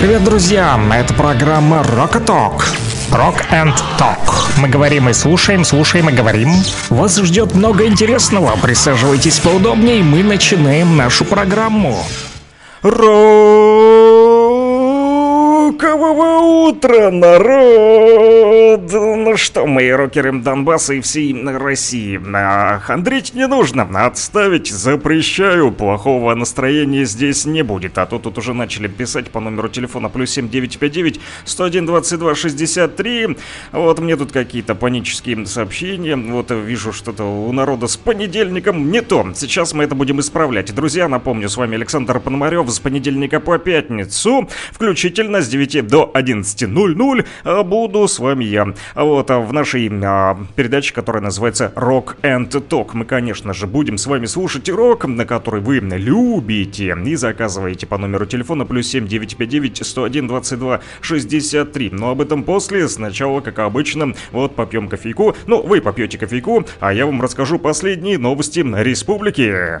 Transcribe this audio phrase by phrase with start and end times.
[0.00, 0.80] Привет, друзья!
[0.94, 2.62] Это программа Rock Talk.
[3.10, 4.16] Rock and Talk.
[4.56, 6.54] Мы говорим и слушаем, слушаем и говорим.
[6.88, 8.56] Вас ждет много интересного.
[8.56, 12.02] Присаживайтесь поудобнее, мы начинаем нашу программу.
[15.90, 18.92] Рокового утра, народ!
[18.92, 26.32] Ну что, мои рокеры Донбасса и всей России, а, хандрить не нужно, отставить запрещаю, плохого
[26.36, 27.98] настроения здесь не будет.
[27.98, 33.36] А то тут уже начали писать по номеру телефона плюс 7959 101 22 63.
[33.72, 39.26] Вот мне тут какие-то панические сообщения, вот вижу что-то у народа с понедельником не то.
[39.34, 40.72] Сейчас мы это будем исправлять.
[40.72, 47.26] Друзья, напомню, с вами Александр Пономарев с понедельника по пятницу, включительно с 9 до 11.00
[47.44, 48.74] а, буду с вами я.
[48.94, 53.98] Вот а в нашей а, передаче, которая называется Rock and Talk, мы, конечно же, будем
[53.98, 59.06] с вами слушать рок, на который вы любите, и заказываете по номеру телефона плюс 7
[59.06, 61.90] 959 101 22 63.
[61.92, 65.34] Но об этом после, сначала, как обычно, вот попьем кофейку.
[65.46, 69.80] Ну, вы попьете кофейку, а я вам расскажу последние новости республики.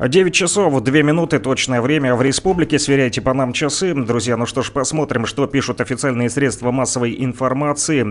[0.00, 2.78] 9 часов 2 минуты точное время в республике.
[2.78, 3.92] Сверяйте по нам часы.
[3.94, 8.06] Друзья, ну что ж, посмотрим, что пишут официальные средства массовой информации.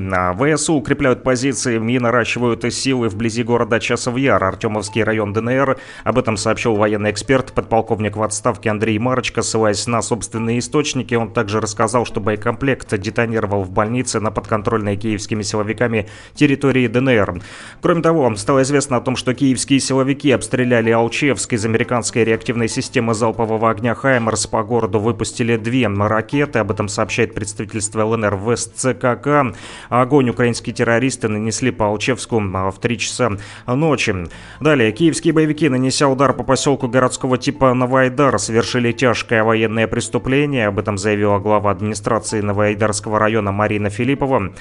[0.53, 5.77] ВСУ укрепляют позиции и наращивают силы вблизи города Часов Яр, Артемовский район ДНР.
[6.03, 11.15] Об этом сообщил военный эксперт, подполковник в отставке Андрей Марочка, ссылаясь на собственные источники.
[11.15, 17.41] Он также рассказал, что боекомплект детонировал в больнице на подконтрольной киевскими силовиками территории ДНР.
[17.81, 23.13] Кроме того, стало известно о том, что киевские силовики обстреляли Алчевск из американской реактивной системы
[23.13, 26.57] залпового огня «Хаймерс» по городу выпустили две ракеты.
[26.57, 29.55] Об этом сообщает представительство ЛНР в СЦКК.
[29.89, 33.31] Огонь украинские террористы нанесли по Алчевску в 3 часа
[33.67, 34.15] ночи.
[34.59, 34.91] Далее.
[34.91, 40.67] Киевские боевики, нанеся удар по поселку городского типа Новоайдар, совершили тяжкое военное преступление.
[40.67, 44.51] Об этом заявила глава администрации Новоайдарского района Марина Филиппова.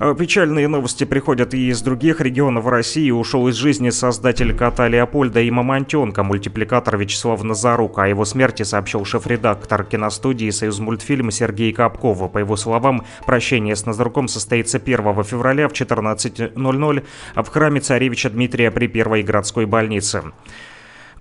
[0.00, 3.10] Э, печальные новости приходят и из других регионов России.
[3.10, 6.63] Ушел из жизни создатель кота Леопольда и мамонтенка, мультипликатор
[6.96, 7.98] Вячеслав Назарук.
[7.98, 12.30] О его смерти сообщил шеф-редактор киностудии «Союз мультфильм» Сергей Капков.
[12.32, 17.04] По его словам, прощение с Назаруком состоится 1 февраля в 14.00
[17.36, 20.22] в храме царевича Дмитрия при Первой городской больнице.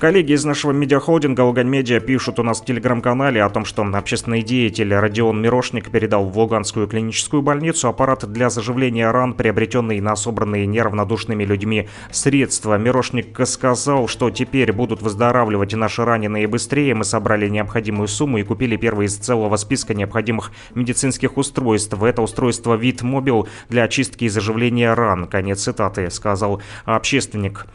[0.04, 4.42] Коллеги из нашего медиахолдинга Лугань Медиа пишут у нас в телеграм-канале о том, что общественный
[4.42, 10.66] деятель Родион Мирошник передал в Луганскую клиническую больницу аппарат для заживления ран, приобретенный на собранные
[10.66, 12.78] неравнодушными людьми средства.
[12.78, 16.96] Мирошник сказал, что теперь будут выздоравливать наши раненые быстрее.
[16.96, 21.94] Мы собрали необходимую сумму и купили первый из целого списка необходимых медицинских устройств.
[22.04, 25.28] Это устройство вид мобил для очистки и заживления ран.
[25.28, 27.68] Конец цитаты, сказал общественник.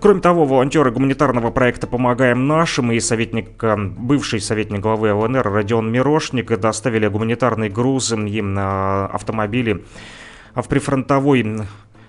[0.00, 5.90] Кроме того, волонтеры гуманитарного проекта «Помогаем нашим» и советник, э, бывший советник главы ЛНР Родион
[5.90, 9.82] Мирошник доставили гуманитарный груз им на автомобиле
[10.54, 11.66] в прифронтовой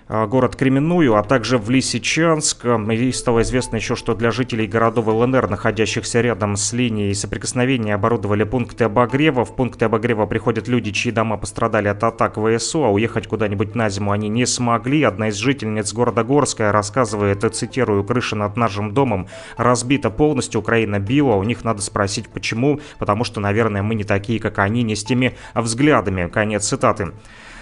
[0.08, 2.64] город Кременную, а также в Лисичанск.
[2.64, 8.44] И стало известно еще, что для жителей городов ЛНР, находящихся рядом с линией соприкосновения, оборудовали
[8.44, 9.44] пункты обогрева.
[9.44, 13.88] В пункты обогрева приходят люди, чьи дома пострадали от атак ВСУ, а уехать куда-нибудь на
[13.88, 15.02] зиму они не смогли.
[15.02, 21.34] Одна из жительниц города Горская рассказывает, цитирую, «Крыша над нашим домом разбита полностью, Украина била,
[21.34, 25.04] у них надо спросить, почему, потому что, наверное, мы не такие, как они, не с
[25.04, 26.28] теми взглядами».
[26.28, 27.12] Конец цитаты.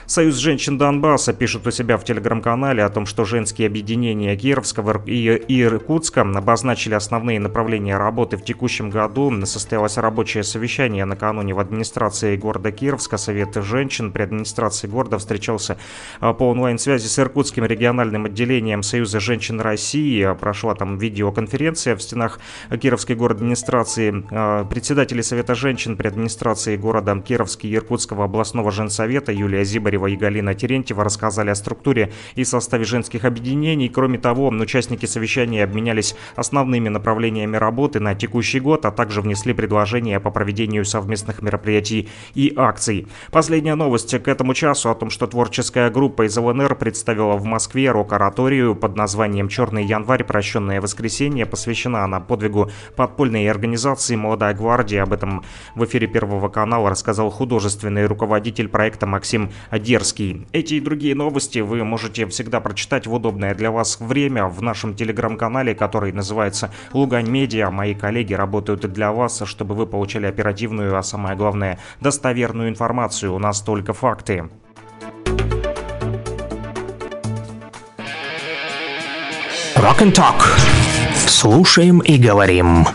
[0.07, 5.63] Союз женщин Донбасса пишет у себя в телеграм-канале о том, что женские объединения Кировского и
[5.63, 9.33] Иркутска обозначили основные направления работы в текущем году.
[9.47, 13.17] Состоялось рабочее совещание накануне в администрации города Кировска.
[13.17, 15.79] Совет женщин при администрации города встречался
[16.21, 20.35] а, по онлайн-связи с Иркутским региональным отделением Союза женщин России.
[20.39, 22.41] Прошла там видеоконференция в стенах
[22.81, 24.25] Кировской город администрации.
[24.31, 30.07] А, председатели Совета женщин при администрации города Кировский и Иркутского областного женсовета Юлия Зибарь Зубарева
[30.07, 33.89] и Галина Терентьева рассказали о структуре и составе женских объединений.
[33.89, 40.21] Кроме того, участники совещания обменялись основными направлениями работы на текущий год, а также внесли предложения
[40.21, 43.07] по проведению совместных мероприятий и акций.
[43.31, 47.91] Последняя новость к этому часу о том, что творческая группа из ЛНР представила в Москве
[47.91, 50.25] рок-ораторию под названием «Черный январь.
[50.25, 51.47] Прощенное воскресенье».
[51.47, 55.03] Посвящена она подвигу подпольной организации «Молодая гвардия».
[55.03, 55.43] Об этом
[55.75, 59.51] в эфире Первого канала рассказал художественный руководитель проекта Максим
[59.83, 60.47] дерзкий.
[60.53, 64.95] Эти и другие новости вы можете всегда прочитать в удобное для вас время в нашем
[64.95, 67.71] телеграм-канале, который называется «Лугань Медиа».
[67.71, 73.35] Мои коллеги работают для вас, чтобы вы получали оперативную, а самое главное, достоверную информацию.
[73.35, 74.49] У нас только факты.
[79.77, 80.41] Rock and Talk.
[81.27, 82.87] Слушаем и говорим.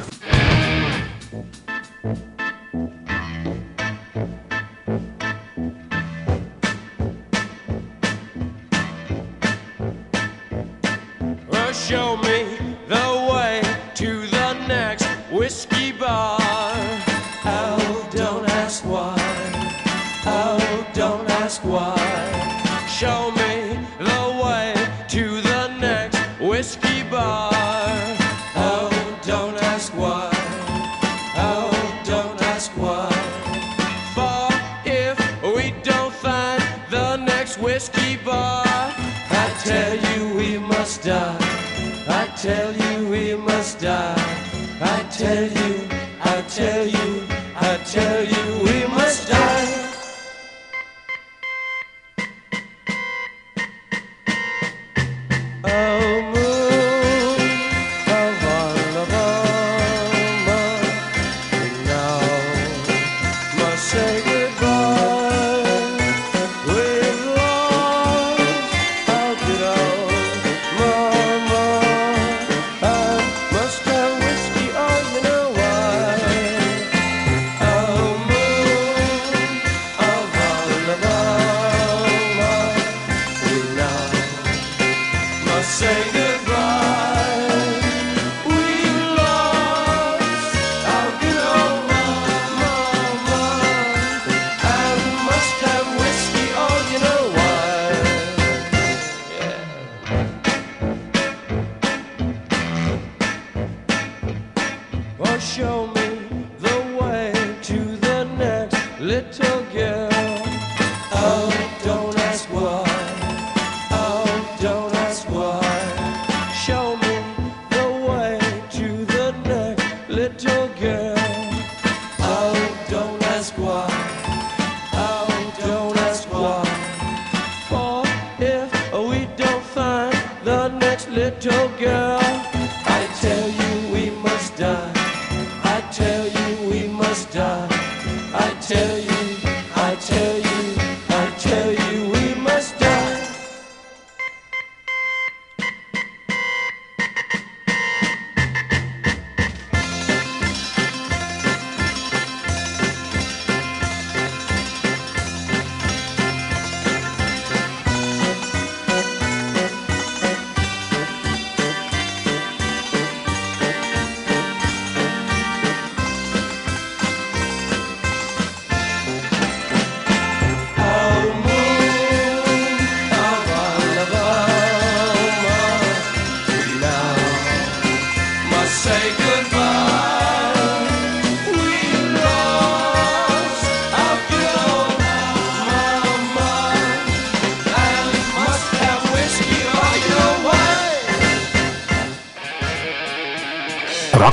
[42.48, 42.77] tell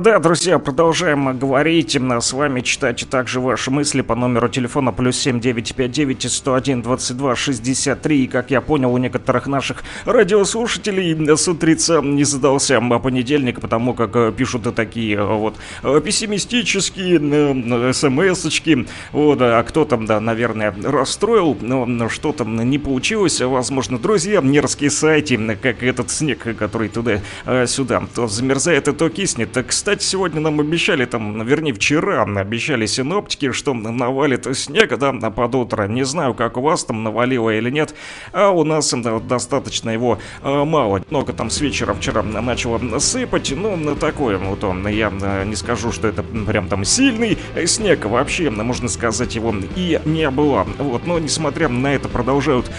[0.00, 6.32] Да, друзья, продолжаем говорить, с вами читать также ваши мысли по номеру телефона плюс 7959
[6.32, 8.24] 101 22 63.
[8.24, 14.16] И, как я понял, у некоторых наших радиослушателей с утреца не задался понедельник, потому как
[14.16, 18.86] э, пишут такие э, вот э, пессимистические смс-очки.
[19.12, 24.90] Вот, а кто там, да, наверное, расстроил, но что там не получилось, возможно, друзья, мерзкие
[24.90, 29.52] сайты, как этот снег, который туда-сюда то замерзает, и то киснет.
[29.52, 35.56] Так, кстати, сегодня нам обещали, там, вернее, вчера обещали синоптики, что навалит снег, да, под
[35.56, 35.88] утро.
[35.88, 37.92] Не знаю, как у вас там навалило или нет,
[38.32, 41.02] а у нас да, достаточно его э, мало.
[41.10, 44.86] Много там с вечера вчера начало сыпать, ну, такое вот он.
[44.86, 45.10] Я
[45.44, 47.36] не скажу, что это прям там сильный
[47.66, 50.64] снег, вообще, можно сказать, его и не было.
[50.78, 52.70] Вот, но несмотря на это, продолжают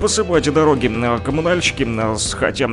[0.00, 0.88] посыпать дороги
[1.24, 1.88] коммунальщики,
[2.36, 2.70] хотя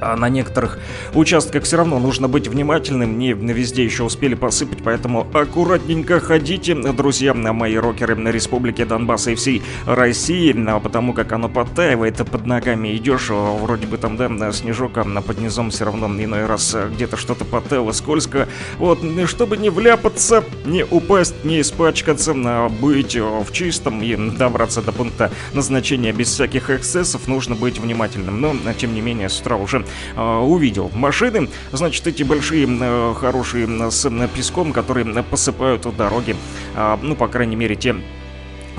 [0.00, 0.78] а на некоторых
[1.14, 7.34] участках все равно нужно быть внимательным, не везде еще успели посыпать, поэтому аккуратненько ходите, друзья,
[7.34, 12.46] на мои рокеры на Республике Донбасса и всей России, а потому как оно подтаивает под
[12.46, 17.16] ногами, идешь, вроде бы там, да, снежок, а под низом все равно иной раз где-то
[17.16, 24.02] что-то потаяло скользко, вот, чтобы не вляпаться, не упасть, не испачкаться, а быть в чистом
[24.02, 29.28] и добраться до пункта назначения без всяких эксцессов, нужно быть внимательным, но, тем не менее,
[29.28, 29.84] с утра уже
[30.16, 36.36] увидел машины, значит, эти большие, э, хорошие с э, песком, которые посыпают дороги,
[36.76, 37.96] э, ну, по крайней мере, те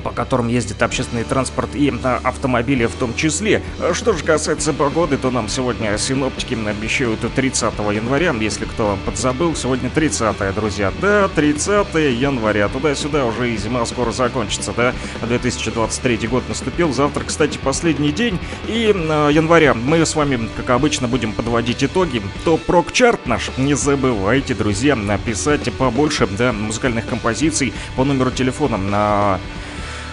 [0.04, 1.94] по которым ездит общественный транспорт и
[2.24, 3.62] автомобили в том числе.
[3.94, 9.90] Что же касается погоды, то нам сегодня синоптики обещают 30 января, если кто подзабыл, сегодня
[9.90, 10.92] 30, друзья.
[11.02, 17.58] Да, 30 января, туда-сюда уже и зима скоро закончится, да, 2023 год наступил, завтра, кстати,
[17.58, 22.22] последний день, и э, января мы с вами, как обычно, будем подводить итоги.
[22.46, 29.40] Топ-рок-чарт наш, не забывайте, друзья, написать побольше, да, музыкальных композиций по номеру телефона на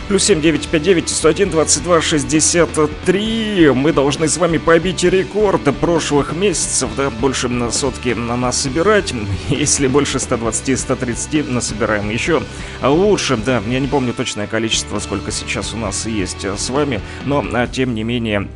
[0.08, 3.72] Плюс 7959 101 22 63.
[3.74, 9.12] Мы должны с вами побить рекорды прошлых месяцев, да, больше на сотки на нас собирать.
[9.50, 12.42] Если больше 120-130 насобираем еще
[12.82, 13.62] лучше, да.
[13.68, 17.94] Я не помню точное количество, сколько сейчас у нас есть с вами, но а, тем
[17.94, 18.48] не менее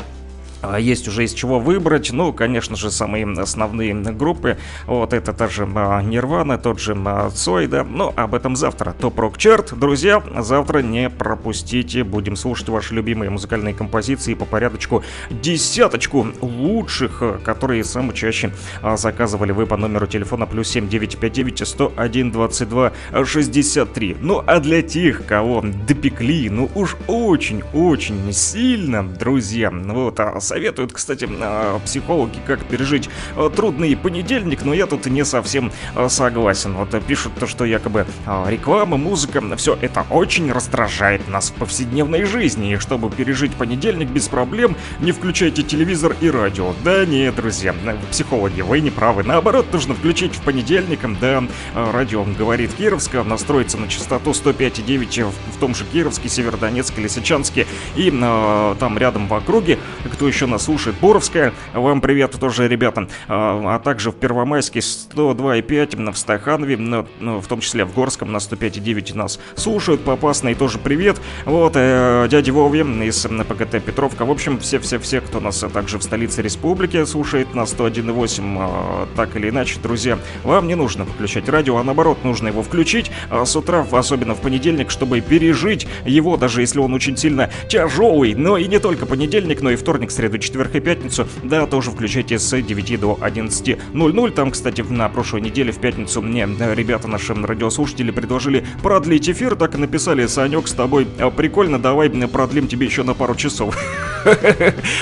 [0.79, 2.13] есть уже из чего выбрать.
[2.13, 4.59] Ну, конечно же, самые основные группы.
[4.87, 6.97] Вот это та же Нирвана, тот же
[7.35, 7.85] Цой, да.
[7.85, 8.95] Но об этом завтра.
[8.99, 9.79] Топ Рок Чарт.
[9.79, 12.05] Друзья, завтра не пропустите.
[12.05, 15.03] Будем слушать ваши любимые музыкальные композиции по порядочку.
[15.31, 18.53] Десяточку лучших, которые самые чаще
[18.83, 22.93] а, заказывали вы по номеру телефона плюс 7959 101 22
[23.25, 24.17] 63.
[24.21, 31.27] Ну, а для тех, кого допекли, ну уж очень-очень сильно, друзья, вот, а советуют, кстати,
[31.41, 36.75] а, психологи, как пережить а, трудный понедельник, но я тут не совсем а, согласен.
[36.75, 38.07] Вот пишут то, что якобы
[38.47, 44.29] реклама, музыка, все это очень раздражает нас в повседневной жизни, и чтобы пережить понедельник без
[44.29, 46.75] проблем, не включайте телевизор и радио.
[46.85, 47.75] Да нет, друзья,
[48.11, 49.23] психологи, вы не правы.
[49.23, 51.43] Наоборот, нужно включить в понедельник, да,
[51.75, 57.67] радио говорит Кировска, настроиться на частоту 105,9 в том же Кировске, Северодонецке, Лисичанске
[57.97, 59.79] и э, там рядом в округе.
[60.13, 60.97] Кто еще еще нас слушает.
[61.01, 63.07] Боровская, вам привет тоже, ребята.
[63.29, 68.39] А, а также в Первомайске 102,5, в Стаханове, ну, в том числе в Горском на
[68.39, 70.03] 105,9 нас слушают.
[70.03, 71.21] Попасный тоже привет.
[71.45, 74.25] Вот, э, дядя Вове из ПГТ Петровка.
[74.25, 79.49] В общем, все-все-все, кто нас также в столице республики слушает на 101,8, э, так или
[79.51, 83.87] иначе, друзья, вам не нужно включать радио, а наоборот, нужно его включить э, с утра,
[83.93, 88.35] особенно в понедельник, чтобы пережить его, даже если он очень сильно тяжелый.
[88.35, 91.27] Но и не только понедельник, но и вторник, среда среду, четверг и пятницу.
[91.43, 94.31] Да, тоже включайте с 9 до 11.00.
[94.33, 99.57] Там, кстати, на прошлой неделе в пятницу мне ребята, наши радиослушатели, предложили продлить эфир.
[99.57, 103.77] Так и написали, Санек, с тобой а, прикольно, давай продлим тебе еще на пару часов.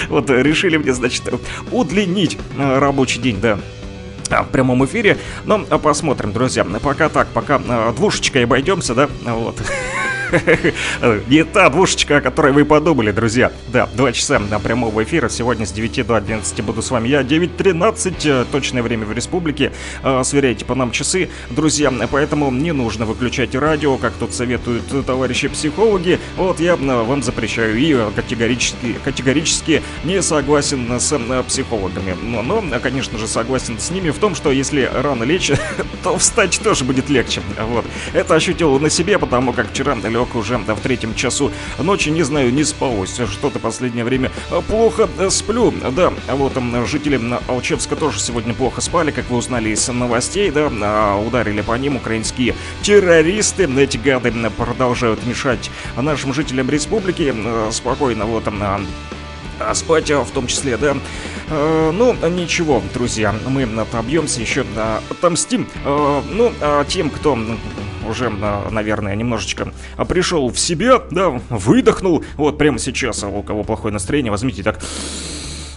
[0.09, 1.23] Вот решили мне, значит,
[1.71, 3.59] удлинить а, рабочий день, да
[4.31, 5.19] в прямом эфире.
[5.45, 6.65] Но посмотрим, друзья.
[6.65, 9.61] Пока так, пока а, двушечкой обойдемся, да, вот.
[11.29, 13.53] Не та двушечка, о которой вы подумали, друзья.
[13.69, 15.29] Да, два часа на прямого эфира.
[15.29, 17.23] Сегодня с 9 до 11 буду с вами я.
[17.23, 19.73] 9.13, э, точное время в республике.
[20.03, 21.93] Э, сверяйте по нам часы, друзья.
[22.11, 26.19] Поэтому не нужно выключать радио, как тут советуют товарищи психологи.
[26.37, 31.19] Вот я э, вам запрещаю и категорически, категорически не согласен с
[31.49, 32.17] психологами.
[32.23, 35.51] Но, но, конечно же, согласен с ними в том, что если рано лечь,
[36.03, 37.43] то встать тоже будет легче.
[37.59, 37.85] Вот.
[38.13, 42.53] Это ощутил на себе, потому как вчера лег уже в третьем часу ночи, не знаю,
[42.53, 43.21] не спалось.
[43.31, 44.31] Что-то последнее время
[44.69, 45.73] плохо сплю.
[45.93, 50.71] Да, вот там жители Алчевска тоже сегодня плохо спали, как вы узнали из новостей, да,
[50.83, 53.69] а, ударили по ним украинские террористы.
[53.79, 57.35] Эти гады продолжают мешать нашим жителям республики
[57.71, 58.87] спокойно вот там
[59.61, 60.97] а спать в том числе, да.
[61.49, 64.65] Э, ну, ничего, друзья, мы отобьемся, еще
[65.11, 65.69] отомстим.
[65.85, 67.39] Э, ну, а тем, кто
[68.09, 69.73] уже, наверное, немножечко
[70.09, 74.81] пришел в себя, да, выдохнул, вот прямо сейчас, а у кого плохое настроение, возьмите так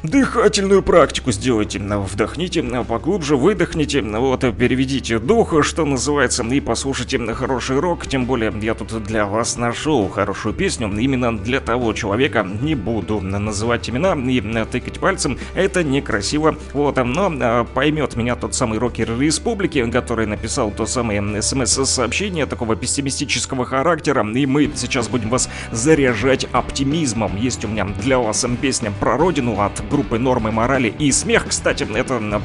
[0.03, 1.79] дыхательную практику сделайте.
[1.79, 8.05] Вдохните поглубже, выдохните, вот, переведите дух, что называется, и послушайте хороший рок.
[8.05, 12.45] Тем более, я тут для вас нашел хорошую песню именно для того человека.
[12.61, 16.57] Не буду называть имена и тыкать пальцем, это некрасиво.
[16.73, 22.75] Вот, но а, поймет меня тот самый рокер республики, который написал то самое смс-сообщение такого
[22.75, 27.37] пессимистического характера, и мы сейчас будем вас заряжать оптимизмом.
[27.37, 31.45] Есть у меня для вас песня про родину от группы «Нормы морали» и «Смех».
[31.47, 32.41] Кстати, это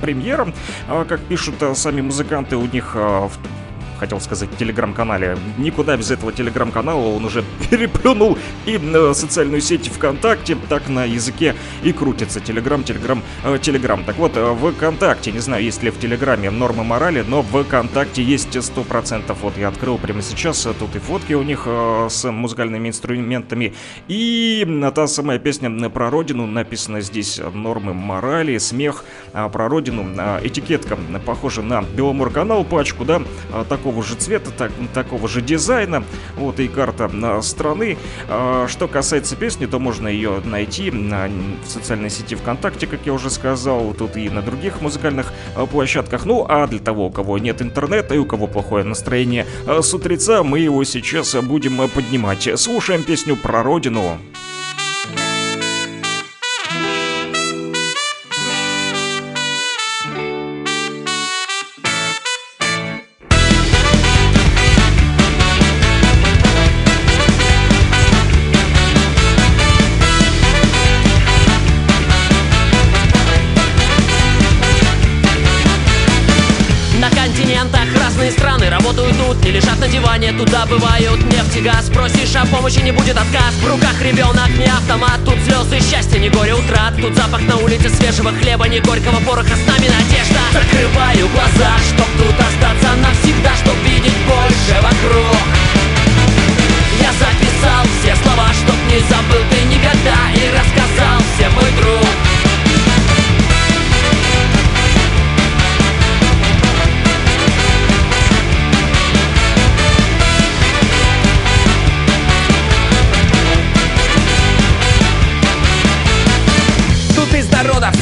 [0.00, 0.52] премьера,
[1.06, 3.30] как пишут сами музыканты, у них в
[3.98, 5.36] хотел сказать, телеграм-канале.
[5.58, 11.54] Никуда без этого телеграм-канала он уже переплюнул и э, социальную сеть ВКонтакте, так на языке
[11.82, 12.40] и крутится.
[12.40, 14.04] Телеграм, телеграм, э, телеграм.
[14.04, 18.56] Так вот, э, ВКонтакте, не знаю, есть ли в Телеграме нормы морали, но ВКонтакте есть
[18.56, 19.36] 100%.
[19.42, 23.74] Вот я открыл прямо сейчас, э, тут и фотки у них э, с музыкальными инструментами.
[24.08, 30.06] И та самая песня про родину написана здесь нормы морали, смех а про родину.
[30.18, 33.22] А, этикетка похожа на Беломор-канал пачку, да,
[33.68, 36.04] такой такого же цвета, так, такого же дизайна.
[36.36, 37.96] Вот и карта страны.
[38.28, 41.30] А, что касается песни, то можно ее найти на,
[41.64, 43.94] в социальной сети ВКонтакте, как я уже сказал.
[43.94, 46.26] Тут и на других музыкальных а, площадках.
[46.26, 49.94] Ну, а для того, у кого нет интернета и у кого плохое настроение а, с
[49.94, 52.46] утреца, мы его сейчас будем поднимать.
[52.60, 54.18] Слушаем песню про родину.
[86.58, 90.40] Утрат Тут запах на улице свежего хлеба Не горького пороха, с нами надежда.
[90.52, 95.38] Закрываю глаза, чтоб тут остаться навсегда Чтоб видеть больше вокруг.
[97.00, 102.07] Я записал все слова, чтоб не забыл ты никогда И рассказал всем мой друг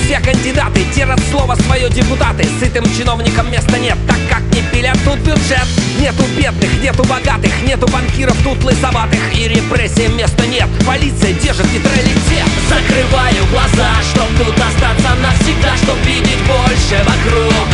[0.07, 2.47] все кандидаты Терят слово свое депутаты.
[2.61, 5.67] Сытым чиновникам места нет, так как не пилят тут бюджет.
[6.01, 9.19] Нету бедных, нету богатых, нету банкиров тут лысоватых.
[9.35, 12.49] И репрессиям места нет, полиция держит нейтралитет.
[12.69, 17.69] Закрываю глаза, чтоб тут остаться навсегда Чтоб видеть больше вокруг.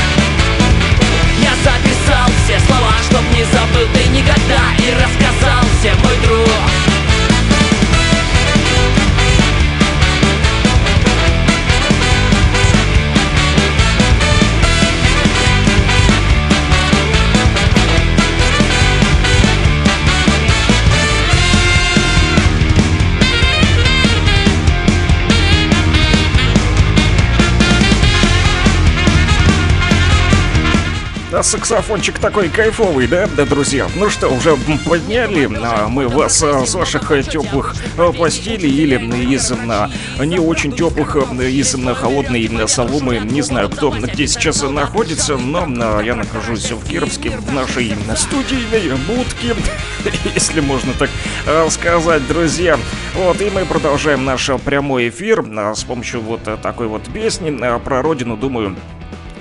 [1.41, 6.92] Я записал все слова, чтоб не забыл ты никогда И рассказал всем мой друг
[31.43, 33.89] саксофончик такой кайфовый, да, да, друзья?
[33.95, 38.97] Ну что, уже подняли а, мы вас а, с ваших теплых а, постелей или
[39.33, 39.91] из а,
[40.25, 43.19] не очень теплых, из а, холодной соломы.
[43.19, 48.97] Не знаю, кто где сейчас находится, но а, я нахожусь в Кировске, в нашей студийной
[49.07, 49.55] будке,
[50.35, 51.11] если можно так
[51.71, 52.79] сказать, друзья.
[53.15, 57.79] Вот, и мы продолжаем наш прямой эфир а, с помощью вот такой вот песни а,
[57.79, 58.77] про родину, думаю,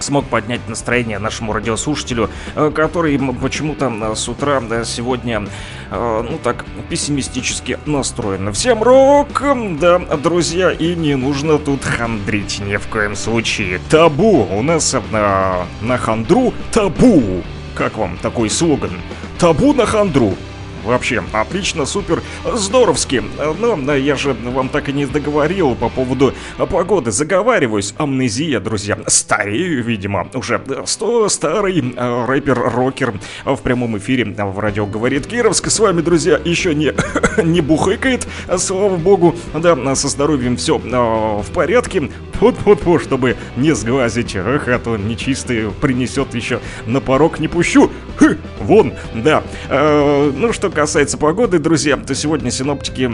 [0.01, 5.47] смог поднять настроение нашему радиослушателю, э, который почему-то э, с утра сегодня,
[5.91, 8.51] э, ну так, пессимистически настроен.
[8.53, 9.43] Всем рок,
[9.79, 13.79] да, друзья, и не нужно тут хандрить ни в коем случае.
[13.89, 17.43] Табу, у нас на, на хандру табу.
[17.75, 18.91] Как вам такой слоган?
[19.39, 20.35] Табу на хандру.
[20.83, 23.23] Вообще, отлично, супер, здоровски.
[23.59, 27.11] Но я же вам так и не договорил по поводу погоды.
[27.11, 28.97] Заговариваюсь, амнезия, друзья.
[29.07, 30.61] Старею, видимо, уже.
[30.85, 33.13] Сто старый э, рэпер-рокер
[33.45, 35.69] в прямом эфире в радио говорит Кировск.
[35.69, 36.93] С вами, друзья, еще не,
[37.43, 39.35] не бухыкает, слава богу.
[39.53, 42.09] Да, со здоровьем все э, в порядке.
[42.39, 44.35] Фу-фу-фу, чтобы не сглазить.
[44.35, 47.91] Эх, а то нечистый принесет еще на порог не пущу.
[48.17, 49.43] Хы, вон, да.
[49.69, 53.09] Э, ну что касается погоды, друзья, то сегодня синоптики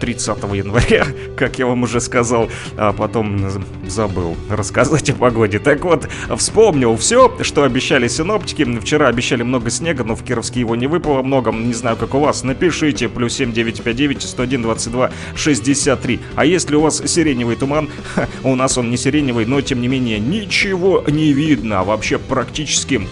[0.00, 3.50] 30 января, как я вам уже сказал, а потом
[3.86, 5.58] забыл рассказать о погоде.
[5.58, 8.64] Так вот, вспомнил все, что обещали синоптики.
[8.80, 11.52] Вчера обещали много снега, но в Кировске его не выпало много.
[11.52, 12.44] Не знаю, как у вас.
[12.44, 16.20] Напишите, плюс 7959 101 22 63.
[16.34, 17.88] А если у вас сиреневый туман,
[18.44, 21.84] у нас он не сиреневый, но тем не менее ничего не видно.
[21.84, 23.02] Вообще практически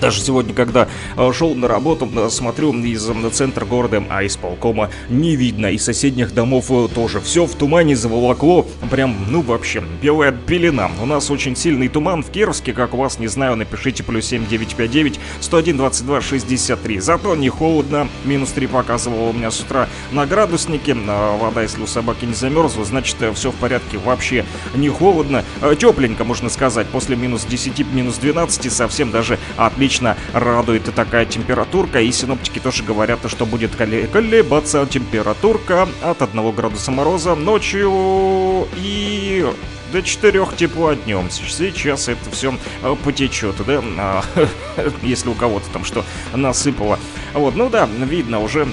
[0.00, 4.90] Даже сегодня, когда э, шел на работу, э, смотрю из центра города, а из полкома
[5.08, 7.20] не видно, и соседних домов э, тоже.
[7.20, 10.90] Все в тумане заволокло, прям, ну вообще, белая пелена.
[11.00, 15.20] У нас очень сильный туман в Кировске, как у вас, не знаю, напишите плюс 7959
[15.40, 16.98] 101 22 63.
[16.98, 20.94] Зато не холодно, минус 3 показывало у меня с утра на градуснике.
[20.94, 25.44] Вода, если у собаки не замерзла, значит все в порядке, вообще не холодно.
[25.78, 31.26] Тепленько, можно сказать, после минус 10, минус 12 совсем даже отлично отлично радует и такая
[31.26, 32.00] температурка.
[32.00, 39.46] И синоптики тоже говорят, что будет колебаться температурка от 1 градуса мороза ночью и
[39.92, 41.28] до 4 тепла днем.
[41.30, 44.22] Сейчас это все э, потечет, да, а,
[45.02, 46.98] если у кого-то там что насыпало.
[47.34, 48.66] Вот, ну да, видно уже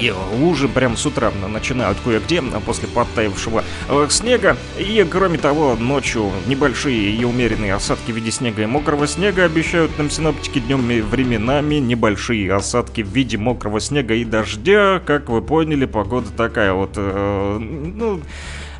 [0.00, 4.56] и лужи прям с утра начинают кое-где после подтаявшего э, снега.
[4.78, 9.96] И кроме того, ночью небольшие и умеренные осадки в виде снега и мокрого снега обещают
[9.98, 15.00] нам синоптики днем и временами небольшие осадки в виде мокрого снега и дождя.
[15.04, 18.20] Как вы поняли, погода такая вот, э, ну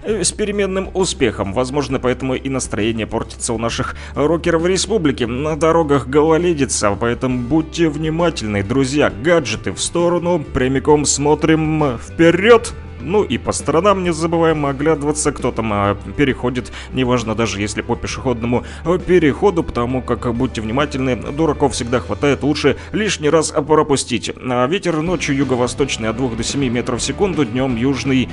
[0.04, 1.52] с переменным успехом.
[1.52, 5.24] Возможно, поэтому и настроение портится у наших рокеров республики.
[5.24, 9.10] На дорогах гололедица, поэтому будьте внимательны, друзья.
[9.10, 12.72] Гаджеты в сторону, прямиком смотрим вперед.
[13.02, 17.96] Ну и по сторонам не забываем оглядываться, кто там а, переходит, неважно даже если по
[17.96, 24.30] пешеходному а, переходу, потому как, будьте внимательны, дураков всегда хватает, лучше лишний раз пропустить.
[24.36, 28.28] А ветер ночью юго-восточный от 2 до 7 метров в секунду, днем южный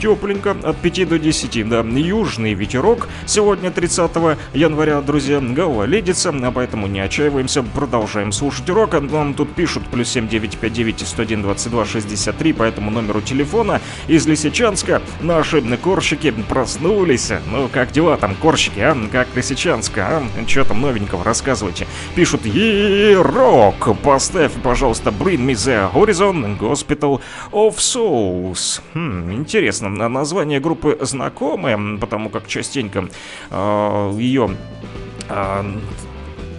[0.00, 3.08] тепленько, от 5 до 10, да, южный ветерок.
[3.26, 4.10] Сегодня 30
[4.54, 8.94] января, друзья, гололедица, а поэтому не отчаиваемся, продолжаем слушать урок.
[9.00, 15.02] Нам тут пишут плюс 7959 101 22 63 по этому номеру телефона из Лисичанска.
[15.20, 17.30] Наши корщики проснулись.
[17.50, 18.96] Ну, как дела там, корщики, а?
[19.12, 20.46] Как Лисичанска, а?
[20.46, 21.86] Что там новенького, рассказывайте.
[22.14, 22.42] Пишут,
[23.16, 27.20] рок, поставь, пожалуйста, Bring Me The Horizon Hospital
[27.52, 28.80] of Souls.
[28.94, 33.08] Хм, интересно название группы знакомое, потому как частенько
[33.50, 34.56] э, ее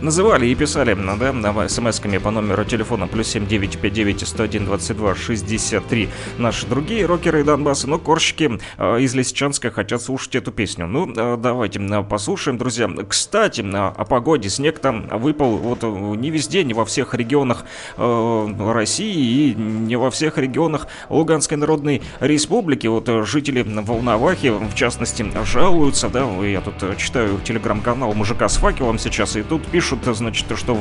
[0.01, 7.05] называли и писали, да, смс-ками по номеру телефона плюс 7959 101 22 63 наши другие
[7.05, 10.87] рокеры Донбасса, но корщики э, из Лисичанска хотят слушать эту песню.
[10.87, 12.89] Ну, э, давайте э, послушаем, друзья.
[13.07, 14.49] Кстати, о погоде.
[14.49, 17.65] Снег там выпал вот не везде, не во всех регионах
[17.97, 22.87] России и не во всех регионах Луганской Народной Республики.
[22.87, 29.35] Вот жители Волновахи, в частности, жалуются, да, я тут читаю телеграм-канал мужика с факелом сейчас,
[29.35, 30.77] и тут пишут пишут, значит, что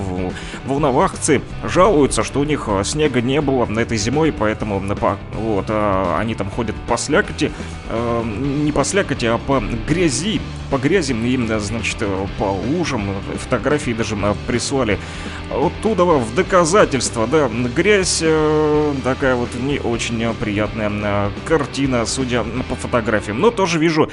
[0.66, 6.18] волновахцы жалуются, что у них а, снега не было на этой зимой, поэтому вот, а,
[6.18, 7.52] они там ходят по слякоти,
[7.88, 11.98] а, не по слякоти, а по грязи, по грязи им, значит,
[12.38, 14.98] по лужам, фотографии даже прислали
[15.50, 23.40] оттуда в доказательство, да, грязь э, такая вот не очень приятная картина, судя по фотографиям,
[23.40, 24.10] но тоже вижу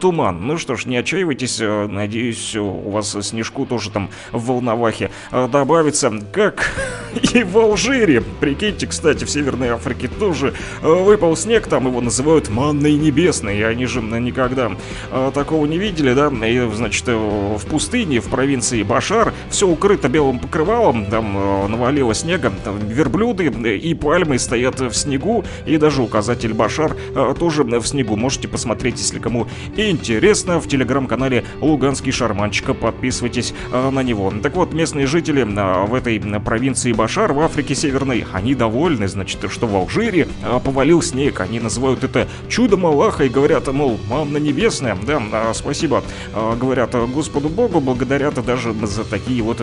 [0.00, 0.46] туман.
[0.46, 5.10] Ну что ж, не отчаивайтесь, надеюсь, у вас снежку тоже там в Волновахе.
[5.30, 6.70] А, добавится, как
[7.34, 8.22] и в Алжире.
[8.40, 10.54] Прикиньте, кстати, в Северной Африке тоже.
[10.82, 14.72] А, выпал снег, там его называют манной небесной, и они же никогда
[15.10, 20.08] а, такого не видели, да, и, значит, э, в пустыне, в провинции Башар, все укрыто
[20.08, 26.52] белым покрывалом, там навалило снега, там верблюды и пальмы стоят в снегу, и даже указатель
[26.52, 26.96] Башар
[27.38, 28.16] тоже в снегу.
[28.16, 34.42] Можете посмотреть, если кому интересно, в телеграм-канале Луганский Шарманчика, подписывайтесь на него его.
[34.42, 39.50] Так вот, местные жители а, в этой провинции Башар в Африке Северной, они довольны, значит,
[39.50, 41.40] что в Алжире а, повалил снег.
[41.40, 46.02] Они называют это чудом Аллаха и говорят, мол, мамна небесная, да, а, спасибо,
[46.34, 49.60] говорят Господу Богу, благодарят даже за такие вот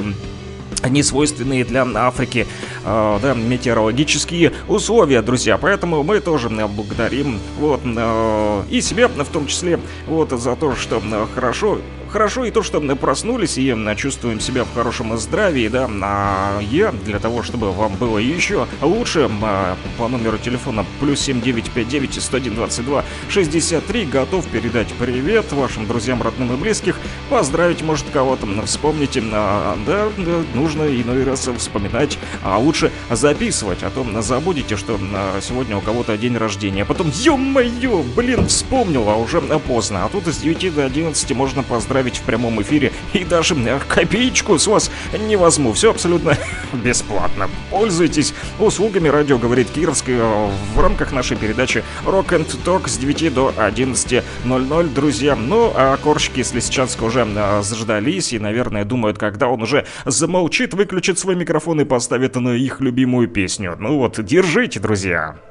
[0.89, 2.47] несвойственные для Африки
[2.84, 5.58] э, да, метеорологические условия, друзья.
[5.58, 11.02] Поэтому мы тоже благодарим вот э, и себя в том числе вот за то, что
[11.36, 11.80] хорошо
[12.12, 16.91] Хорошо и то, что мы проснулись и чувствуем себя в хорошем здравии, да, а я
[16.91, 23.06] для того, чтобы вам было еще лучше, а, по номеру телефона плюс 7959 101 22
[23.30, 30.10] 63 готов передать привет вашим друзьям, родным и близких, поздравить, может, кого-то, вспомните, а, да,
[30.17, 35.82] да, нужно иной раз вспоминать, а лучше записывать, а то забудете, что а, сегодня у
[35.82, 40.86] кого-то день рождения, потом, ё-моё, блин, вспомнил, а уже поздно, а тут с 9 до
[40.86, 43.56] 11 можно поздравить поздравить в прямом эфире и даже
[43.88, 44.92] копеечку с вас
[45.28, 45.74] не возьму.
[45.74, 46.36] Все абсолютно
[46.84, 47.50] бесплатно.
[47.70, 53.54] Пользуйтесь услугами радио «Говорит Кировский» в рамках нашей передачи Rock and Talk с 9 до
[53.58, 55.36] 11.00, друзья.
[55.36, 57.28] Ну, а корщики, если сейчас уже
[57.62, 62.82] заждались и, наверное, думают, когда он уже замолчит, выключит свой микрофон и поставит на их
[62.82, 63.76] любимую песню.
[63.80, 65.51] Ну вот, держите, друзья.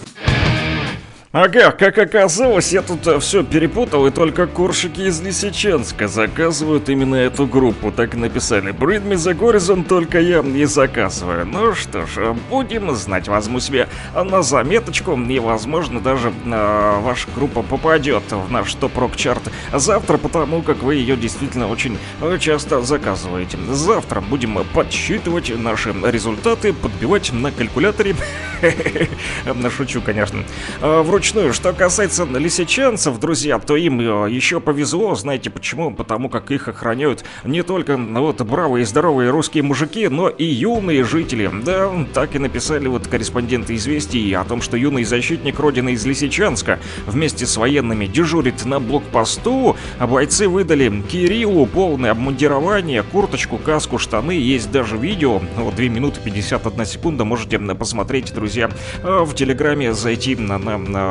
[1.33, 7.15] Ага, как оказалось, я тут э, все перепутал, и только коршики из Лисичанска заказывают именно
[7.15, 7.89] эту группу.
[7.89, 8.73] Так и написали.
[8.73, 11.45] Bring me the horizon, только я не заказываю.
[11.45, 13.29] Ну что ж, э, будем знать.
[13.29, 19.43] Возьму себе на заметочку, и, возможно, даже э, ваша группа попадет в наш топ-рок чарт
[19.71, 23.57] завтра, потому как вы ее действительно очень э, часто заказываете.
[23.69, 28.17] Завтра будем подсчитывать наши результаты, подбивать на калькуляторе.
[29.77, 30.43] Шучу, конечно.
[30.81, 31.53] Вроде вручную.
[31.53, 35.13] Что касается лисичанцев, друзья, то им э, еще повезло.
[35.13, 35.93] Знаете почему?
[35.93, 41.03] Потому как их охраняют не только вот бравые и здоровые русские мужики, но и юные
[41.03, 41.51] жители.
[41.63, 46.79] Да, так и написали вот корреспонденты «Известий» о том, что юный защитник родины из Лисичанска
[47.05, 54.31] вместе с военными дежурит на блокпосту, а бойцы выдали Кириллу полное обмундирование, курточку, каску, штаны.
[54.31, 58.71] Есть даже видео, вот 2 минуты 51 секунда, можете посмотреть, друзья,
[59.03, 61.10] э, в Телеграме зайти на, на, на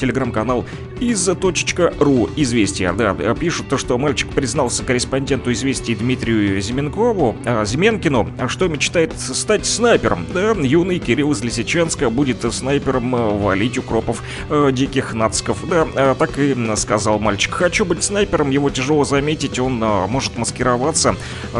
[0.00, 0.64] телеграм-канал
[0.98, 2.92] из.ру известия.
[2.92, 9.66] Да, пишут то, что мальчик признался корреспонденту известий Дмитрию Зименкову, а, Зименкину, что мечтает стать
[9.66, 10.26] снайпером.
[10.32, 15.58] Да, юный Кирилл из Лисичанска будет снайпером а, валить укропов а, диких нацков.
[15.68, 17.52] Да, а, так и сказал мальчик.
[17.54, 21.16] Хочу быть снайпером, его тяжело заметить, он а, может маскироваться,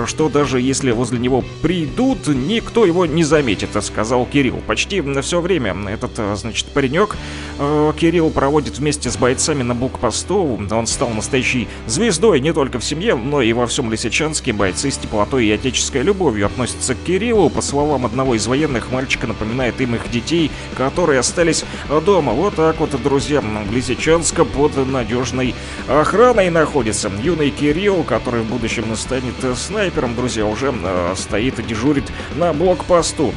[0.07, 4.61] что даже если возле него придут, никто его не заметит, сказал Кирилл.
[4.67, 7.17] Почти все время этот, значит, паренек
[7.63, 10.59] Э, Кирилл проводит вместе с бойцами на блокпосту.
[10.71, 14.53] Он стал настоящей звездой не только в семье, но и во всем Лисичанске.
[14.53, 17.51] Бойцы с теплотой и отеческой любовью относятся к Кириллу.
[17.51, 21.65] По словам одного из военных, мальчика напоминает им их детей, которые остались
[22.05, 22.33] дома.
[22.33, 25.55] Вот так вот, друзья, Лисичанска под надежной
[25.89, 27.11] охраной находится.
[27.23, 32.05] Юный Кирилл, который в будущем станет снайпером, друзья, уже э, стоит и дежурит
[32.37, 33.33] на блокпосту.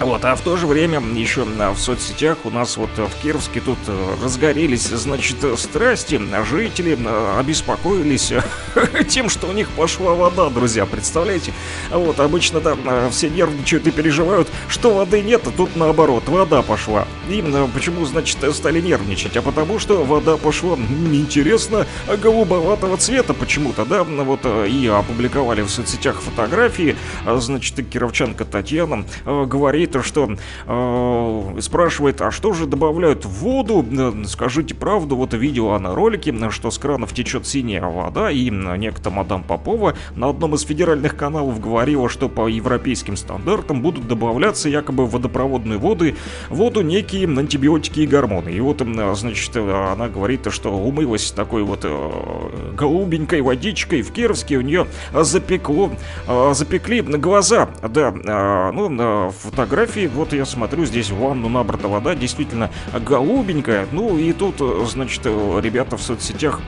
[0.00, 3.78] Вот, а в то же время еще в соцсетях у нас вот в Кировске тут
[3.86, 6.18] э, разгорелись, значит, страсти.
[6.50, 8.32] Жители э, обеспокоились
[9.08, 11.52] тем, что у них пошла вода, друзья, представляете?
[11.90, 12.78] Вот, обычно там
[13.10, 17.06] все нервничают и переживают, что воды нет, а тут наоборот, вода пошла.
[17.28, 19.36] И почему, значит, стали нервничать?
[19.36, 20.76] А потому что вода пошла,
[21.12, 21.86] интересно,
[22.22, 24.02] голубоватого цвета почему-то, да?
[24.04, 30.30] Вот э, и опубликовали в соцсетях фотографии, а, значит, кировчанка Татьяна говорит, то, что
[30.66, 33.84] э, спрашивает, а что же добавляют в воду?
[33.90, 39.10] Э, скажите правду, вот видео на ролике, что с кранов течет синяя вода, и некто
[39.10, 45.06] мадам Попова на одном из федеральных каналов говорила, что по европейским стандартам будут добавляться якобы
[45.06, 46.16] в водопроводную воды,
[46.48, 48.50] воду некие антибиотики и гормоны.
[48.50, 48.82] И вот,
[49.14, 55.90] значит, она говорит, что умылась такой вот э, голубенькой водичкой в Кировске, у нее запекло,
[56.26, 61.88] э, запекли глаза, да, э, ну, фотографии фотографии, вот я смотрю, здесь в ванну набрата
[61.88, 63.86] вода, действительно голубенькая.
[63.92, 64.56] Ну и тут,
[64.88, 66.60] значит, ребята в соцсетях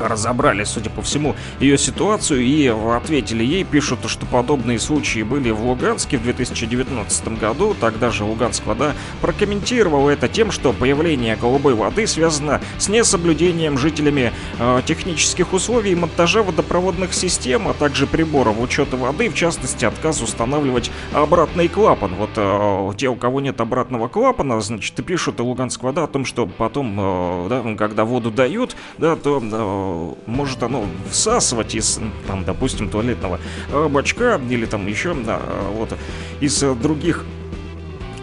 [0.00, 5.64] разобрали, судя по всему, ее ситуацию и ответили ей, пишут, что подобные случаи были в
[5.64, 7.74] Луганске в 2019 году.
[7.78, 14.32] Тогда же Луганск вода прокомментировала это тем, что появление голубой воды связано с несоблюдением жителями
[14.58, 20.90] э, технических условий монтажа водопроводных систем, а также приборов учета воды, в частности, отказ устанавливать
[21.12, 22.14] обратный клапан.
[22.14, 26.46] Вот э, те, у кого нет обратного клапана, значит, пишут Луганск вода о том, что
[26.46, 29.89] потом, э, да, когда воду дают, да, то э,
[30.26, 33.40] может оно всасывать из, там, допустим, туалетного
[33.72, 35.40] э, бачка или там еще, да,
[35.72, 35.92] вот,
[36.40, 37.24] из других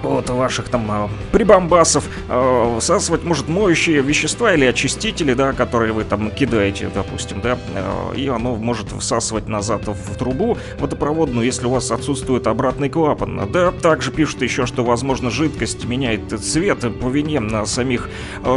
[0.03, 6.03] вот ваших там э, прибамбасов э, всасывать может моющие вещества или очистители, да, которые вы
[6.03, 11.71] там кидаете, допустим, да, э, и оно может всасывать назад в трубу водопроводную, если у
[11.71, 13.49] вас отсутствует обратный клапан.
[13.51, 18.09] Да, также пишут еще, что, возможно, жидкость меняет цвет по вине на самих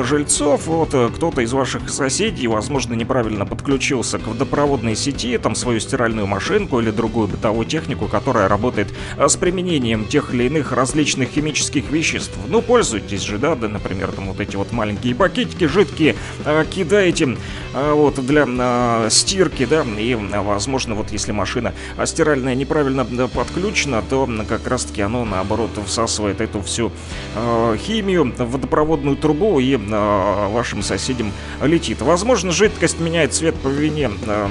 [0.04, 0.66] жильцов.
[0.66, 6.80] Вот кто-то из ваших соседей, возможно, неправильно подключился к водопроводной сети, там свою стиральную машинку
[6.80, 8.88] или другую бытовую технику, которая работает
[9.18, 12.36] с применением тех или иных различных химических веществ.
[12.48, 17.36] Ну, пользуйтесь же, да, да, например, там вот эти вот маленькие пакетики жидкие э, кидаете
[17.74, 21.74] э, вот для э, стирки, да, и, возможно, вот если машина
[22.04, 26.92] стиральная неправильно подключена, то как раз-таки оно, наоборот, всасывает эту всю
[27.34, 32.02] э, химию в водопроводную трубу и э, вашим соседям летит.
[32.02, 34.48] Возможно, жидкость меняет цвет по вине э,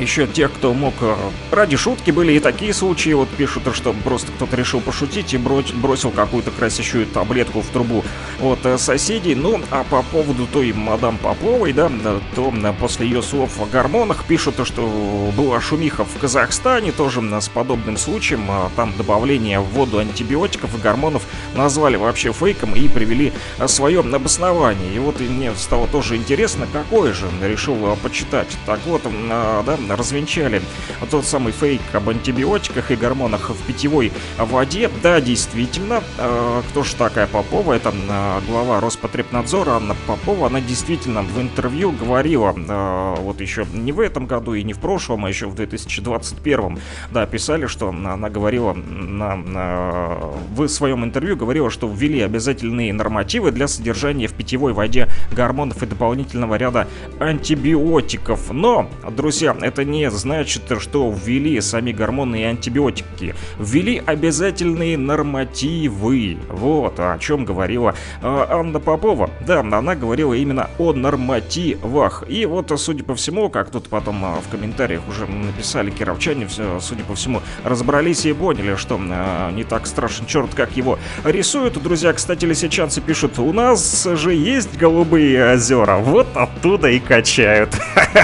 [0.00, 1.14] еще тех, кто мог э,
[1.50, 6.10] ради шутки, были и такие случаи, вот пишут, что просто кто-то решил пошутить и бросил
[6.10, 8.04] какую-то красящую таблетку в трубу
[8.40, 9.34] от э, соседей.
[9.34, 11.90] Ну, а по поводу той мадам Поповой, да,
[12.34, 17.96] то после ее слов о гормонах пишут, что была шумиха в Казахстане, тоже с подобным
[17.96, 21.24] случаем, а там добавление в воду антибиотиков и гормонов
[21.54, 24.94] назвали вообще фейком и привели э, свое обоснование.
[24.94, 28.48] И вот мне стало тоже интересно, какое же решил почитать.
[28.66, 30.62] Так вот, да, развенчали
[31.10, 34.90] тот самый фейк об антибиотиках и гормонах в питьевой воде.
[35.02, 37.72] Да, действительно, э, кто же такая Попова?
[37.74, 40.48] Это э, глава Роспотребнадзора Анна Попова.
[40.48, 44.78] Она действительно в интервью говорила, э, вот еще не в этом году и не в
[44.78, 46.78] прошлом, а еще в 2021,
[47.10, 50.16] да, писали, что она говорила на, на,
[50.54, 55.86] в своем интервью, говорила, что ввели обязательные нормативы для содержания в питьевой воде гормонов и
[55.86, 56.88] дополнительного ряда
[57.18, 58.50] антибиотиков.
[58.50, 63.34] Но, друзья, это это не значит, что ввели сами гормоны и антибиотики.
[63.58, 66.38] Ввели обязательные нормативы.
[66.48, 69.30] Вот о чем говорила э, Анна Попова.
[69.46, 72.24] Да, она говорила именно о нормативах.
[72.28, 76.78] И вот, судя по всему, как тут потом э, в комментариях уже написали кировчане, все,
[76.80, 81.82] судя по всему, разобрались и поняли, что э, не так страшен черт, как его рисуют.
[81.82, 87.70] Друзья, кстати, лисичанцы пишут, у нас же есть голубые озера, вот оттуда и качают.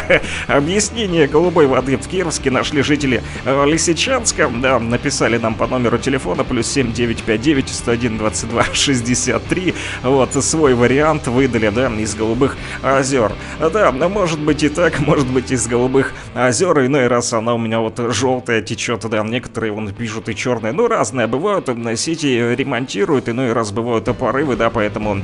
[0.46, 4.50] Объяснение голубой воды в Кировске нашли жители э, Лисичанска.
[4.62, 9.74] Да, написали нам по номеру телефона плюс 7959 101 22 63.
[10.02, 13.32] Вот, свой вариант выдали, да, из голубых озер.
[13.60, 16.86] Да, может быть и так, может быть из голубых озер.
[16.86, 20.72] Иной раз она у меня вот желтая течет, да, некоторые вон пишут и черные.
[20.72, 25.22] Ну, разные бывают, сети ремонтируют, иной раз бывают порывы, да, поэтому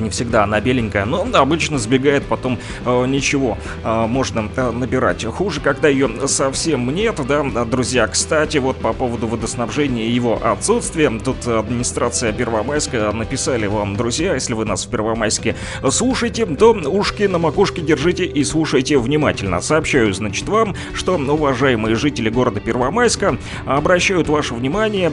[0.00, 5.24] не всегда она беленькая, но обычно сбегает потом э, ничего э, можно э, набирать.
[5.24, 8.06] Хуже, когда ее совсем нет, да, друзья.
[8.06, 14.54] Кстати, вот по поводу водоснабжения и его отсутствия, тут администрация Первомайска написали вам, друзья, если
[14.54, 15.56] вы нас в Первомайске
[15.90, 19.60] слушаете, то ушки на макушке держите и слушайте внимательно.
[19.60, 25.10] Сообщаю, значит, вам, что уважаемые жители города Первомайска обращают ваше внимание,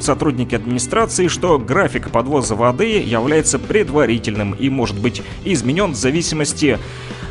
[0.00, 6.78] сотрудники администрации, что график подвоза воды является предварительным предварительным и может быть изменен в зависимости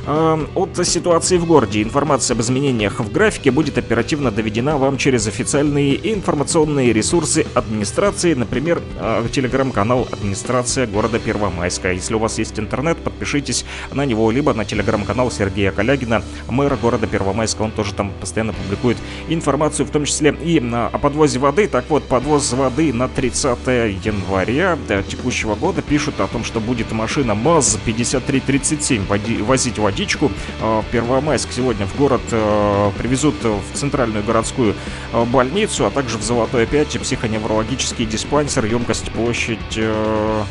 [0.05, 1.81] от ситуации в городе.
[1.81, 8.81] Информация об изменениях в графике будет оперативно доведена вам через официальные информационные ресурсы администрации, например,
[8.99, 11.91] э, телеграм-канал администрация города Первомайска.
[11.91, 17.07] Если у вас есть интернет, подпишитесь на него, либо на телеграм-канал Сергея Калягина, мэра города
[17.07, 17.63] Первомайска.
[17.63, 18.97] Он тоже там постоянно публикует
[19.27, 21.67] информацию, в том числе и о подвозе воды.
[21.67, 23.57] Так вот, подвоз воды на 30
[24.05, 24.77] января
[25.07, 30.29] текущего года пишут о том, что будет машина МАЗ-5337 возить воду водичку.
[30.61, 34.75] А, в Первомайск сегодня в город э, привезут в центральную городскую
[35.13, 39.77] э, больницу, а также в Золотой 5 психоневрологический диспансер, емкость площадь...
[39.77, 40.43] Э,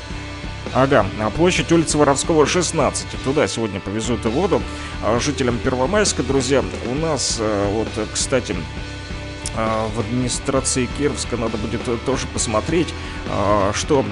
[0.72, 1.04] ага,
[1.36, 3.06] площадь улицы Воровского, 16.
[3.22, 4.62] Туда сегодня повезут и воду.
[5.02, 7.38] А жителям Первомайска, друзья, у нас,
[7.70, 8.56] вот, кстати,
[9.54, 12.88] в администрации Кировска надо будет тоже посмотреть,
[13.72, 14.04] что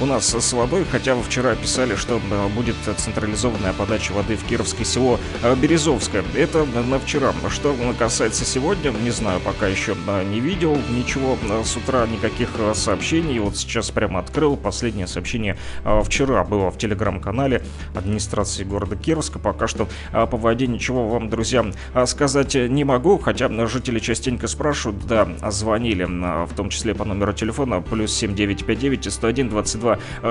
[0.00, 2.20] у нас с водой, хотя вчера писали, что
[2.54, 5.20] будет централизованная подача воды в Кировское село
[5.60, 6.24] Березовское.
[6.34, 7.32] Это на вчера.
[7.50, 9.94] Что касается сегодня, не знаю, пока еще
[10.30, 13.38] не видел ничего с утра, никаких сообщений.
[13.38, 15.56] Вот сейчас прямо открыл последнее сообщение
[16.04, 17.62] вчера было в телеграм-канале
[17.94, 19.38] администрации города Кировска.
[19.38, 21.64] Пока что по воде ничего вам, друзья,
[22.06, 27.80] сказать не могу, хотя жители частенько спрашивают, да, звонили, в том числе по номеру телефона
[27.80, 29.81] плюс 7959 101 22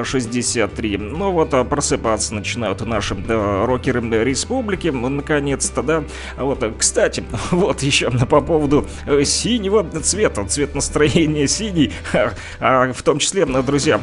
[0.04, 0.98] 63.
[0.98, 6.04] Ну вот, просыпаться начинают наши да, рокеры республики, наконец-то, да.
[6.38, 11.92] Вот, кстати, вот еще по поводу э, синего цвета, цвет настроения синий,
[12.60, 14.02] а, в том числе, друзья,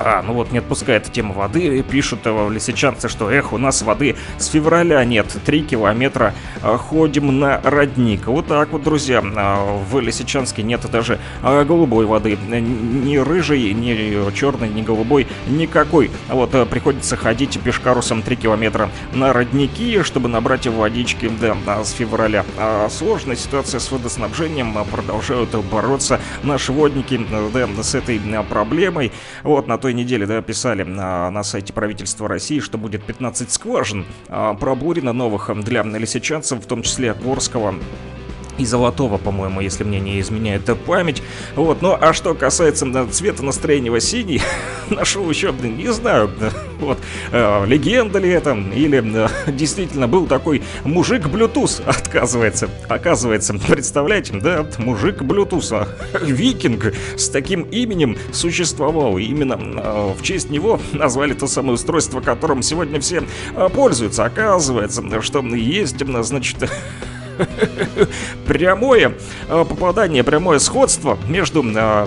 [0.00, 4.16] а, ну вот не отпускает тема воды, пишут э, лисичанцы, что эх, у нас воды
[4.38, 8.26] с февраля нет, 3 километра э, ходим на родник.
[8.26, 14.68] Вот так вот, друзья, э, в Лисичанске нет даже голубой воды, ни рыжей, ни черной,
[14.68, 16.10] ни голубой, никакой.
[16.28, 22.44] Вот приходится ходить пешкарусом 3 километра на родники, чтобы набрать водички, да, с февраля.
[22.56, 27.20] А сложная ситуация с водоснабжением, продолжают бороться наши водники,
[27.52, 29.12] да, с этой проблемой.
[29.42, 34.06] Вот на той неделе, да, писали на, на сайте правительства России, что будет 15 скважин
[34.28, 37.74] а, пробурено новых для лисичанцев, в том числе Горского
[38.58, 41.22] и золотого, по-моему, если мне не изменяет память.
[41.54, 44.42] Вот, ну а что касается да, цвета настроения синий,
[44.90, 46.50] нашел еще, не знаю, да,
[46.80, 46.98] вот,
[47.32, 54.66] э, легенда ли это, или э, действительно был такой мужик Bluetooth, отказывается, оказывается, представляете, да,
[54.78, 55.88] мужик Bluetooth, а,
[56.24, 62.20] викинг с таким именем существовал, и именно э, в честь него назвали то самое устройство,
[62.20, 63.22] которым сегодня все
[63.54, 64.24] э, пользуются.
[64.24, 66.56] Оказывается, что есть, значит,
[68.46, 69.14] прямое
[69.48, 72.06] э, попадание, прямое сходство между э,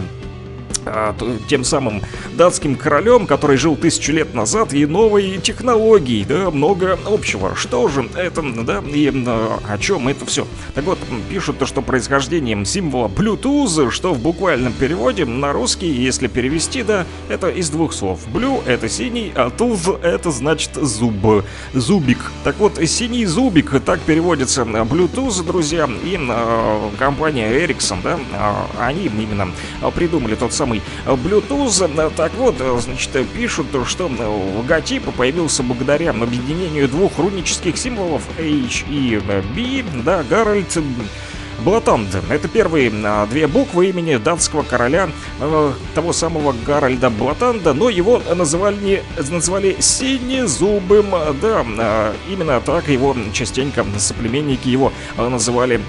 [1.48, 2.02] тем самым
[2.34, 7.56] датским королем, который жил тысячу лет назад, и новой технологией, да, много общего.
[7.56, 10.48] Что же это, да, и а, о чем это все?
[10.76, 16.28] Так вот, пишут то, что происхождением символа Bluetooth, что в буквальном переводе на русский, если
[16.28, 18.22] перевести, да, это из двух слов.
[18.34, 22.32] Blue— это синий, а tooth— это значит зуб, зубик.
[22.44, 29.06] Так вот, синий зубик, так переводится Bluetooth, друзья, и э, компания Ericsson, да, э, они
[29.06, 29.50] именно
[29.96, 32.14] придумали тот самый самый Bluetooth.
[32.16, 34.10] Так вот, значит, пишут, что
[34.58, 39.22] логотип появился благодаря объединению двух рунических символов H и
[39.56, 40.78] B, да, Гарольд
[41.64, 42.10] Блатанд.
[42.30, 45.10] Это первые а, две буквы имени датского короля,
[45.40, 51.12] а, того самого Гарольда Блатанда, но его называли, называли Синезубым.
[51.40, 55.82] Да, а, именно так его частенько соплеменники его называли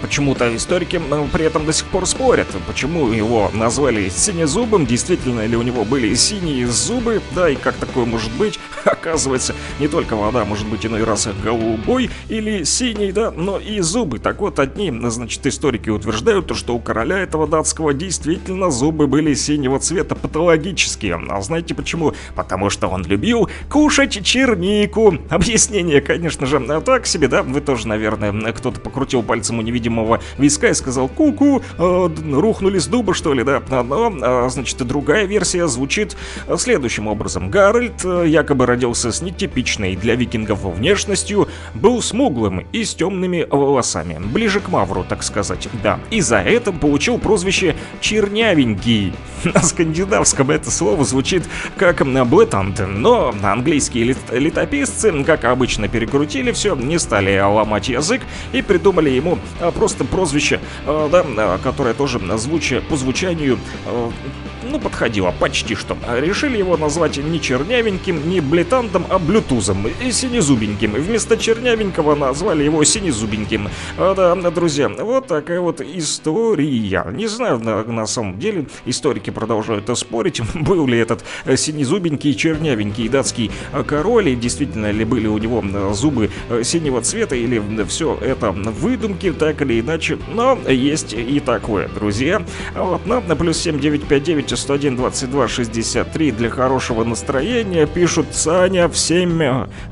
[0.00, 1.00] почему-то историки
[1.32, 6.14] при этом до сих пор спорят, почему его назвали синезубым, действительно ли у него были
[6.14, 8.58] синие зубы, да, и как такое может быть.
[8.84, 14.18] Оказывается, не только вода может быть иной раз голубой или синий, да, но и зубы.
[14.18, 19.78] Так вот, одни, значит, историки утверждают, что у короля этого датского действительно зубы были синего
[19.78, 21.20] цвета патологические.
[21.28, 22.14] А знаете почему?
[22.34, 25.14] Потому что он любил кушать чернику.
[25.28, 30.68] Объяснение, конечно же, так себе, да, вы тоже, наверное, кто-то покрутил пальцем у невидимого виска
[30.68, 34.12] и сказал «Ку-ку, э, рухнули с дуба, что ли, да?» Но,
[34.46, 36.16] э, значит, другая версия звучит
[36.56, 37.50] следующим образом.
[37.50, 44.18] Гарольд э, якобы родился с нетипичной для викингов внешностью, был смуглым и с темными волосами,
[44.20, 45.98] ближе к Мавру, так сказать, да.
[46.10, 49.12] И за это получил прозвище «чернявенький».
[49.44, 51.42] На скандинавском это слово звучит
[51.76, 59.10] как «блетант», но английские летописцы, как обычно, перекрутили все, не стали ломать язык и придумали
[59.10, 63.58] ему а, просто прозвище, а, да, а, которое тоже звучи, по звучанию
[64.76, 65.96] ну, подходило почти что.
[66.20, 70.92] Решили его назвать не чернявеньким, не блетантом, а блютузом и синезубеньким.
[70.92, 73.68] Вместо чернявенького назвали его синезубеньким.
[73.96, 77.06] А, да, друзья, вот такая вот история.
[77.12, 81.24] Не знаю, на, на самом деле, историки продолжают спорить, был ли этот
[81.56, 83.50] синезубенький, чернявенький датский
[83.86, 85.64] король, и действительно ли были у него
[85.94, 86.30] зубы
[86.62, 90.18] синего цвета, или все это выдумки, так или иначе.
[90.34, 92.42] Но есть и такое, друзья.
[92.74, 99.40] Вот, на, плюс 7959 101 22 63 для хорошего настроения пишут Саня всем,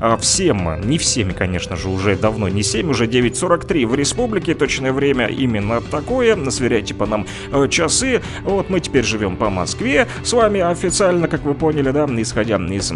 [0.01, 4.91] а, всем, не всеми, конечно же, уже давно не 7, уже 9.43 в республике, точное
[4.91, 10.33] время именно такое, сверяйте по нам э, часы, вот мы теперь живем по Москве, с
[10.33, 12.91] вами официально, как вы поняли, да, исходя из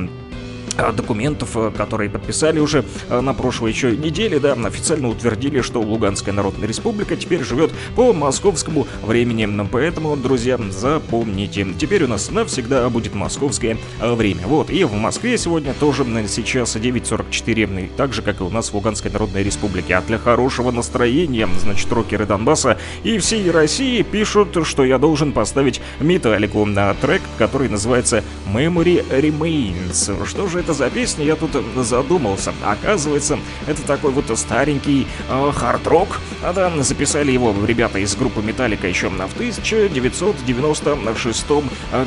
[0.95, 6.33] документов, э, которые подписали уже э, на прошлой еще неделе, да, официально утвердили, что Луганская
[6.33, 9.47] Народная Республика теперь живет по московскому времени.
[9.71, 14.41] Поэтому, друзья, запомните, теперь у нас навсегда будет московское время.
[14.45, 18.73] Вот, и в Москве сегодня тоже сейчас 9.44, так же, как и у нас в
[18.73, 19.95] Луганской Народной Республике.
[19.95, 25.81] А для хорошего настроения, значит, рокеры Донбасса и всей России пишут, что я должен поставить
[25.99, 28.23] металлику на трек, который называется
[28.53, 30.25] Memory Remains.
[30.25, 32.53] Что же это за песня, я тут задумался.
[32.63, 36.19] Оказывается, это такой вот старенький э, хард-рок.
[36.43, 41.45] А да, записали его ребята из группы Металлика еще в 1996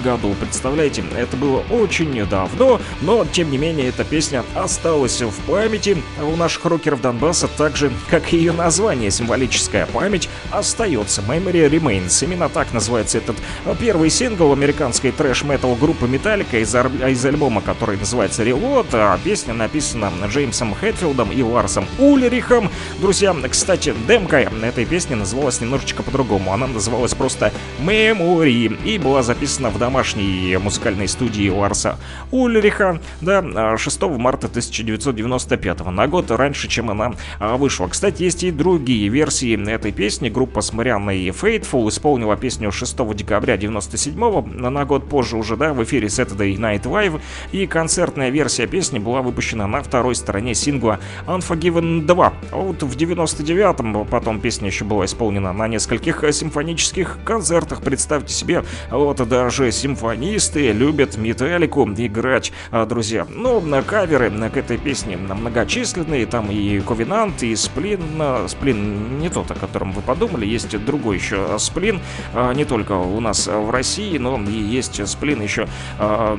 [0.04, 0.34] году.
[0.40, 6.36] Представляете, это было очень давно, но тем не менее эта песня осталась в памяти у
[6.36, 11.22] наших рокеров Донбасса, так же, как и ее название, символическая память, остается.
[11.22, 12.24] Memory Remains.
[12.24, 13.36] Именно так называется этот
[13.80, 20.11] первый сингл американской трэш-метал группы Металлика из, из альбома, который называется перевод, а песня написана
[20.26, 22.70] Джеймсом Хэтфилдом и Ларсом Ульрихом.
[23.01, 26.53] Друзья, кстати, демка этой песни называлась немножечко по-другому.
[26.53, 32.01] Она называлась просто Memory и была записана в домашней музыкальной студии Ларса
[32.32, 37.86] Ульриха, да, 6 марта 1995 на год раньше, чем она а, вышла.
[37.86, 40.30] Кстати, есть и другие версии этой песни.
[40.30, 44.18] Группа с Марианной Faithful исполнила песню 6 декабря 97
[44.53, 47.20] на год позже уже, да, в эфире Saturday Night Live
[47.53, 52.33] и концертная версия песни была выпущена на второй стороне сингла Unforgiven 2.
[52.51, 57.83] А вот в 99-м потом песня еще была исполнена на нескольких симфонических концертах.
[57.83, 63.26] Представьте себе, вот даже симфонисты любят металлику играть, а, друзья.
[63.28, 68.01] Ну, на каверы к этой песне многочисленные, там и Ковенант, и Сплин.
[68.49, 72.01] Сплин не тот, о котором вы подумали, есть другой еще Сплин,
[72.35, 75.68] а, не только у нас в России, но и есть Сплин еще
[75.99, 76.39] а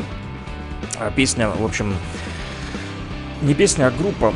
[1.15, 1.95] песня, в общем,
[3.43, 4.33] не песня, а группа.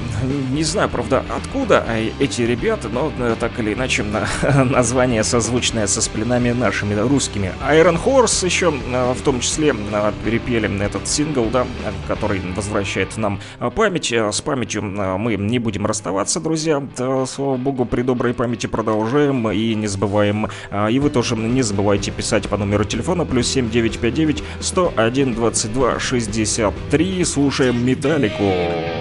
[0.52, 1.86] Не знаю, правда, откуда
[2.20, 4.04] эти ребята, но э, так или иначе
[4.66, 7.54] название созвучное со сплинами нашими русскими.
[7.70, 11.66] Iron Horse еще э, в том числе э, перепели этот сингл, да,
[12.08, 13.40] который возвращает нам
[13.76, 14.12] память.
[14.12, 16.84] С памятью мы не будем расставаться, друзья.
[16.98, 20.48] Да, слава богу, при доброй памяти продолжаем и не забываем.
[20.90, 27.26] И вы тоже не забывайте писать по номеру телефона плюс 7959 101 22 63.
[27.26, 28.97] Слушаем Металлику.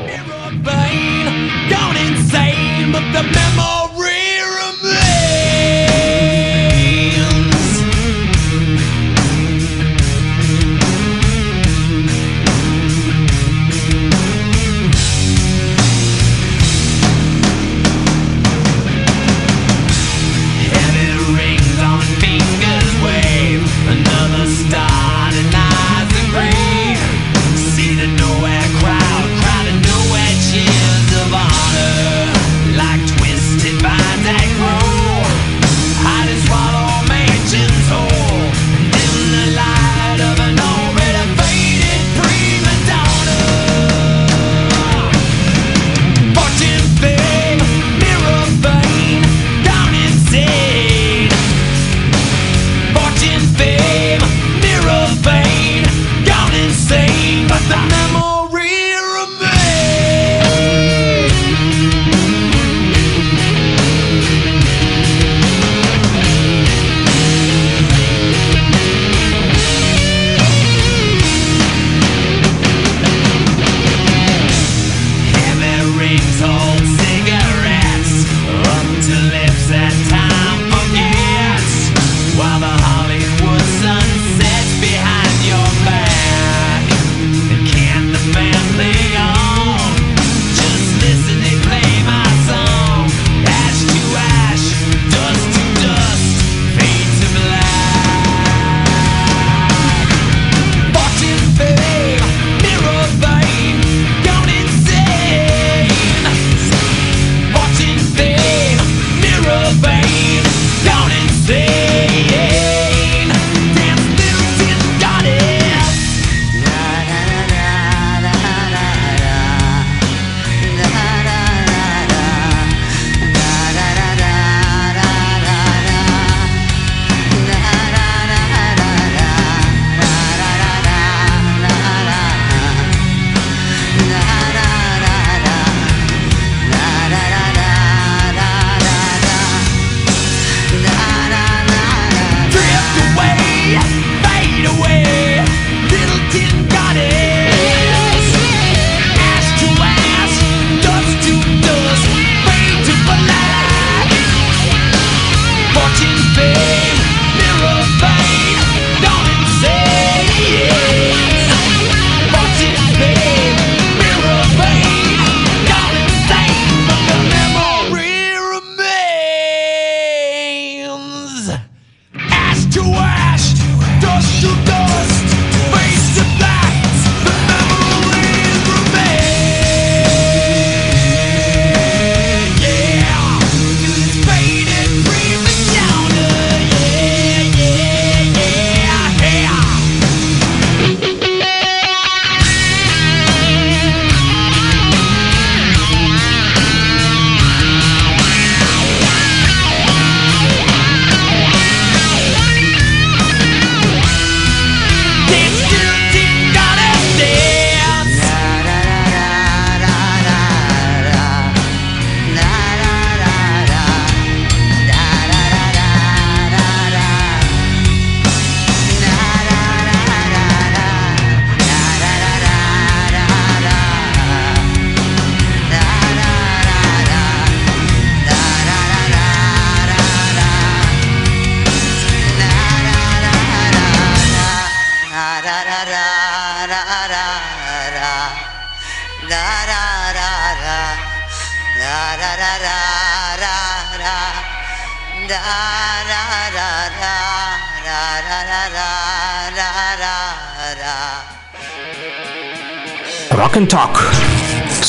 [1.71, 3.76] Gone insane, but the memory.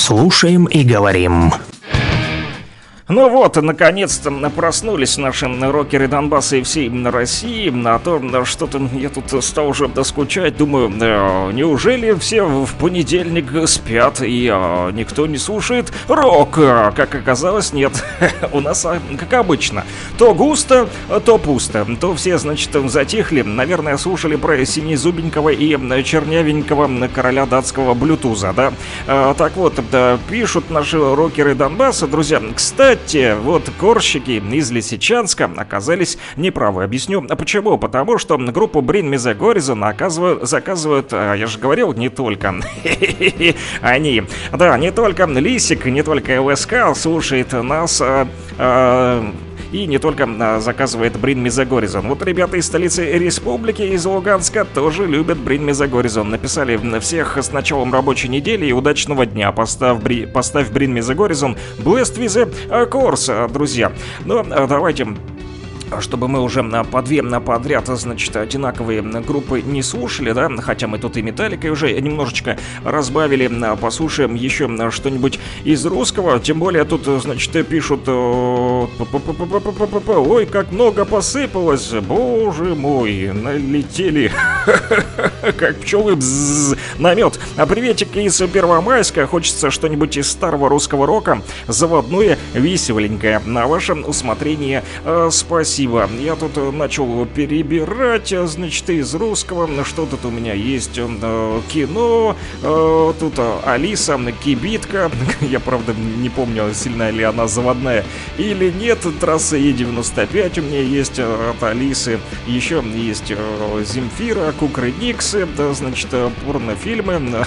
[0.07, 1.51] Слушаем и говорим.
[3.17, 7.73] Ну вот, наконец-то проснулись наши рокеры Донбасса и всей России.
[7.87, 10.55] А то что-то я тут стал уже скучать.
[10.55, 16.59] Думаю, э, неужели все в понедельник спят и э, никто не слушает рок?
[16.95, 17.91] Как оказалось, нет.
[18.51, 19.83] У нас, а, как обычно,
[20.19, 20.87] то густо,
[21.25, 21.87] то пусто.
[21.99, 23.41] То все, значит, затихли.
[23.41, 28.73] Наверное, слушали про Синезубенького и Чернявенького короля датского блютуза, да?
[29.07, 29.79] А, так вот,
[30.29, 32.39] пишут наши рокеры Донбасса, друзья.
[32.53, 36.83] Кстати, кстати, вот горщики из Лисичанска оказались неправы.
[36.83, 37.77] Объясню а почему.
[37.77, 42.55] Потому что группу Me The Horizon заказывают, а, я же говорил, не только
[43.81, 44.23] они.
[44.51, 48.27] Да, не только Лисик, не только ЛСК слушает нас, а,
[49.71, 52.07] и не только а, заказывает Брин Мизагоризон.
[52.07, 56.29] Вот ребята из столицы республики, из Луганска, тоже любят Брин Мизагоризон.
[56.29, 59.51] Написали всех с началом рабочей недели и удачного дня.
[59.51, 63.91] Поставь, бри, поставь Брин Мизагоризон, Blessed with a Course, друзья.
[64.25, 65.07] Ну, давайте
[65.99, 71.15] чтобы мы уже по две подряд, значит, одинаковые группы не слушали, да, хотя мы тут
[71.17, 78.07] и Металликой уже немножечко разбавили, послушаем еще что-нибудь из русского, тем более тут, значит, пишут,
[78.07, 78.87] ой,
[80.45, 84.31] как много посыпалось, боже мой, налетели,
[85.57, 86.17] как пчелы
[86.97, 87.39] на мед.
[87.55, 94.83] А приветик из Первомайска, хочется что-нибудь из старого русского рока, заводное, веселенькое, на ваше усмотрение,
[95.29, 96.09] спасибо спасибо.
[96.19, 100.97] Я тут э, начал перебирать, э, значит, из русского, что тут у меня есть?
[100.97, 102.35] Э, кино,
[103.19, 105.11] тут Алиса, Кибитка,
[105.41, 108.03] я, правда, не помню, сильная ли она заводная
[108.39, 113.31] или нет, трасса Е95 у меня есть от Алисы, еще есть
[113.85, 116.09] Земфира, Кукры Никсы, да, значит,
[116.43, 117.45] порнофильмы,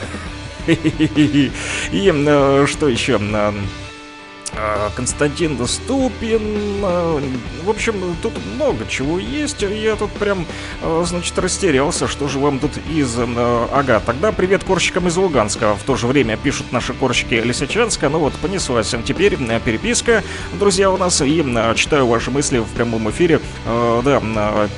[1.90, 3.18] и что еще?
[4.62, 6.80] А, Константин Доступин.
[6.82, 7.20] А,
[7.64, 9.62] в общем, тут много чего есть.
[9.62, 10.44] Я тут прям,
[10.82, 13.16] а, значит, растерялся, что же вам тут из...
[13.18, 15.74] Ага, тогда привет корщикам из Луганска.
[15.74, 18.08] В то же время пишут наши корщики Лисичанска.
[18.08, 18.94] Ну вот, понеслась.
[19.04, 20.22] Теперь переписка,
[20.58, 21.22] друзья, у нас.
[21.22, 21.44] И
[21.74, 23.40] читаю ваши мысли в прямом эфире.
[23.66, 24.20] Да,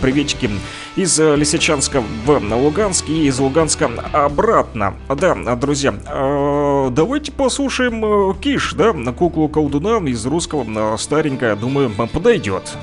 [0.01, 0.51] приветики
[0.95, 4.95] из Лисичанска в Луганск и из Луганска обратно.
[5.09, 5.93] Да, друзья,
[6.91, 12.77] давайте послушаем Киш, да, куклу колдуна из русского старенькая, думаю, подойдет.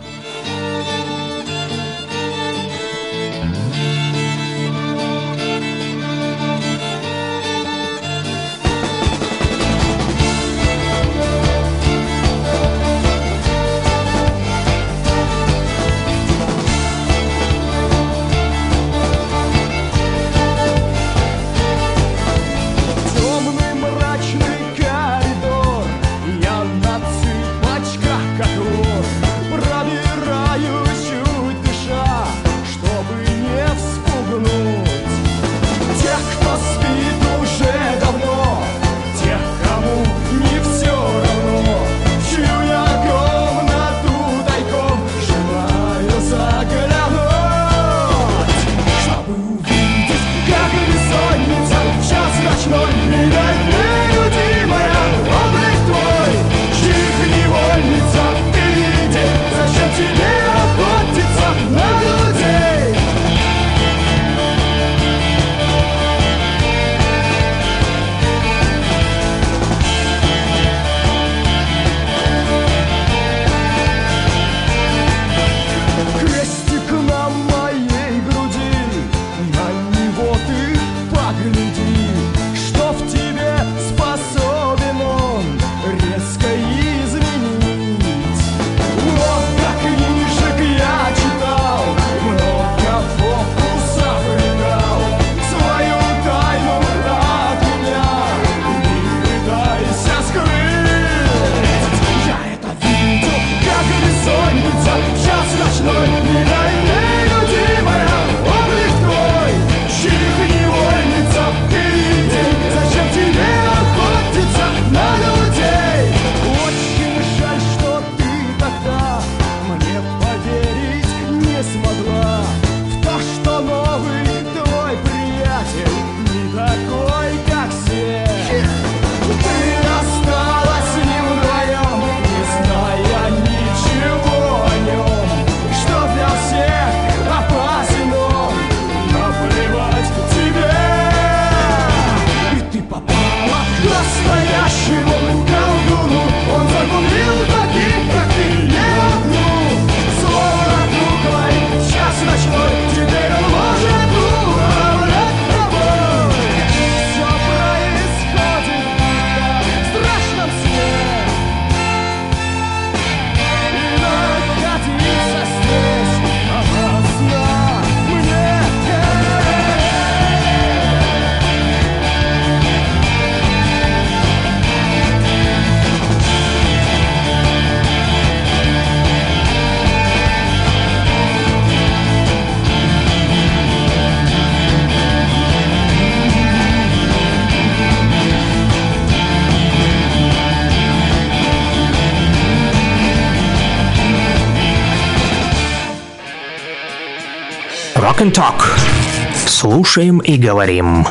[199.89, 201.03] Слушаем и говорим.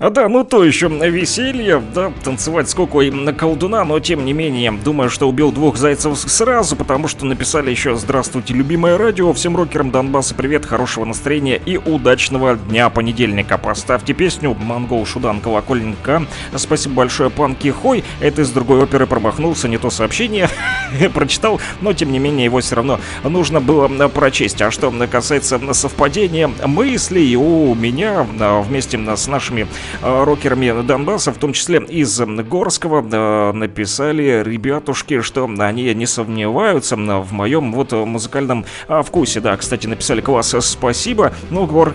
[0.00, 4.32] А да, ну то еще веселье, да, танцевать с кукой на колдуна, но тем не
[4.32, 9.58] менее, думаю, что убил двух зайцев сразу, потому что написали еще «Здравствуйте, любимое радио, всем
[9.58, 13.58] рокерам Донбасса привет, хорошего настроения и удачного дня понедельника».
[13.58, 16.24] Поставьте песню «Монгол Шудан Колокольника».
[16.56, 18.02] Спасибо большое, Панки Хой.
[18.20, 20.48] Это из другой оперы промахнулся, не то сообщение
[21.12, 24.62] прочитал, но тем не менее его все равно нужно было прочесть.
[24.62, 28.26] А что касается совпадения мыслей, у меня
[28.66, 35.92] вместе с нашими Э, рокерами Донбасса, в том числе из Горского, написали ребятушки, что они
[35.94, 39.40] не сомневаются в моем вот музыкальном а, вкусе.
[39.40, 41.32] Да, кстати, написали класс «Спасибо».
[41.50, 41.94] Ну, Гор,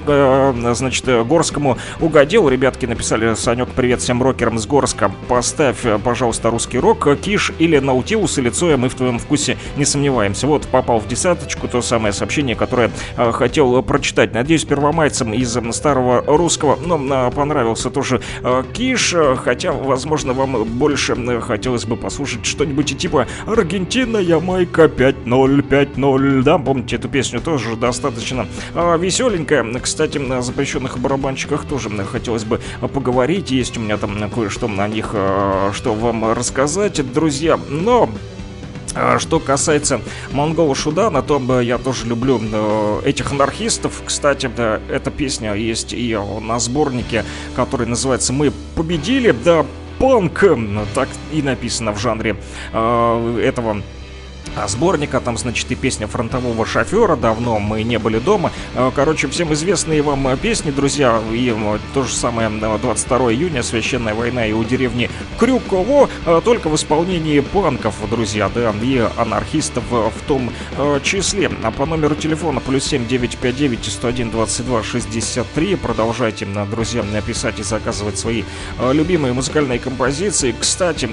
[0.74, 2.50] значит, Горскому угодил.
[2.50, 5.12] Ребятки написали «Санек, привет всем рокерам с Горска.
[5.28, 10.48] Поставь, пожалуйста, русский рок, Киш или Наутилус или Цоя, мы в твоем вкусе не сомневаемся».
[10.48, 14.34] Вот, попал в десяточку, то самое сообщение, которое хотел прочитать.
[14.34, 20.64] Надеюсь, первомайцам из старого русского, но понравился понравился тоже э, Киш, э, хотя, возможно, вам
[20.64, 26.44] больше э, хотелось бы послушать что-нибудь типа «Аргентина, Ямайка 5-0, 5-0».
[26.44, 29.66] Да, помните эту песню тоже достаточно веселенькая.
[29.80, 32.60] Кстати, на запрещенных барабанщиках тоже хотелось бы
[32.94, 33.52] поговорить.
[33.52, 35.16] Есть у меня там кое-что на них,
[35.74, 37.60] что вам рассказать, друзья.
[37.70, 38.10] Но
[39.20, 44.02] что касается Монгола Шудана, то я тоже люблю э, этих анархистов.
[44.06, 47.26] Кстати, да, эта песня есть и на сборнике,
[47.56, 49.32] который называется «Мы победили».
[49.32, 49.66] Да,
[50.00, 50.43] панк,
[50.93, 52.36] так и написано в жанре
[52.74, 53.82] э, этого
[54.56, 58.51] а сборника, там, значит, и песня фронтового шофера «Давно мы не были дома».
[58.74, 61.53] Э, короче, всем известные вам э, песни, друзья, и
[61.93, 67.39] то же самое 22 июня, священная война и у деревни Крюково, э, только в исполнении
[67.41, 70.51] панков, друзья, да, и анархистов в том
[71.03, 71.51] числе.
[71.64, 78.18] А по номеру телефона плюс 7 959 101 22 63 продолжайте, друзья, написать и заказывать
[78.18, 78.43] свои
[78.91, 80.56] любимые музыкальные композиции.
[80.58, 81.10] Кстати,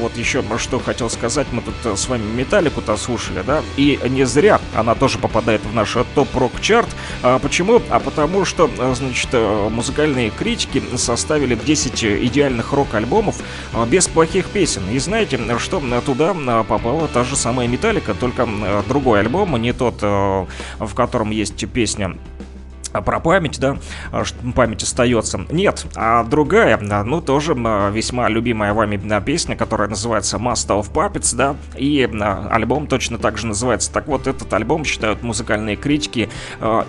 [0.00, 3.62] вот еще что хотел сказать, мы тут с вами Металлику музыку-то слушали, да?
[3.76, 6.88] И не зря она тоже попадает в наш топ-рок-чарт.
[7.22, 7.80] А почему?
[7.90, 9.30] А потому что, значит,
[9.70, 13.36] музыкальные критики составили 10 идеальных рок-альбомов
[13.72, 14.82] а, без плохих песен.
[14.90, 18.48] И знаете, что туда попала та же самая Металлика, только
[18.88, 22.16] другой альбом, не тот, в котором есть песня
[22.92, 23.76] а про память, да,
[24.10, 24.24] а
[24.54, 25.44] память остается.
[25.50, 31.56] Нет, а другая, ну, тоже весьма любимая вами песня, которая называется Master of Puppets, да,
[31.76, 32.08] и
[32.50, 33.92] альбом точно так же называется.
[33.92, 36.28] Так вот, этот альбом считают музыкальные критики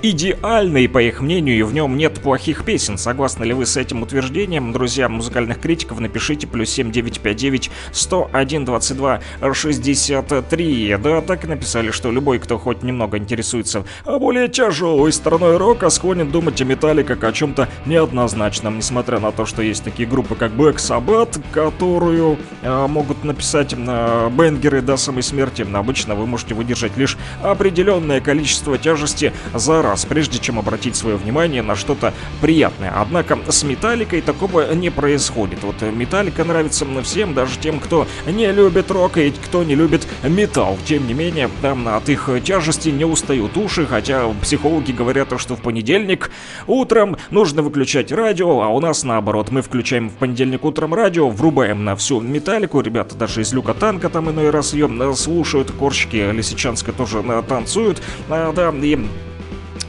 [0.01, 2.97] идеальный, по их мнению, и в нем нет плохих песен.
[2.97, 5.99] Согласны ли вы с этим утверждением, друзья музыкальных критиков?
[5.99, 9.21] Напишите плюс 7959 101 22
[9.53, 10.97] 63.
[11.01, 16.29] Да, так и написали, что любой, кто хоть немного интересуется более тяжелой стороной рока, склонен
[16.29, 20.51] думать о металле как о чем-то неоднозначном, несмотря на то, что есть такие группы, как
[20.51, 25.65] Black Sabbath, которую э, могут написать э, бенгеры до самой смерти.
[25.73, 31.61] Обычно вы можете выдержать лишь определенное количество тяжести за раз, прежде чем обратить свое внимание
[31.61, 32.93] на что-то приятное.
[32.95, 35.63] Однако с Металликой такого не происходит.
[35.63, 40.77] Вот Металлика нравится всем, даже тем, кто не любит рок и кто не любит металл.
[40.85, 45.61] Тем не менее, там от их тяжести не устают уши, хотя психологи говорят, что в
[45.61, 46.31] понедельник понедельник
[46.65, 49.51] утром нужно выключать радио, а у нас наоборот.
[49.51, 52.79] Мы включаем в понедельник утром радио, врубаем на всю металлику.
[52.79, 55.71] Ребята даже из люка танка там иной раз ее э, слушают.
[55.71, 58.01] Корчики Лисичанска тоже э, танцуют.
[58.29, 58.97] А, да, и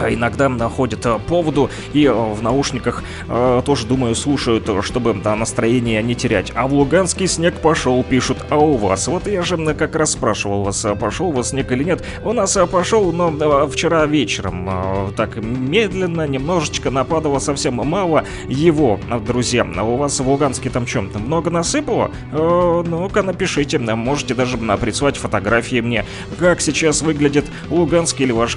[0.01, 6.03] иногда находят э, поводу и э, в наушниках э, тоже, думаю, слушают, чтобы да, настроение
[6.03, 6.53] не терять.
[6.55, 9.09] А в Луганске снег пошел, пишут, а у вас?
[9.09, 12.05] Вот я же как раз спрашивал вас, пошел у вас снег или нет.
[12.25, 19.67] У нас пошел, но вчера вечером, так медленно, немножечко нападало совсем мало его, друзья.
[19.77, 21.11] А у вас в Луганске там чем?
[21.11, 22.11] то Много насыпало?
[22.33, 26.05] Ну-ка напишите, можете даже прислать фотографии мне,
[26.39, 28.57] как сейчас выглядит Луганск или ваш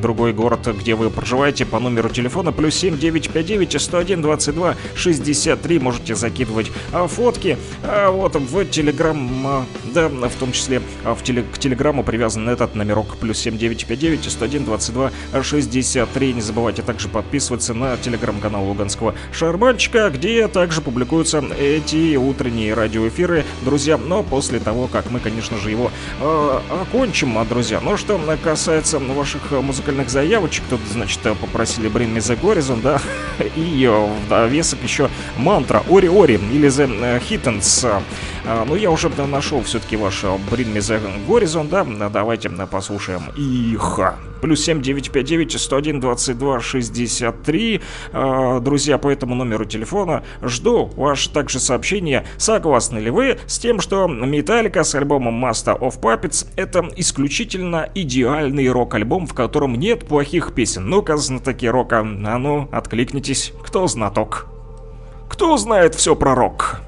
[0.00, 6.14] другой город где вы проживаете, по номеру телефона плюс 7 959 101 22 63 можете
[6.14, 7.58] закидывать а, фотки.
[7.82, 12.48] А вот в Телеграм, а, да, в том числе а, в теле, к Телеграму привязан
[12.48, 15.10] этот номерок плюс 7 959 101 22
[15.42, 16.32] 63.
[16.32, 23.96] Не забывайте также подписываться на Телеграм-канал Луганского Шарманчика, где также публикуются эти утренние радиоэфиры, друзья.
[23.96, 25.90] Но после того, как мы, конечно же, его
[26.20, 27.80] э, окончим, друзья.
[27.80, 33.00] Но что касается ваших музыкальных заявочек, девочек тут, значит, попросили Bring Me The Horizon, да,
[33.56, 38.02] и в довесок еще мантра Ори Ори или The Hittens.
[38.52, 44.00] А, ну, я уже нашел все-таки ваш Me the Horizon, да, давайте послушаем их.
[44.42, 47.80] Плюс 7959 101 22 63.
[48.60, 52.24] Друзья, по этому номеру телефона жду ваше также сообщение.
[52.38, 58.68] Согласны ли вы с тем, что Металлика с альбомом Master of Puppets это исключительно идеальный
[58.68, 60.88] рок-альбом, в котором нет плохих песен?
[60.88, 63.52] Ну-ка, знатоки рока, а ну, откликнитесь.
[63.62, 64.48] Кто знаток?
[65.28, 66.80] Кто знает все про рок?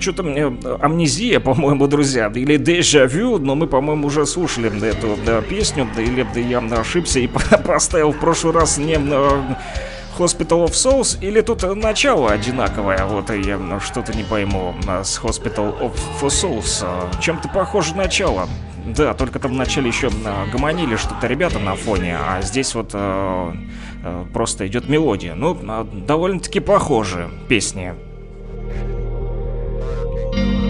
[0.00, 0.46] Что-то мне
[0.80, 6.26] амнезия, по-моему, друзья, или дежавю, но мы, по-моему, уже слушали эту да, песню, да, или
[6.34, 7.28] да, я ошибся и
[7.64, 8.96] поставил в прошлый раз не
[10.20, 15.94] Hospital of Souls, или тут начало одинаковое, вот я что-то не пойму с Hospital of
[16.22, 16.84] Souls,
[17.20, 18.48] чем-то похоже начало.
[18.86, 20.10] Да, только там вначале еще
[20.52, 23.52] гомонили что-то ребята на фоне, а здесь вот э,
[24.04, 25.34] э, просто идет мелодия.
[25.34, 25.54] Ну,
[26.06, 27.94] довольно-таки похожи песни.
[30.32, 30.69] Bye.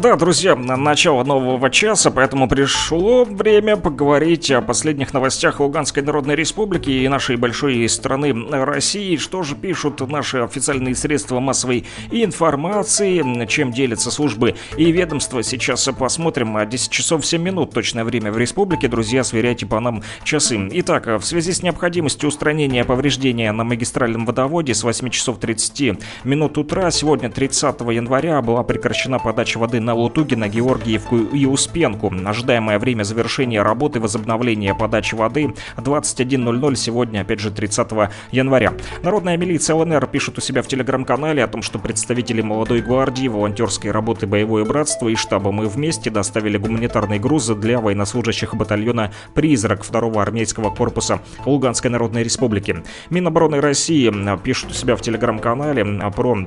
[0.00, 6.88] Да, друзья, начало нового часа, поэтому пришло время поговорить о последних новостях Луганской Народной Республики
[6.88, 8.32] и нашей большой страны
[8.64, 9.16] России.
[9.16, 15.42] Что же пишут наши официальные средства массовой информации, чем делятся службы и ведомства.
[15.42, 16.56] Сейчас посмотрим.
[16.66, 18.88] 10 часов 7 минут точное время в республике.
[18.88, 20.66] Друзья, сверяйте по нам часы.
[20.72, 26.56] Итак, в связи с необходимостью устранения повреждения на магистральном водоводе с 8 часов 30 минут
[26.56, 32.14] утра сегодня, 30 января, была прекращена подача воды воды на Лутугина, Георгиевку и Успенку.
[32.24, 37.90] Ожидаемое время завершения работы возобновления подачи воды 21.00 сегодня, опять же, 30
[38.30, 38.72] января.
[39.02, 43.90] Народная милиция ЛНР пишет у себя в телеграм-канале о том, что представители молодой гвардии, волонтерской
[43.90, 50.22] работы «Боевое братство» и штаба «Мы вместе» доставили гуманитарные грузы для военнослужащих батальона «Призрак» 2
[50.22, 52.84] армейского корпуса Луганской Народной Республики.
[53.10, 54.12] Минобороны России
[54.44, 55.84] пишут у себя в телеграм-канале
[56.14, 56.46] про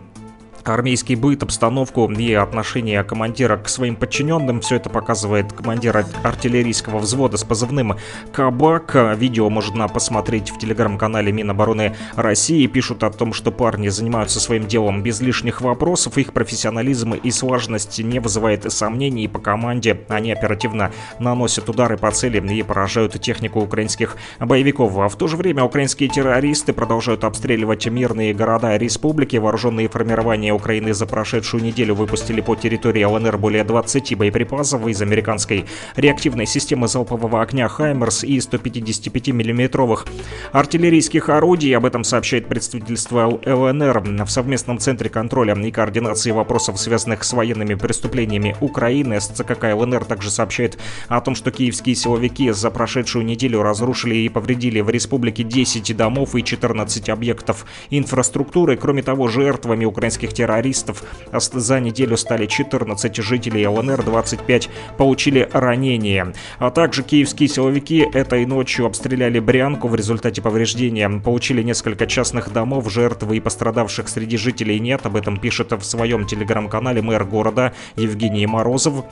[0.64, 4.61] армейский быт, обстановку и отношение командира к своим подчиненным.
[4.61, 7.97] Все это показывает командир артиллерийского взвода с позывным
[8.32, 8.95] «Кабак».
[9.18, 12.66] Видео можно посмотреть в телеграм-канале Минобороны России.
[12.68, 16.18] Пишут о том, что парни занимаются своим делом без лишних вопросов.
[16.18, 20.01] Их профессионализм и слаженность не вызывает сомнений по команде.
[20.07, 24.97] Они оперативно наносят удары по цели и поражают технику украинских боевиков.
[24.97, 29.38] А в то же время украинские террористы продолжают обстреливать мирные города республики.
[29.38, 35.66] Вооруженные формирования Украины за прошедшую неделю выпустили по территории ЛНР более 20 боеприпасов из американской
[35.95, 40.06] реактивной системы залпового огня «Хаймерс» и 155 миллиметровых
[40.51, 41.76] артиллерийских орудий.
[41.76, 47.76] Об этом сообщает представительство ЛНР в совместном центре контроля и координации вопросов, связанных с военными
[47.76, 49.20] преступлениями Украины.
[49.20, 50.78] СЦКК ЛНР также сообщает
[51.08, 56.36] о том, что киевские силовики за прошедшую неделю разрушили и повредили в республике 10 домов
[56.36, 58.78] и 14 объектов инфраструктуры.
[58.78, 61.04] Кроме того, жертвами украинских террористов террористов.
[61.32, 66.34] За неделю стали 14 жителей ЛНР, 25 получили ранения.
[66.60, 69.88] А также киевские силовики этой ночью обстреляли Брянку.
[69.88, 75.06] В результате повреждения получили несколько частных домов, жертвы и пострадавших среди жителей нет.
[75.06, 79.06] Об этом пишет в своем телеграм-канале мэр города Евгений Морозов.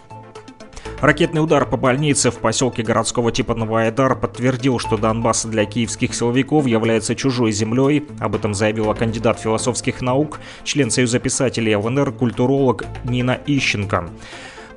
[1.01, 6.67] Ракетный удар по больнице в поселке городского типа Новоайдар подтвердил, что Донбасс для киевских силовиков
[6.67, 8.05] является чужой землей.
[8.19, 14.11] Об этом заявила кандидат философских наук, член Союза писателей ЛНР, культуролог Нина Ищенко.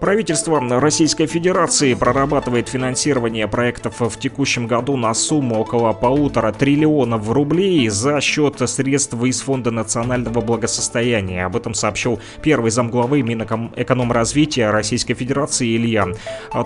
[0.05, 7.89] Правительство Российской Федерации прорабатывает финансирование проектов в текущем году на сумму около полутора триллионов рублей
[7.89, 11.47] за счет средств из Фонда национального благосостояния.
[11.47, 16.09] Об этом сообщил первый замглавы Минэкономразвития Российской Федерации Илья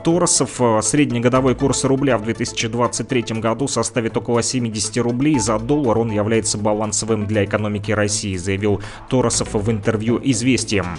[0.02, 0.60] Торосов.
[0.82, 5.98] Среднегодовой курс рубля в 2023 году составит около 70 рублей за доллар.
[5.98, 10.98] Он является балансовым для экономики России, заявил Торосов в интервью «Известиям».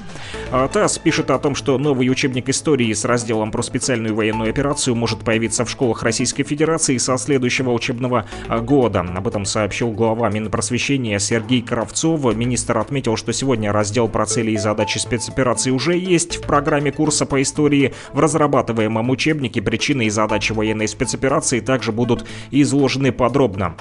[0.72, 5.20] ТАСС пишет о том, что новый учебник истории с разделом про специальную военную операцию может
[5.20, 9.02] появиться в школах Российской Федерации со следующего учебного а, года.
[9.02, 12.36] Об этом сообщил глава Минпросвещения Сергей Кравцов.
[12.36, 17.26] Министр отметил, что сегодня раздел про цели и задачи спецоперации уже есть в программе курса
[17.26, 17.94] по истории.
[18.14, 23.76] В разрабатываемом учебнике причины и задачи военной спецоперации также будут изложены подробно.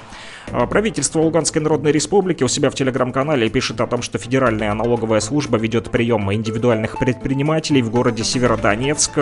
[0.53, 5.21] А, правительство Луганской Народной Республики у себя в телеграм-канале пишет о том, что Федеральная налоговая
[5.21, 9.19] служба ведет прием индивидуальных предпринимателей в городе Северодонецк.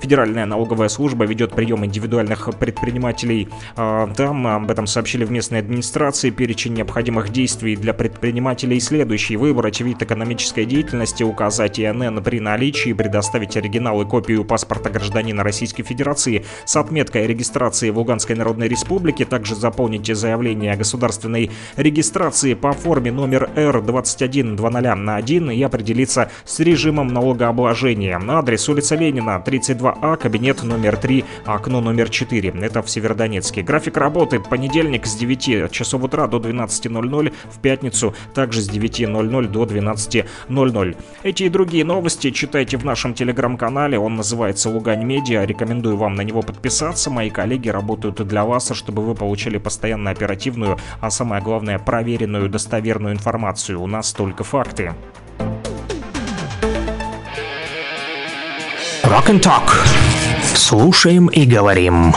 [0.00, 3.48] Федеральная налоговая служба ведет прием индивидуальных предпринимателей.
[3.76, 6.30] А, там об этом сообщили в местной администрации.
[6.30, 9.36] Перечень необходимых действий для предпринимателей следующий.
[9.36, 15.82] Выбрать вид экономической деятельности, указать ИНН при наличии, предоставить оригинал и копию паспорта гражданина Российской
[15.82, 22.72] Федерации с отметкой регистрации в Луганской Народной Республике, также заполнить заявление о государственной регистрации по
[22.72, 28.18] форме номер R2100 на 1 и определиться с режимом налогообложения.
[28.18, 32.54] На адрес улица Ленина, 32А, кабинет номер 3, окно номер 4.
[32.60, 33.62] Это в Северодонецке.
[33.62, 39.64] График работы понедельник с 9 часов утра до 12.00, в пятницу также с 9.00 до
[39.64, 40.96] 12.00.
[41.22, 46.22] Эти и другие новости читайте в нашем телеграм-канале, он называется Лугань Медиа, рекомендую вам на
[46.22, 51.42] него подписаться, мои коллеги работают для вас, чтобы вы получали постоянно оперативную объективную, а самое
[51.42, 53.80] главное проверенную, достоверную информацию.
[53.80, 54.92] У нас только факты.
[59.04, 59.70] Rock and Talk.
[60.54, 62.14] Слушаем и говорим.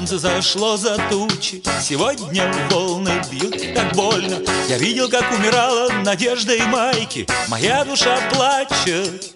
[0.00, 4.38] Солнце зашло за тучи, Сегодня волны бьют так больно.
[4.68, 9.34] Я видел, как умирала надежда и майки, Моя душа плачет.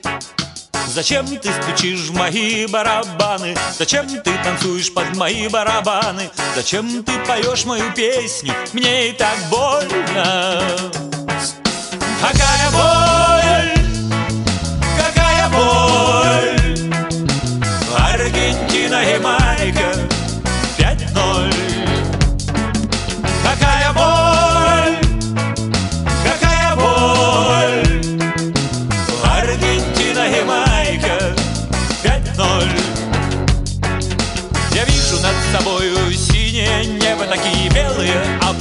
[0.89, 3.55] Зачем ты стучишь в мои барабаны?
[3.77, 6.31] Зачем ты танцуешь под мои барабаны?
[6.55, 8.55] Зачем ты поешь мою песню?
[8.73, 10.63] Мне и так больно
[12.23, 13.34] Какая боль,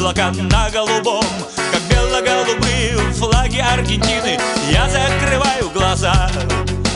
[0.03, 1.23] облака на голубом
[1.71, 4.37] Как бело-голубые флаги Аргентины.
[4.69, 6.29] Я закрываю глаза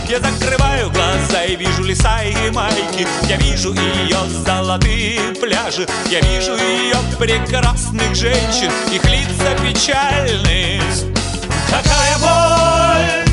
[0.10, 3.06] я закрываю глаза и вижу леса и майки.
[3.28, 10.82] Я вижу ее золотые пляжи Я вижу ее прекрасных женщин Их лица печальные
[11.70, 13.27] Какая боль,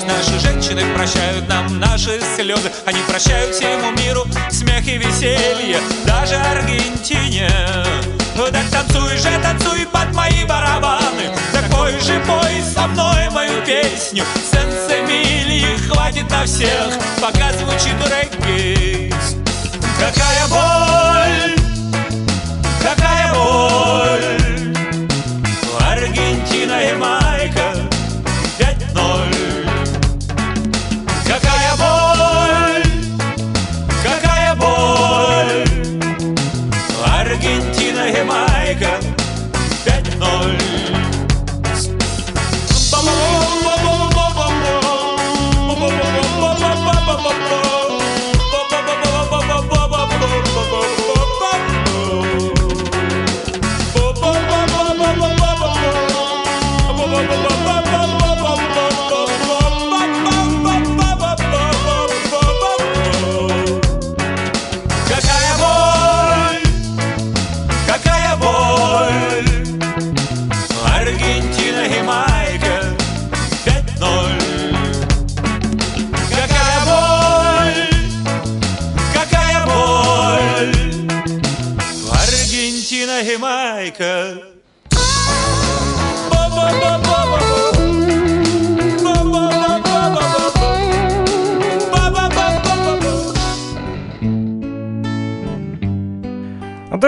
[0.00, 2.70] слабость Наши женщины прощают нам наши слезы.
[2.86, 7.50] Они прощают всему миру смех и веселье Даже Аргентине.
[8.36, 11.30] Ну так танцуй же, танцуй под мои барабаны.
[11.52, 14.24] Такой же пой со мной мою песню.
[14.50, 19.12] Сенсемилии хватит на всех Пока звучит регги.
[19.98, 21.56] Какая боль
[22.82, 24.39] Какая боль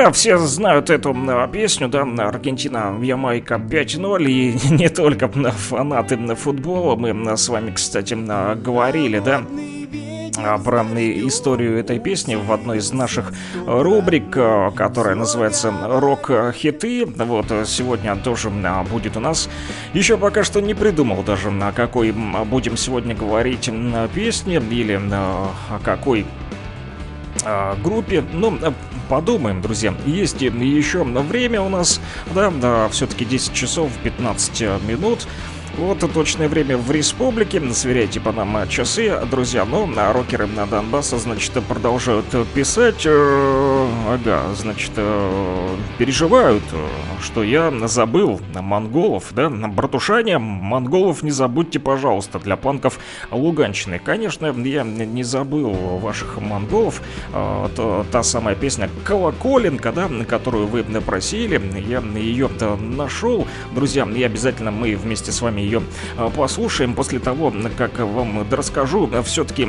[0.02, 6.96] Да, все знают эту а, песню, да, Аргентина, Ямайка 5-0, и не только фанаты футбола,
[6.96, 9.44] мы с вами, кстати, а, говорили, да,
[10.38, 13.32] а, про историю этой песни в одной из наших
[13.64, 14.30] рубрик,
[14.74, 17.06] которая называется «Рок-хиты».
[17.06, 18.50] Вот сегодня тоже
[18.90, 19.48] будет у нас.
[19.94, 23.70] Еще пока что не придумал даже, на какой будем сегодня говорить
[24.12, 26.26] песне или о какой
[27.84, 28.24] группе.
[28.32, 28.58] Ну,
[29.12, 29.94] подумаем, друзья.
[30.06, 32.00] Есть еще время у нас,
[32.34, 35.26] да, да все-таки 10 часов 15 минут.
[35.78, 37.60] Вот точное время в республике.
[37.72, 39.64] Сверяйте по нам а, часы, друзья.
[39.64, 43.02] Ну, а рокеры на Донбасса, значит, продолжают писать.
[43.06, 46.86] э, Ага, значит, э, переживают, э,
[47.22, 52.98] что я забыл монголов, да, братушане, монголов не забудьте, пожалуйста, для панков
[53.30, 53.98] Луганщины.
[53.98, 57.00] Конечно, я не забыл ваших монголов.
[57.32, 63.46] Э, то- Та самая песня «Колоколенка», да, которую вы просили, я ее нашел.
[63.74, 65.82] Друзья, и обязательно мы вместе с вами ее
[66.18, 69.10] э, послушаем после того, как вам расскажу.
[69.24, 69.68] Все-таки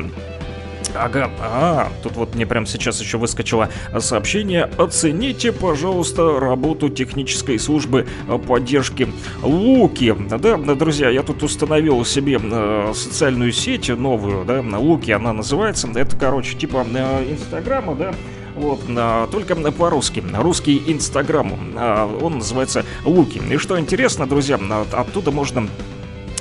[0.96, 4.70] Ага, а, тут вот мне прямо сейчас еще выскочило сообщение.
[4.78, 8.08] Оцените, пожалуйста, работу технической службы
[8.48, 9.08] поддержки
[9.42, 10.16] Луки.
[10.30, 15.90] Да, да, друзья, я тут установил себе э, социальную сеть новую, да, Луки она называется.
[15.96, 18.14] Это, короче, типа э, Инстаграма, да,
[18.56, 20.24] вот, а, только по-русски.
[20.34, 21.52] Русский Инстаграм.
[21.76, 23.42] А, Он называется Луки.
[23.50, 25.68] И что интересно, друзья, а, оттуда можно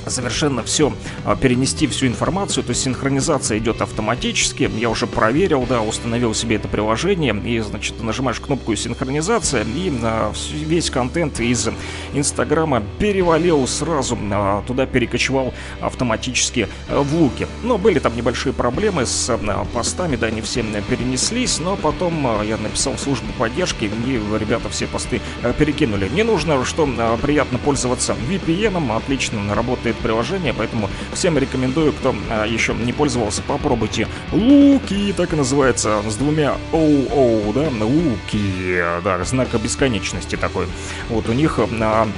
[0.07, 0.93] совершенно все
[1.25, 4.71] а, перенести всю информацию, то есть синхронизация идет автоматически.
[4.79, 10.33] Я уже проверил, да, установил себе это приложение и, значит, нажимаешь кнопку синхронизация и а,
[10.53, 11.69] весь контент из
[12.13, 17.47] Инстаграма перевалил сразу а, туда перекочевал автоматически в луки.
[17.63, 19.39] Но были там небольшие проблемы с
[19.73, 24.87] постами, да, не все перенеслись, но потом я написал в службу поддержки и ребята все
[24.87, 25.21] посты
[25.59, 26.09] перекинули.
[26.09, 26.89] Не нужно, что
[27.23, 34.09] приятно пользоваться VPN, отлично работает приложение, поэтому всем рекомендую, кто а, еще не пользовался, попробуйте.
[34.33, 40.67] Луки, так и называется, с двумя оу-оу, да, луки, да, знак бесконечности такой.
[41.09, 42.09] Вот у них на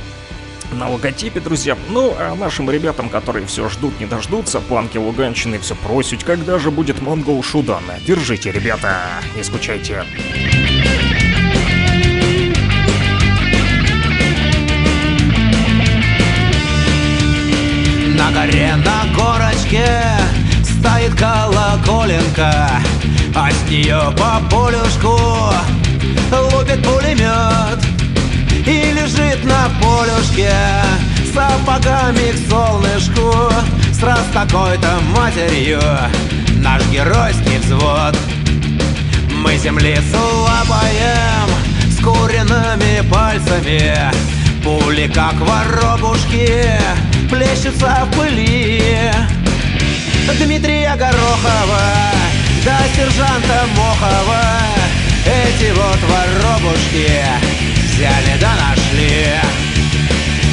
[0.72, 1.76] на логотипе, друзья.
[1.90, 6.70] Ну, а нашим ребятам, которые все ждут, не дождутся, планки Луганщины все просят, когда же
[6.70, 7.84] будет Монгол Шудан.
[8.06, 10.04] Держите, ребята, не скучайте.
[18.24, 19.86] На горе на горочке
[20.62, 22.70] стоит колоколенка
[23.34, 25.20] А с нее по полюшку
[26.32, 27.84] лупит пулемет
[28.66, 30.50] И лежит на полюшке
[31.34, 33.52] сапогами к солнышку
[33.92, 35.82] С такой-то матерью.
[36.62, 38.16] Наш геройский взвод.
[39.42, 41.50] Мы землицу лапаем
[41.90, 43.94] с куриными пальцами
[44.64, 46.72] Пули как воробушки
[47.28, 49.12] плещутся в пыли.
[50.38, 52.14] Дмитрия Горохова
[52.64, 54.42] да сержанта Мохова.
[55.26, 57.10] Эти вот воробушки
[57.94, 59.26] взяли да нашли.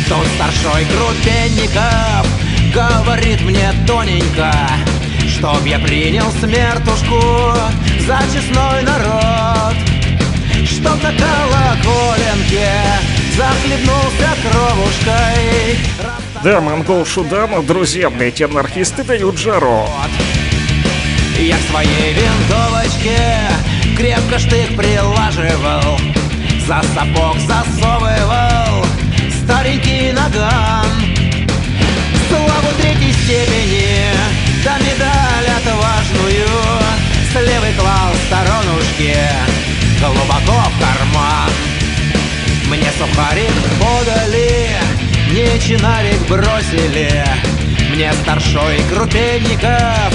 [0.08, 2.28] Тут старшой Крупенников
[2.74, 4.52] говорит мне тоненько
[5.28, 7.54] Чтоб я принял смертушку
[8.06, 9.76] за честной народ.
[10.66, 12.72] Чтоб на колоколенке
[13.38, 19.88] захлебнулся кровушкой да, монгол Шудан, друзья, эти анархисты дают жару.
[21.40, 23.18] Я к своей винтовочке
[23.98, 26.00] крепко штык прилаживал
[26.68, 28.86] За сапог засовывал
[29.44, 30.86] старенький наган.
[32.30, 34.14] Славу третьей степени,
[34.64, 36.48] да медаль отважную
[37.32, 39.18] С левой клал сторонушки
[40.00, 41.52] глубоко в карман.
[42.70, 44.71] Мне сухарик подали
[45.32, 47.24] мне чинарик бросили
[47.94, 50.14] Мне старшой Крупенников.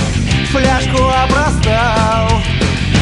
[0.51, 2.43] Фляжку опростал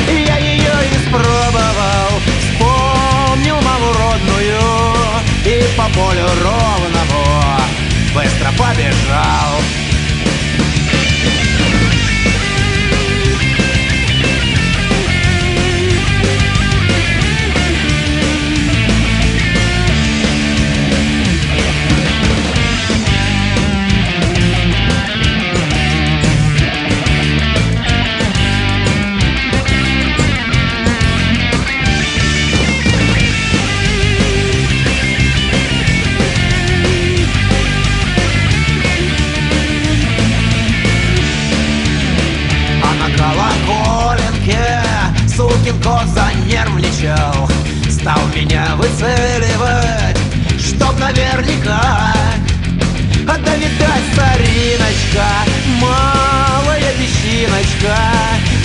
[0.08, 2.20] Я ее испробовал.
[2.40, 4.60] Вспомнил маму родную
[5.44, 7.58] И по полю ровному
[8.14, 9.83] Быстро побежал
[45.84, 47.48] кот занервничал
[47.90, 50.18] Стал меня выцеливать,
[50.58, 52.12] чтоб наверняка.
[53.26, 55.26] А да видать, стариночка,
[55.80, 57.96] малая песчиночка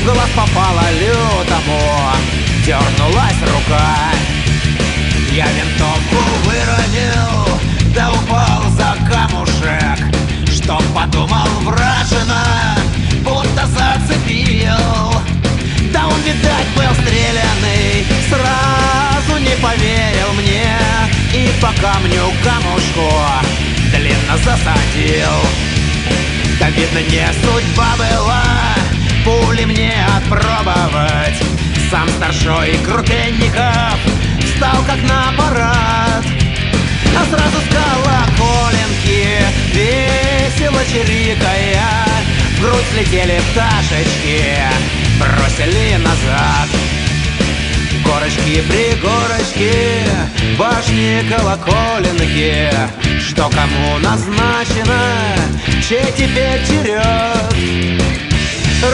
[0.02, 2.12] В глаз попала лютому,
[2.66, 3.96] дернулась рука.
[5.32, 7.60] Я винтовку выронил,
[7.94, 10.06] да упал за камушек.
[10.52, 12.76] Чтоб подумал вражина,
[13.24, 15.19] будто зацепил
[16.24, 20.78] видать, был стрелянный Сразу не поверил мне
[21.34, 23.12] И по камню камушку
[23.92, 25.34] Длинно засадил.
[26.60, 28.44] Да, видно, не судьба была
[29.26, 31.36] Пули мне отпробовать.
[31.90, 33.98] Сам старшой Крупенников
[34.44, 36.26] Встал как на парад.
[37.16, 39.42] А сразу с колоколенки
[39.74, 41.82] Весело чирикая
[42.58, 46.70] В грудь слетели пташечки бросили назад.
[48.04, 49.74] Горочки, пригорочки,
[50.58, 52.70] башни, колоколенки
[53.20, 55.36] Что кому назначено,
[55.88, 57.54] чей теперь черед?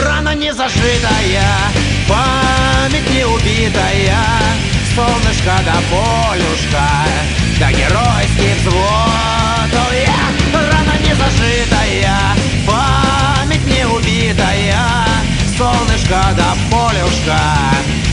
[0.04, 1.48] Рана не зажитая,
[2.08, 4.18] память не убитая
[4.94, 6.88] Солнышко да полюшка,
[7.60, 9.46] да геройский взвод.
[9.72, 10.36] Oh, yeah!
[10.54, 12.18] Рана не зажитая,
[12.66, 14.65] память не убитая
[15.56, 17.38] солнышко да полюшка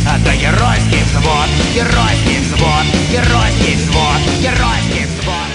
[0.03, 5.49] Это геройский взвод, геройский взвод, геройский взвод, геройский взвод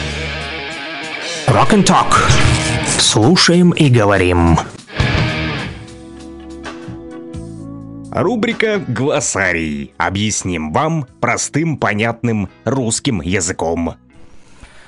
[1.49, 2.15] Rock and Talk
[2.87, 4.59] Слушаем и говорим.
[8.11, 9.93] Рубрика «Глоссарий».
[9.97, 13.95] Объясним вам простым, понятным русским языком.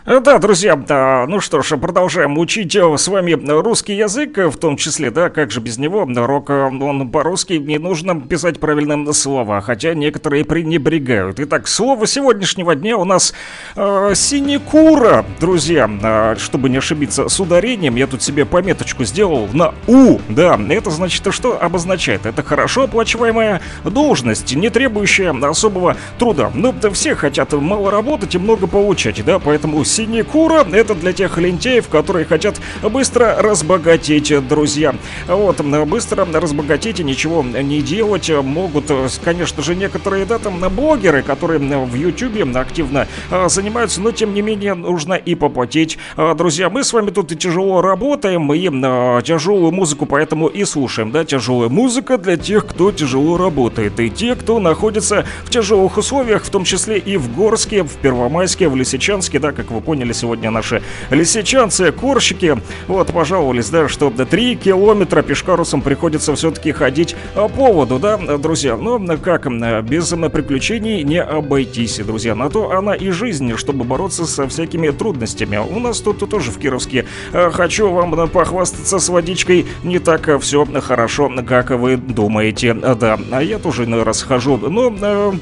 [0.07, 4.79] Да, друзья, да, ну что ж, продолжаем учить э, с вами русский язык, в том
[4.79, 9.61] числе, да, как же без него, рок, э, он по-русски, не нужно писать правильно слова,
[9.61, 11.39] хотя некоторые пренебрегают.
[11.41, 13.35] Итак, слово сегодняшнего дня у нас
[13.77, 19.75] э, синекура, друзья, э, чтобы не ошибиться с ударением, я тут себе пометочку сделал на
[19.87, 22.25] «у», да, это значит, что обозначает?
[22.25, 26.51] Это хорошо оплачиваемая должность, не требующая особого труда.
[26.55, 31.89] Ну, все хотят мало работать и много получать, да, поэтому синекура— это для тех лентяев,
[31.89, 34.95] которые хотят быстро разбогатеть, друзья.
[35.27, 38.91] Вот, быстро разбогатеть и ничего не делать могут,
[39.25, 44.43] конечно же, некоторые, да, там, блогеры, которые в Ютубе активно а, занимаются, но, тем не
[44.43, 45.99] менее, нужно и попотеть.
[46.17, 50.65] А, друзья, мы с вами тут и тяжело работаем, и а, тяжелую музыку поэтому и
[50.65, 55.97] слушаем, да, тяжелая музыка для тех, кто тяжело работает, и те, кто находится в тяжелых
[55.97, 60.13] условиях, в том числе и в Горске, в Первомайске, в Лисичанске, да, как вы поняли,
[60.13, 62.57] сегодня наши лисичанцы, корщики,
[62.89, 68.77] вот, пожаловались, да, что 3 километра пешкарусом приходится все-таки ходить по воду, да, друзья.
[68.77, 69.47] Но как,
[69.85, 72.35] без приключений не обойтись, друзья.
[72.35, 75.59] На то она и жизнь, чтобы бороться со всякими трудностями.
[75.59, 80.67] У нас тут тоже в Кировске а, хочу вам похвастаться с водичкой не так все
[80.81, 82.75] хорошо, как вы думаете.
[82.75, 85.35] Да, а я тоже иной раз хожу, но а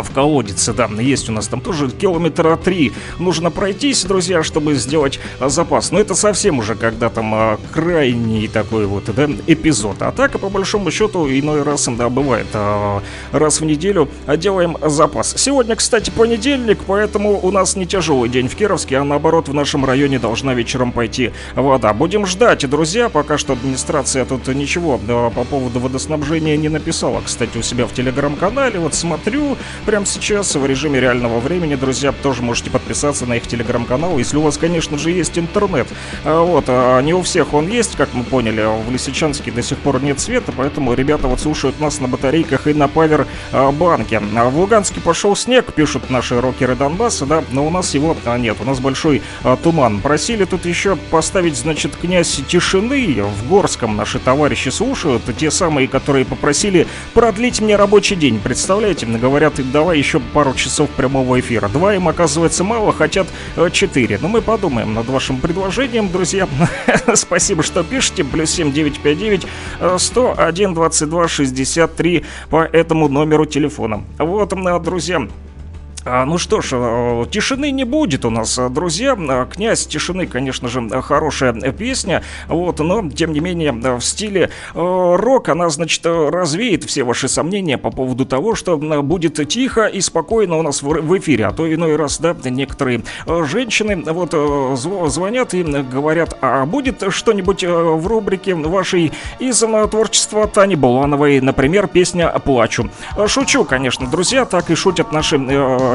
[0.00, 5.20] в колодец, да, есть у нас там тоже километра три нужно пройтись, друзья, чтобы сделать
[5.38, 5.90] а, запас.
[5.90, 9.96] Но это совсем уже когда там а, крайний такой вот, да, эпизод.
[10.00, 13.02] А так, по большому счету, иной раз, да, бывает, а,
[13.32, 15.34] раз в неделю делаем запас.
[15.36, 19.84] Сегодня, кстати, понедельник, поэтому у нас не тяжелый день в Кировске, а наоборот, в нашем
[19.84, 21.92] районе должна вечером пойти вода.
[21.92, 27.62] Будем ждать, друзья, пока что администрация тут ничего по поводу водоснабжения не написала, кстати, у
[27.62, 28.78] себя в телеграм-канале.
[28.78, 34.18] Вот смотрю, прямо сейчас в режиме реального времени, друзья, тоже можете подписаться на их телеграм-канал,
[34.18, 35.86] если у вас, конечно же, есть интернет.
[36.24, 39.78] А, вот, а не у всех он есть, как мы поняли, в Лисичанске до сих
[39.78, 44.20] пор нет света, поэтому ребята вот слушают нас на батарейках и на павер-банке.
[44.36, 48.56] А, в Луганске пошел снег, пишут наши рокеры Донбасса, да, но у нас его нет,
[48.60, 49.22] у нас большой
[49.62, 50.00] туман.
[50.00, 56.24] Просили тут еще поставить, значит, князь тишины в Горском наши товарищи слушают, те самые, которые
[56.24, 61.68] попросили продлить мне рабочий день, представляете, говорят, давай еще пару часов прямого эфира.
[61.68, 63.26] Два им оказывается мало, хотят
[63.56, 64.18] э, четыре.
[64.20, 66.48] Но мы подумаем над вашим предложением, друзья.
[67.14, 68.24] Спасибо, что пишете.
[68.24, 69.46] Плюс 7959
[69.98, 74.02] 101 22 63 по этому номеру телефона.
[74.18, 74.52] Вот,
[74.82, 75.28] друзья, а,
[76.04, 79.16] ну что ж, э, тишины не будет у нас, э, друзья.
[79.16, 85.48] Э, Князь тишины, конечно же, хорошая песня, вот, но тем не менее в стиле рок
[85.48, 90.62] она, значит, развеет все ваши сомнения по поводу того, что будет тихо и спокойно у
[90.62, 91.46] нас в эфире.
[91.46, 94.32] А то иной раз, да, некоторые женщины вот
[95.10, 99.58] звонят и говорят, а будет что-нибудь в рубрике вашей из
[99.90, 102.90] творчества Тани Булановой, например, песня «Плачу».
[103.26, 105.38] Шучу, конечно, друзья, так и шутят наши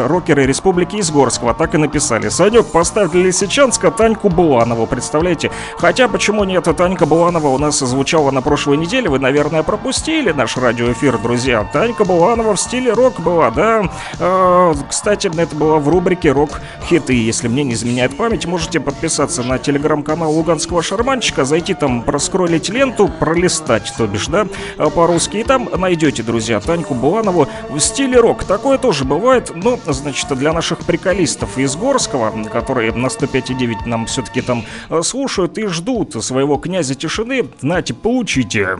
[0.05, 2.29] рокеры Республики Изгорского так и написали.
[2.29, 5.51] Санек, поставь для Лисичанска Таньку Буланову, представляете?
[5.77, 10.57] Хотя, почему нет, Танька Буланова у нас звучала на прошлой неделе, вы, наверное, пропустили наш
[10.57, 11.67] радиоэфир, друзья.
[11.71, 13.89] Танька Буланова в стиле рок была, да?
[14.19, 17.13] Э, кстати, это было в рубрике «Рок-хиты».
[17.13, 23.07] Если мне не изменяет память, можете подписаться на телеграм-канал Луганского шарманчика, зайти там, проскролить ленту,
[23.07, 24.47] пролистать, то бишь, да,
[24.95, 28.43] по-русски, и там найдете, друзья, Таньку Буланову в стиле рок.
[28.43, 34.41] Такое тоже бывает, но значит, для наших приколистов из Горского, которые на 105,9 нам все-таки
[34.41, 38.79] там э, слушают и ждут своего князя тишины, нате, получите.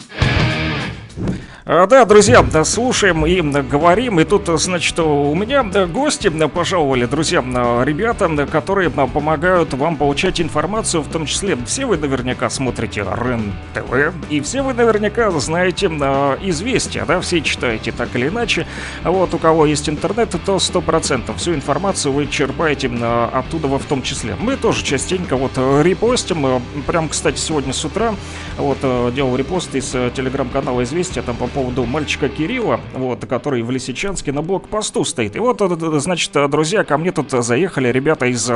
[1.73, 4.19] А, Да, друзья, слушаем и говорим.
[4.19, 11.01] И тут, значит, у меня гости пожаловали, друзья, м, ребята, которые помогают вам получать информацию,
[11.01, 17.05] в том числе все вы наверняка смотрите РЕН-ТВ, и все вы наверняка знаете а, известия,
[17.05, 18.67] да, все читаете так или иначе.
[19.05, 23.85] А Вот у кого есть интернет, то 100% всю информацию вы черпаете а, оттуда в
[23.85, 24.35] том числе.
[24.37, 28.13] Мы тоже частенько вот э, репостим, э, прям, кстати, сегодня с утра
[28.57, 33.69] вот э, делал репост из телеграм-канала «Известия» там по поводу мальчика Кирилла, вот, который в
[33.69, 35.35] Лисичанске на блокпосту стоит.
[35.35, 38.53] И вот, э, э, значит, э, друзья, ко мне тут заехали ребята из э,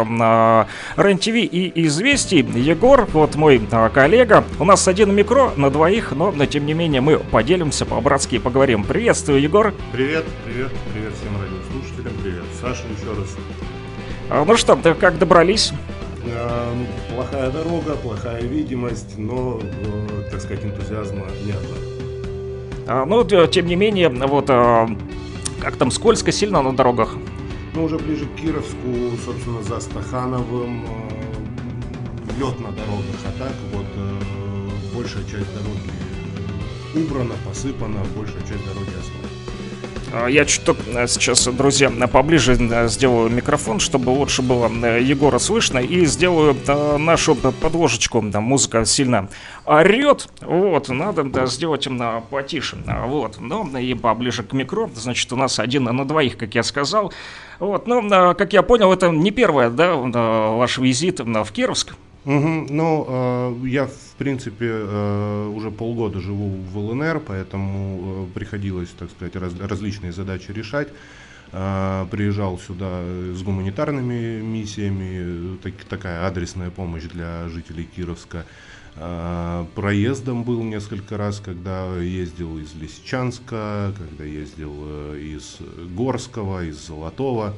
[0.97, 2.39] РЕН-ТВ и «Известий».
[2.39, 4.43] Егор, вот мой э, коллега.
[4.59, 8.39] У нас один микро на двоих, но, но тем не менее мы поделимся по-братски и
[8.39, 8.83] поговорим.
[8.83, 9.71] Приветствую, Егор.
[9.91, 13.35] Привет, привет, привет всем радиослушателям, привет, Саша еще раз.
[14.31, 15.73] А, Ну что, как добрались?
[16.23, 19.61] Ну, плохая дорога, плохая видимость, но,
[20.31, 21.94] так сказать, энтузиазма не было.
[22.87, 24.45] А, Ну, т- тем не менее, вот...
[24.49, 24.87] а,
[25.61, 27.15] Как там, скользко сильно на дорогах?
[27.73, 30.85] Ну, уже ближе к Кировску, собственно, за Стахановым,
[32.39, 34.19] лед на дорогах, а так вот э,
[34.95, 35.91] большая часть дороги
[36.95, 39.34] убрана, посыпана, большая часть дороги асфальт.
[40.15, 40.61] А, Я чуть
[41.07, 46.55] сейчас, друзья, э, поближе э, сделаю микрофон, чтобы лучше было э, Егора слышно, и сделаю
[46.67, 48.21] э, нашу э, подложечку.
[48.21, 49.27] Да, Музыка сильно
[49.65, 52.77] орет, вот, надо да, сделать им потише,
[53.07, 57.11] вот, ну, и поближе к микро, значит, у нас один на двоих, как я сказал,
[57.59, 61.51] вот, ну, э, как я понял, это не первое, да, э, ваш визит э, в
[61.51, 62.65] Кировск, Мгм.
[62.71, 69.11] Ну, э, я, в принципе, э, уже полгода живу в ЛНР, поэтому э, приходилось, так
[69.11, 70.87] сказать, раз- различные задачи решать.
[71.51, 73.01] Э, приезжал сюда
[73.33, 78.45] с гуманитарными миссиями, э, так- такая адресная помощь для жителей Кировска.
[78.95, 85.57] Э, проездом был несколько раз, когда ездил из Лисичанска, когда ездил э, из
[85.95, 87.53] Горского, из Золотого.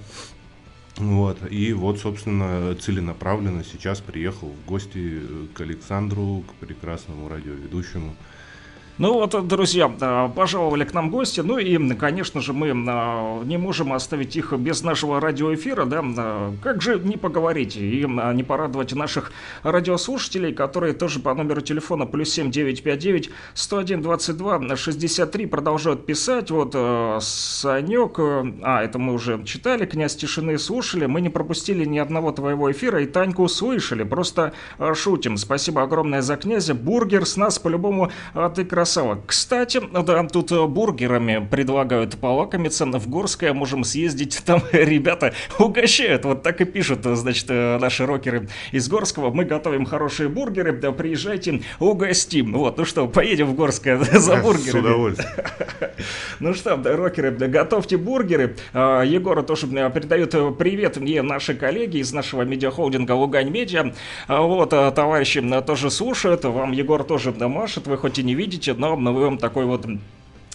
[0.97, 5.21] Вот, и вот, собственно, целенаправленно сейчас приехал в гости
[5.53, 8.15] к Александру, к прекрасному радиоведущему.
[8.99, 13.57] Ну вот, друзья, э, пожаловали к нам гости, ну и, конечно же, мы э, не
[13.57, 18.93] можем оставить их без нашего радиоэфира, да, э, как же не поговорить и не порадовать
[18.93, 26.49] наших радиослушателей, которые тоже по номеру телефона плюс 7 959 101 22 63 продолжают писать,
[26.49, 26.75] вот
[27.21, 32.71] Санек, а, это мы уже читали, князь тишины слушали, мы не пропустили ни одного твоего
[32.71, 34.53] эфира и Таньку услышали, просто
[34.95, 39.21] шутим, спасибо огромное за князя, бургер с нас по-любому, а ты красавчик, красава.
[39.27, 42.85] Кстати, да, тут э, бургерами предлагают полакомиться.
[42.85, 46.23] В Горское можем съездить, там ребята угощают.
[46.23, 49.29] Вот так и пишут, значит, э, наши рокеры из Горского.
[49.29, 52.53] Мы готовим хорошие бургеры, да, приезжайте, угостим.
[52.53, 54.79] Вот, ну что, поедем в Горское за С бургерами.
[54.79, 55.31] удовольствием.
[56.39, 58.55] Ну что, рокеры, готовьте бургеры.
[58.73, 63.93] А, Егора тоже э, передают э, привет мне наши коллеги из нашего медиахолдинга Лугань Медиа.
[64.27, 66.43] А, Вот, товарищи э, тоже слушают.
[66.43, 67.87] Вам Егор тоже машет.
[67.87, 69.85] Вы хоть и не видите, но мы вам такой вот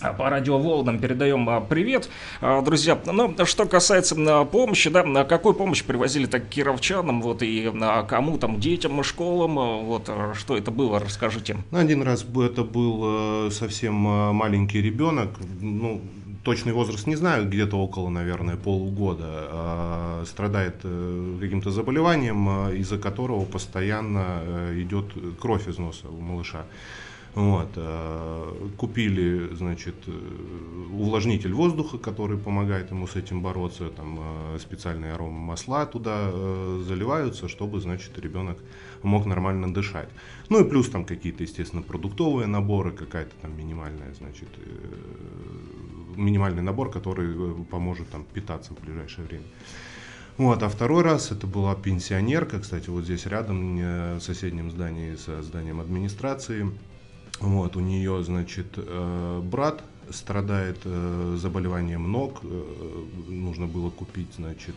[0.00, 2.08] а, по радиоволнам передаем а, привет,
[2.40, 2.98] А, друзья.
[3.04, 8.38] Ну, что касается помощи, да, а какую помощь привозили так кировчанам, вот, и а, кому
[8.38, 11.56] там, детям, школам, вот, что это было, расскажите.
[11.70, 15.30] Ну, один раз это был э, совсем маленький ребенок,
[15.60, 16.00] ну,
[16.42, 24.40] точный возраст не знаю, где-то около, наверное, полугода, страдает э, каким-то заболеванием, из-за которого постоянно
[24.42, 25.06] э, идет
[25.40, 26.64] кровь из носа у малыша.
[27.34, 30.12] Вот, э, купили, значит, э,
[30.92, 37.80] увлажнитель воздуха, который помогает ему с этим бороться, там э, специальные аромамасла туда заливаются, чтобы,
[37.80, 38.58] значит, ребенок
[39.02, 40.10] мог нормально дышать.
[40.50, 44.48] Ну и плюс там какие-то, естественно, продуктовые наборы, какая-то там минимальная, значит,
[46.14, 49.44] минимальный набор, который поможет там питаться в ближайшее время.
[50.36, 55.42] Вот, а второй раз это была пенсионерка, кстати, вот здесь рядом, в соседнем здании со
[55.42, 56.70] зданием администрации.
[57.42, 62.38] Вот, у нее, значит, э, брат страдает э, заболеванием ног.
[62.44, 64.76] э, Нужно было купить, значит,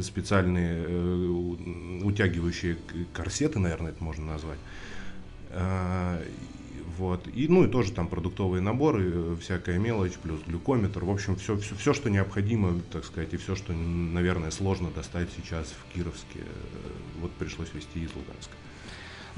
[0.00, 0.86] специальные
[2.02, 2.76] утягивающие
[3.12, 4.58] корсеты, наверное, это можно назвать.
[6.98, 7.26] Вот.
[7.28, 11.04] И, ну и тоже там продуктовые наборы, всякая мелочь, плюс глюкометр.
[11.04, 15.28] В общем, все, все, все, что необходимо, так сказать, и все, что, наверное, сложно достать
[15.36, 16.40] сейчас в Кировске,
[17.20, 18.52] вот пришлось везти из Луганска.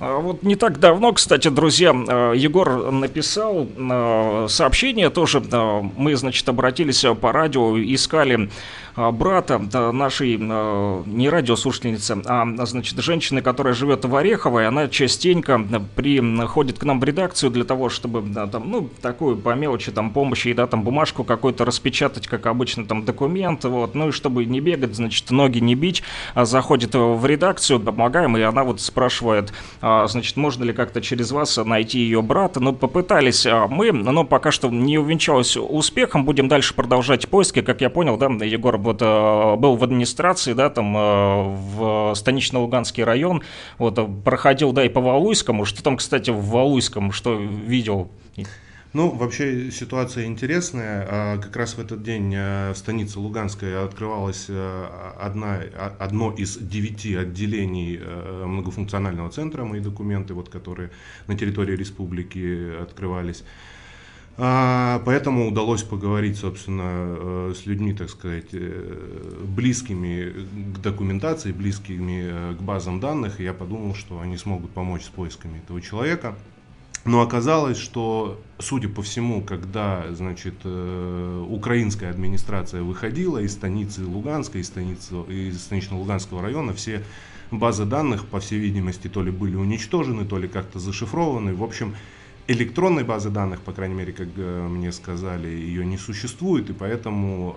[0.02, 5.42] А Вот не так давно, кстати, друзья, э, Егор написал э, сообщение тоже.
[5.52, 8.48] э, Мы, значит, обратились по радио, искали
[8.96, 14.88] брата э, нашей э, не радиослушательницы, а, значит, женщины, которая живет в Орехово, и она
[14.88, 15.58] частенько
[15.94, 20.10] приходит к нам в редакцию для того, чтобы, да, там, ну, такую по мелочи, там,
[20.10, 24.44] помощи, и, да, там, бумажку какую-то распечатать, как обычно, там, документ, вот, ну, и чтобы
[24.44, 26.02] не бегать, значит, ноги не бить,
[26.34, 31.32] а заходит в редакцию, помогаем, и она вот спрашивает, а, значит, можно ли как-то через
[31.32, 32.60] вас найти ее брата.
[32.60, 36.24] Ну, попытались а, мы, но пока что не увенчалось успехом.
[36.24, 37.60] Будем дальше продолжать поиски.
[37.62, 43.04] Как я понял, да, Егор вот а, был в администрации, да, там а, в Станично-Луганский
[43.04, 43.42] район,
[43.78, 45.64] вот а, проходил, да, и по Валуйскому.
[45.64, 48.10] Что там, кстати, в Валуйском, что видел?
[48.92, 51.06] Ну, вообще ситуация интересная.
[51.08, 54.86] А, Как раз в этот день э, в станице Луганской открывалась э,
[55.20, 60.90] одна, а- одно из девяти отделений э, многофункционального центра «Мои документы», вот, которые
[61.28, 63.44] на территории республики открывались.
[64.36, 70.32] А, Поэтому удалось поговорить, собственно, э, с людьми, так сказать, э, близкими
[70.74, 73.40] к документации, близкими э, к базам данных.
[73.40, 76.36] И я подумал, что они смогут помочь с поисками этого человека.
[77.06, 84.66] Но оказалось, что, судя по всему, когда, значит, украинская администрация выходила из станицы Луганска, из,
[84.66, 87.02] станицы, из станично-Луганского района, все
[87.50, 91.54] базы данных, по всей видимости, то ли были уничтожены, то ли как-то зашифрованы.
[91.54, 91.94] В общем,
[92.50, 97.54] электронной базы данных, по крайней мере, как э, мне сказали, ее не существует, и поэтому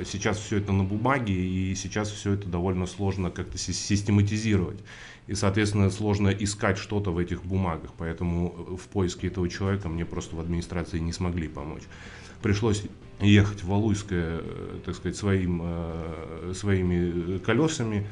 [0.00, 4.80] э, сейчас все это на бумаге, и сейчас все это довольно сложно как-то си- систематизировать.
[5.28, 10.04] И, соответственно, сложно искать что-то в этих бумагах, поэтому э, в поиске этого человека мне
[10.04, 11.84] просто в администрации не смогли помочь.
[12.42, 12.82] Пришлось
[13.20, 15.62] ехать в Валуйское, э, так сказать, своим,
[16.54, 18.04] своими колесами,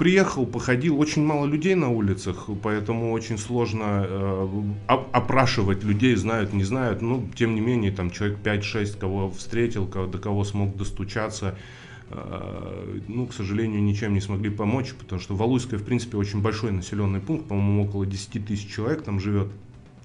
[0.00, 4.48] Приехал, походил, очень мало людей на улицах, поэтому очень сложно э,
[4.88, 7.02] оп- опрашивать людей, знают, не знают.
[7.02, 11.54] Ну, тем не менее, там человек 5-6, кого встретил, до кого смог достучаться.
[12.08, 16.72] Э, ну, к сожалению, ничем не смогли помочь, потому что Валуйское, в принципе, очень большой
[16.72, 19.48] населенный пункт, по-моему, около 10 тысяч человек там живет.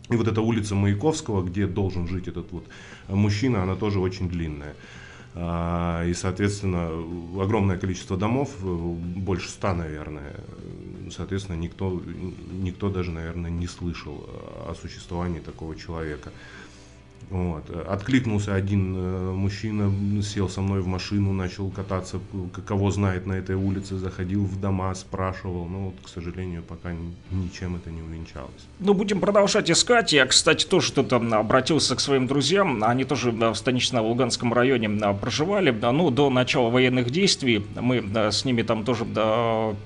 [0.09, 2.67] И вот эта улица Маяковского, где должен жить этот вот
[3.07, 4.75] мужчина, она тоже очень длинная.
[5.37, 6.87] А, И, соответственно,
[7.41, 10.33] огромное количество домов, э, больше ста, наверное.
[11.11, 12.01] Соответственно, никто,
[12.51, 14.27] никто даже, наверное, не слышал
[14.67, 16.31] о существовании такого человека.
[17.29, 17.69] Вот.
[17.87, 19.91] Откликнулся один э, мужчина,
[20.21, 22.19] сел со мной в машину, начал кататься,
[22.65, 25.65] кого знает на этой улице, заходил в дома, спрашивал.
[25.65, 28.67] Но, вот, к сожалению, пока ни- ничем это не увенчалось.
[28.79, 30.13] Ну, будем продолжать искать.
[30.13, 32.83] Я, кстати, тоже что-то обратился к своим друзьям.
[32.83, 35.71] Они тоже да, в станично-Луганском районе проживали.
[35.71, 39.05] Ну, до начала военных действий мы с ними там тоже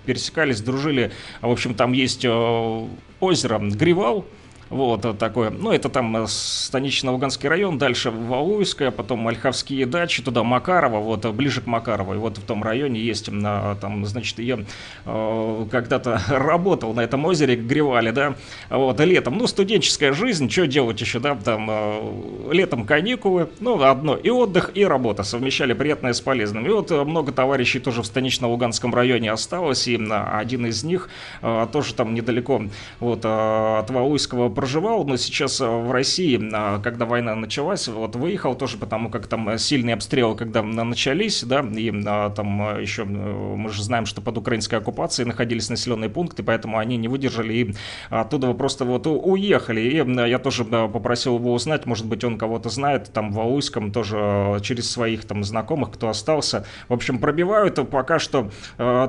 [0.05, 1.11] пересекались, дружили.
[1.41, 2.87] В общем, там есть э,
[3.19, 4.25] озеро Гривал.
[4.69, 5.49] Вот такое.
[5.49, 11.31] Ну, это там э, Станично-Луганский район, дальше Валуйская, потом Ольховские дачи, туда Макарова, вот э,
[11.31, 12.13] ближе к Макарову.
[12.13, 14.59] И вот в том районе есть, там, значит, я
[15.05, 18.35] э, когда-то работал на этом озере Гревали, да,
[18.69, 19.37] вот, летом.
[19.37, 24.71] Ну, студенческая жизнь, что делать еще, да, там, э, летом каникулы, ну, одно, и отдых,
[24.75, 26.67] и работа, совмещали приятное с полезным.
[26.67, 31.09] И вот э, много товарищей тоже в Станично-Луганском районе осталось, и один из них
[31.41, 32.61] э, тоже там недалеко
[32.99, 38.55] вот, от Валуйского проживал, но сейчас э, в России, э, когда война началась, вот выехал
[38.55, 43.05] тоже потому, как там сильные обстрелы, когда на- начались, да, и э, там э, еще,
[43.05, 47.73] мы же знаем, что под украинской оккупацией находились населенные пункты, поэтому они не выдержали и
[48.09, 49.79] оттуда просто вот уехали.
[49.79, 54.59] И я тоже попросил его узнать, может быть, он кого-то знает, там в Валуйском тоже
[54.61, 56.65] через своих там знакомых, кто остался.
[56.89, 58.51] В общем, пробивают, пока что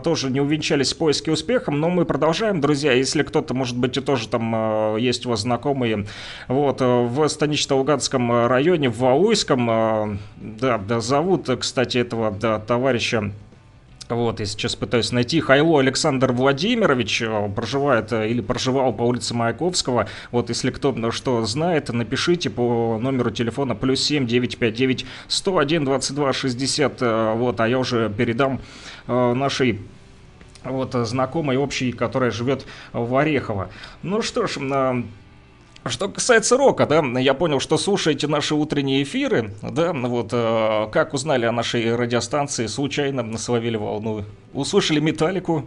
[0.05, 4.28] тоже не увенчались поиски успехом, но мы продолжаем, друзья, если кто-то, может быть, и тоже
[4.28, 6.06] там есть у вас знакомые,
[6.48, 12.58] вот, э, в Станично-Луганском э, районе, в Валуйском, э, да, да, зовут, кстати, этого да,
[12.58, 13.32] товарища
[14.08, 15.40] вот, я сейчас пытаюсь найти.
[15.40, 17.22] Хайло Александр Владимирович
[17.54, 20.08] проживает или проживал по улице Маяковского.
[20.32, 26.32] Вот, если кто ну, что знает, напишите по номеру телефона плюс 7 959 101 22
[26.32, 27.02] 60.
[27.02, 28.60] э, Вот, а я уже передам
[29.06, 29.80] нашей
[30.64, 33.70] вот знакомой общей, которая живет в Орехово.
[34.02, 34.58] Ну что ж,
[35.86, 41.15] что касается рока, да, я понял, что слушаете наши утренние эфиры, да, вот э, как
[41.15, 45.65] узнали о нашей радиостанции, случайно словили волну, услышали металлику,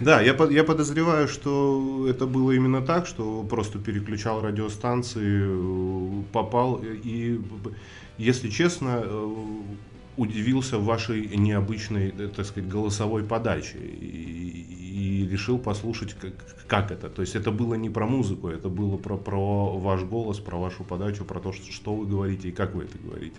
[0.00, 6.80] Да, я, я подозреваю, что это было именно так, что просто переключал радиостанции, э, попал
[7.04, 7.70] и, б-
[8.18, 9.36] если честно, э,
[10.18, 16.32] удивился вашей необычной, э, так сказать, голосовой подаче и, и решил послушать, как,
[16.66, 17.08] как это.
[17.08, 20.84] То есть это было не про музыку, это было про, про ваш голос, про вашу
[20.84, 23.36] подачу, про то, что, что вы говорите и как вы это говорите.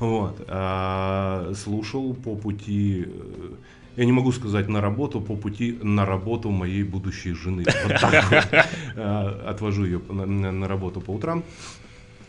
[0.00, 0.44] Вот.
[0.48, 3.50] А, слушал по пути, э,
[3.96, 7.64] я не могу сказать на работу, по пути на работу моей будущей жены.
[7.84, 8.64] Вот так вот.
[8.96, 11.42] А, Отвожу ее на- на работу по утрам.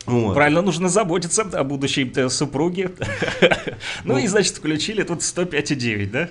[0.08, 0.34] Вот.
[0.34, 2.90] правильно, нужно заботиться о будущей э, супруге.
[4.04, 6.28] Ну и, значит, включили тут 105,9, да?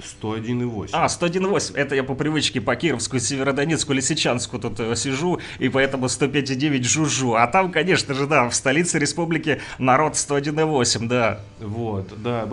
[0.00, 0.90] 101,8.
[0.92, 1.76] А, 101,8.
[1.76, 7.34] Это я по привычке по Кировскую, Северодонецку, Лисичанску тут э, сижу, и поэтому 105,9 жужжу.
[7.34, 11.40] А там, конечно же, да, в столице республики народ 101,8, да.
[11.60, 12.46] Вот, да,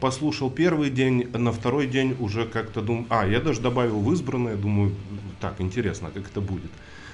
[0.00, 4.56] послушал первый день, на второй день уже как-то думал, а, я даже добавил в избранное,
[4.56, 4.94] думаю,
[5.40, 6.70] так, интересно, как это будет.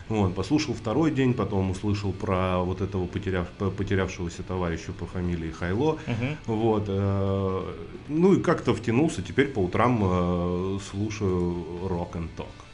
[0.08, 5.98] Вот, послушал второй день, потом услышал про вот этого потеряв, потерявшегося товарища по фамилии Хайло.
[6.46, 7.62] Вот, э,
[8.08, 12.64] ну и как-то втянулся, теперь по утрам э, слушаю рок and talk.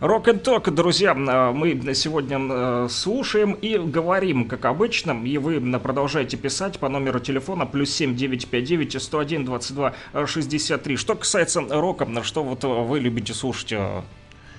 [0.00, 5.60] Рок and Talk, друзья, э, мы сегодня э, слушаем и говорим, как обычно, и вы
[5.78, 9.94] продолжаете писать по номеру телефона плюс 7 959 101 22
[10.26, 10.96] 63.
[10.96, 13.72] Что касается рока, что вот э, вы любите слушать?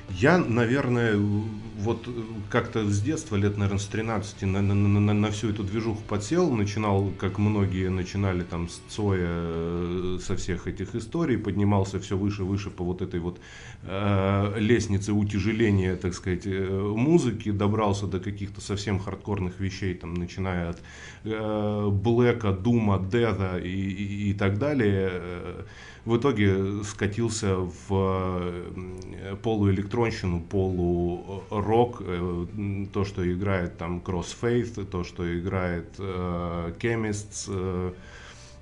[0.08, 2.08] Э, Я, наверное, вот
[2.50, 6.02] как-то с детства, лет, наверное, с 13, на, на, на- на- на всю эту движуху
[6.08, 12.18] подсел, начинал, как многие начинали там с Цоя, э, со всех этих историй, поднимался все
[12.18, 13.40] выше, выше по вот этой вот
[13.84, 20.70] э, лестнице утяжеления, так сказать, э, музыки, добрался до каких-то совсем хардкорных вещей, там, начиная
[20.70, 20.82] от
[21.26, 25.66] э, Блэка, Дума, Деда и, и- и так далее.
[26.06, 34.86] Э, В итоге скатился в э, полуэлектронщину, полурок, э, м, то, что играет там Crossfaith,
[34.86, 37.46] то, что играет э, Chemists.
[37.50, 37.94] э,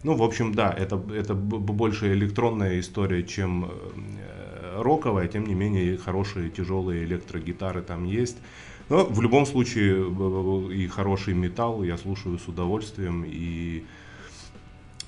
[0.03, 5.97] Ну, в общем, да, это, это больше электронная история, чем э, роковая, тем не менее
[5.97, 8.37] хорошие тяжелые электрогитары там есть.
[8.89, 10.05] Но в любом случае
[10.73, 13.85] и хороший металл я слушаю с удовольствием, и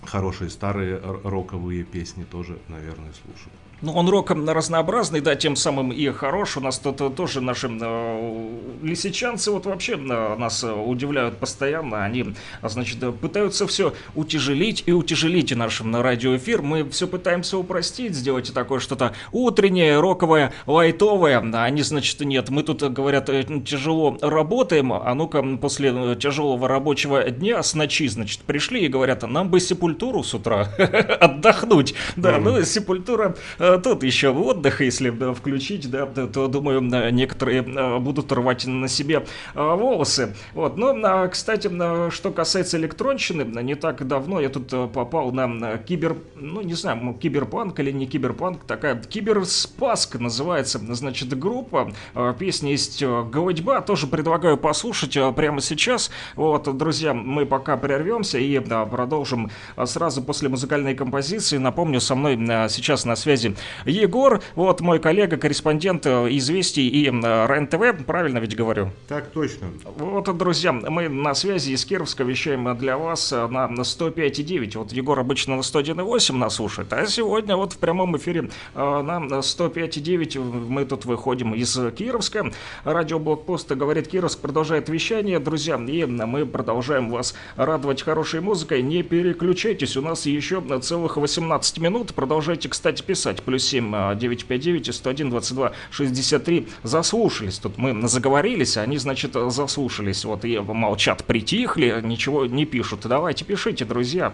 [0.06, 3.53] хорошие старые роковые песни тоже, наверное, слушаю.
[3.81, 6.56] Ну, он рок разнообразный, да, тем самым и хорош.
[6.56, 12.06] У нас тут э, тоже наши э, лисичанцы вот вообще э, нас удивляют постоянно.
[12.06, 12.34] Они,
[12.64, 16.61] значит, пытаются все утяжелить и утяжелить нашим на радиоэфир.
[16.61, 21.39] Мы все пытаемся упростить, сделать такое что-то утреннее, роковое, лайтовое.
[21.39, 27.61] Они, значит, нет, мы тут, говорят, э, тяжело работаем, а ну-ка, после тяжелого рабочего дня
[27.61, 30.73] с ночи, значит, пришли и говорят, нам бы сепультуру с утра
[31.19, 31.93] отдохнуть.
[32.15, 33.35] Да, ну, сепультура
[33.84, 38.88] тут еще отдых, если да, включить, да, то, думаю, э, некоторые э, будут рвать на
[38.88, 40.36] себе э, волосы.
[40.54, 41.70] Вот, но, а, кстати,
[42.12, 46.74] что касается электронщины, не так давно я тут э, попал на э, кибер, ну, не
[46.74, 51.94] знаю, киберпанк или не киберпанк, такая киберспаск называется, значит, группа.
[52.14, 56.12] Э, Песня есть э, «Голодьба», тоже предлагаю послушать э, прямо сейчас.
[56.36, 59.52] Вот, друзья, мы пока прервемся и да, продолжим
[59.86, 61.58] сразу после музыкальной композиции.
[61.58, 62.36] Напомню, со мной
[62.70, 63.55] сейчас на связи
[63.86, 68.91] Егор, вот мой коллега, корреспондент э, «Известий» и э, РЕН-ТВ, правильно ведь говорю?
[69.07, 69.68] Так точно.
[69.98, 74.77] Вот, друзья, мы на связи из Кировска вещаем для вас э, на на 105,9.
[74.77, 80.40] Вот Егор обычно на 101,8 нас слушает, а сегодня вот в прямом эфире на 105,9
[80.40, 82.52] мы тут выходим из Кировска.
[82.84, 88.82] Радиоблокпост говорит Кировск продолжает вещание, друзья, и мы продолжаем вас радовать хорошей музыкой.
[88.82, 92.14] Не переключайтесь, у нас еще целых 18 минут.
[92.14, 93.41] Продолжайте, кстати, писать.
[93.45, 96.67] Плюс 7 959 101 22 63.
[96.84, 97.59] Заслушались.
[97.59, 100.26] Тут мы заговорились, а они, значит, заслушались.
[100.26, 103.01] Вот и молчат, притихли, ничего не пишут.
[103.05, 104.34] Давайте пишите, друзья.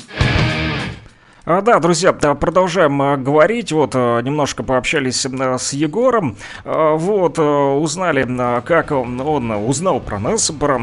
[1.53, 3.73] А, да, друзья, продолжаем а, говорить.
[3.73, 6.37] Вот а, немножко пообщались с Егором.
[6.63, 8.23] Вот узнали,
[8.61, 10.79] как он, он узнал про нас, про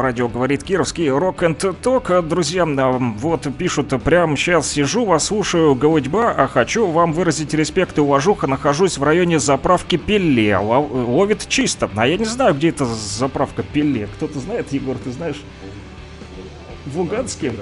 [0.00, 2.24] радио говорит Кировский Рок and Ток.
[2.28, 8.00] Друзья, вот пишут, прямо сейчас сижу, вас слушаю, голодьба, а хочу вам выразить респект и
[8.00, 8.46] уважуха.
[8.46, 10.56] Нахожусь в районе заправки Пелле.
[10.56, 11.90] Лов- Ловит чисто.
[11.96, 14.08] А я не знаю, где это заправка Пелле.
[14.16, 15.42] Кто-то знает, Егор, ты знаешь?
[16.86, 17.52] В Луганске?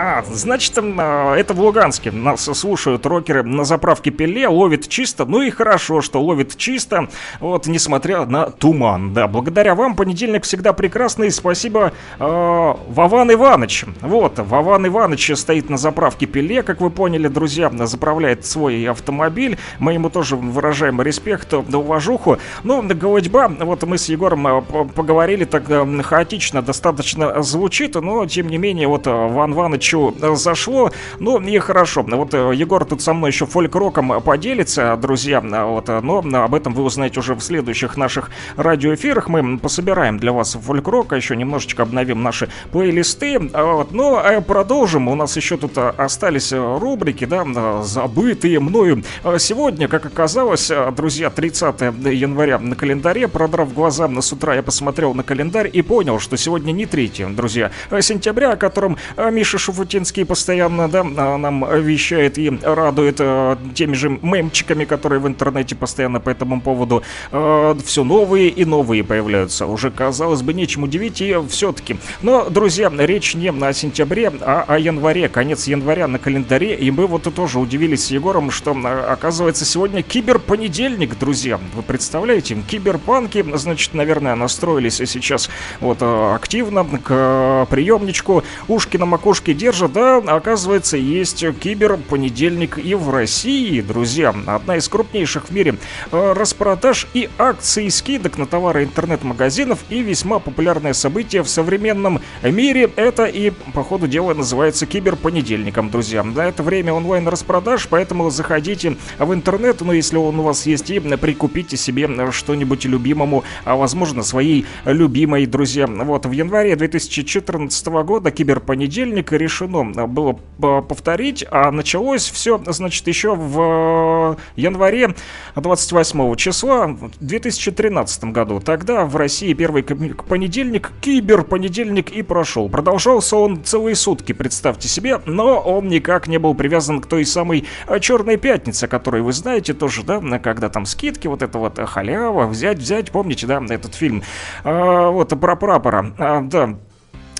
[0.00, 2.12] А, значит, а, это в Луганске.
[2.12, 5.24] Нас слушают рокеры на заправке Пеле, ловит чисто.
[5.24, 7.08] Ну и хорошо, что ловит чисто,
[7.40, 9.12] вот, несмотря на туман.
[9.12, 11.32] Да, благодаря вам понедельник всегда прекрасный.
[11.32, 13.86] Спасибо, э, Вован Иванович.
[14.00, 19.58] Вот, Вован Иванович стоит на заправке Пеле, как вы поняли, друзья, заправляет свой автомобиль.
[19.80, 22.38] Мы ему тоже выражаем респект, да уважуху.
[22.62, 28.24] Ну, голодьба, вот мы с Егором э, по- поговорили так э, хаотично, достаточно звучит, но,
[28.26, 32.02] тем не менее, вот э, Ван Ванычу э, зашло, ну и хорошо.
[32.02, 36.82] Вот э, Егор тут со мной еще фольк-роком поделится, друзья, вот, но об этом вы
[36.82, 39.28] узнаете уже в следующих наших радиоэфирах.
[39.28, 43.38] Мы пособираем для вас фольк-рока, еще немножечко обновим наши плейлисты.
[43.52, 45.08] А Вот, ну, а продолжим.
[45.08, 49.02] У нас еще тут э, остались э, рубрики, да, забытые мною.
[49.24, 51.80] Э, Сегодня, как оказалось, друзья, 30
[52.12, 56.72] января на календаре, продрав глаза с утра, я посмотрел на календарь и понял, что сегодня
[56.72, 62.50] не 3, друзья, а сентября, о котором Миша Шуфутинский постоянно, да, э, нам вещает и
[62.50, 68.64] радует э, теми же мемчиками, которые в интернете постоянно по этому поводу все новые и
[68.64, 69.66] новые появляются.
[69.66, 71.96] Уже, казалось бы, нечем удивить и все-таки.
[72.22, 77.06] Но, друзья, речь не о сентябре, а о январе, конец января на календаре, и мы
[77.06, 81.60] вот тоже удивились с Егором, что, э, оказывается, сегодня киберпонедельник, друзья.
[81.74, 85.48] Вы представляете, киберпанки, значит, наверное, настроились сейчас
[85.80, 93.10] вот э, активно к приемничку, ушки на макушке держат, да, оказывается, есть киберпонедельник и в
[93.10, 94.34] России, друзья.
[94.46, 95.74] Одна из крупнейших в мире
[96.10, 102.90] э, распродаж и акций скидок на товары интернет-магазинов и весьма популярное событие в современном мире.
[102.96, 106.22] Это и, по ходу дела, называется киберпонедельником, друзья.
[106.22, 110.98] На это время онлайн-распродаж, поэтому заходите в интернет, ну, если он у вас есть, и
[110.98, 115.86] прикупите себе что-нибудь любимому, а возможно, своей любимой, друзья.
[115.86, 123.34] Вот, в январе 2014 года киберпонедельник решено было п- повторить, а началось все, значит, еще
[123.34, 125.14] в январе
[125.56, 128.60] 28 числа в 2013 году.
[128.60, 132.68] Тогда в России первый понедельник, киберпонедельник и прошел.
[132.68, 137.64] Продолжался он целые сутки, представьте себе, но он никак не был привязан к той самой
[137.86, 141.86] э, черной пятнице, которую вы знаете тоже, да, когда там скидки, вот это вот э,
[141.86, 144.22] халява, взять, взять, помните, да, этот фильм,
[144.64, 146.78] А, вот про прапора, А, да,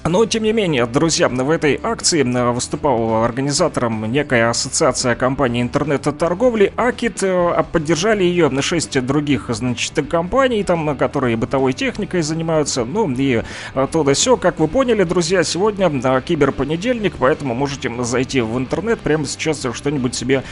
[0.09, 6.72] но, тем не менее, друзья, в этой акции э, выступал организатором некая ассоциация компаний интернет-торговли
[6.76, 7.22] Акит.
[7.22, 12.85] э, а Поддержали ее на 6 других, значит, компаний, там, которые бытовой техникой занимаются.
[12.85, 13.43] Ну, и
[13.74, 15.90] э, то да сё, как вы поняли, друзья, сегодня
[16.22, 20.43] киберпонедельник, поэтому можете зайти в интернет прямо сейчас что-нибудь себе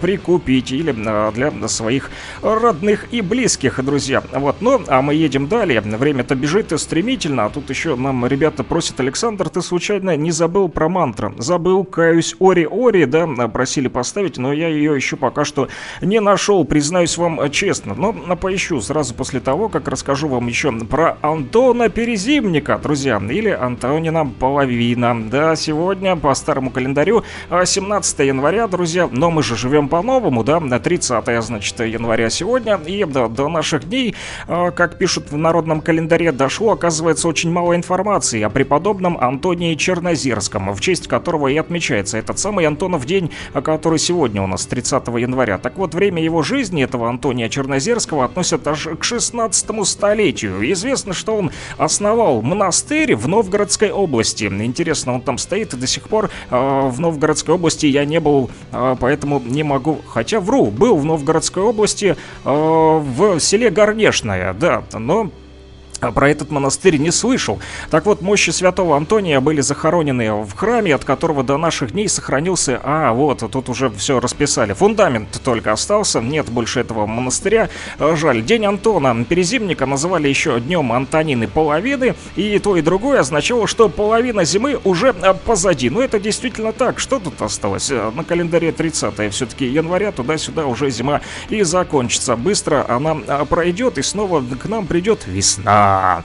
[0.00, 2.10] прикупить или для своих
[2.42, 4.22] родных и близких, друзья.
[4.32, 5.80] Вот, ну, а мы едем далее.
[5.80, 10.90] Время-то бежит стремительно, а тут еще нам ребята просят, Александр, ты случайно не забыл про
[10.90, 11.34] мантру?
[11.38, 15.68] Забыл, каюсь, Ори-Ори, да, просили поставить, но я ее еще пока что
[16.02, 17.94] не нашел, признаюсь вам честно.
[17.94, 23.48] Но а, поищу сразу после того, как расскажу вам еще про Антона Перезимника, друзья, или
[23.48, 25.16] Антонина Половина.
[25.30, 30.60] Да, сегодня по старому календарю а, 17 января, друзья, но мы же живем по-новому, да,
[30.60, 34.14] 30 значит, января сегодня, и да, до наших дней,
[34.46, 38.89] а, как пишут в народном календаре, дошло, оказывается, очень мало информации о преподобном
[39.20, 44.66] Антонии Чернозерском, в честь которого и отмечается этот самый Антонов день, который сегодня у нас
[44.66, 45.58] 30 января.
[45.58, 50.72] Так вот, время его жизни, этого Антония Чернозерского, относят аж к 16 столетию.
[50.72, 54.44] Известно, что он основал монастырь в Новгородской области.
[54.44, 58.50] Интересно, он там стоит и до сих пор э, в Новгородской области я не был,
[58.72, 59.98] э, поэтому не могу.
[60.06, 65.30] Хотя вру, был в Новгородской области э, в селе Горнешное, да, но
[66.00, 67.58] про этот монастырь не слышал.
[67.90, 72.80] Так вот, мощи святого Антония были захоронены в храме, от которого до наших дней сохранился...
[72.82, 74.72] А, вот, тут уже все расписали.
[74.72, 77.68] Фундамент только остался, нет больше этого монастыря.
[77.98, 78.42] А, Жаль.
[78.42, 84.44] День Антона Перезимника называли еще днем Антонины половины, и то и другое означало, что половина
[84.44, 85.90] зимы уже а, позади.
[85.90, 86.98] Но это действительно так.
[86.98, 87.90] Что тут осталось?
[87.90, 92.36] А, На календаре 30 все-таки января, туда-сюда уже зима и закончится.
[92.36, 95.89] Быстро она а, пройдет, и снова к нам придет весна.
[95.92, 96.22] Ah.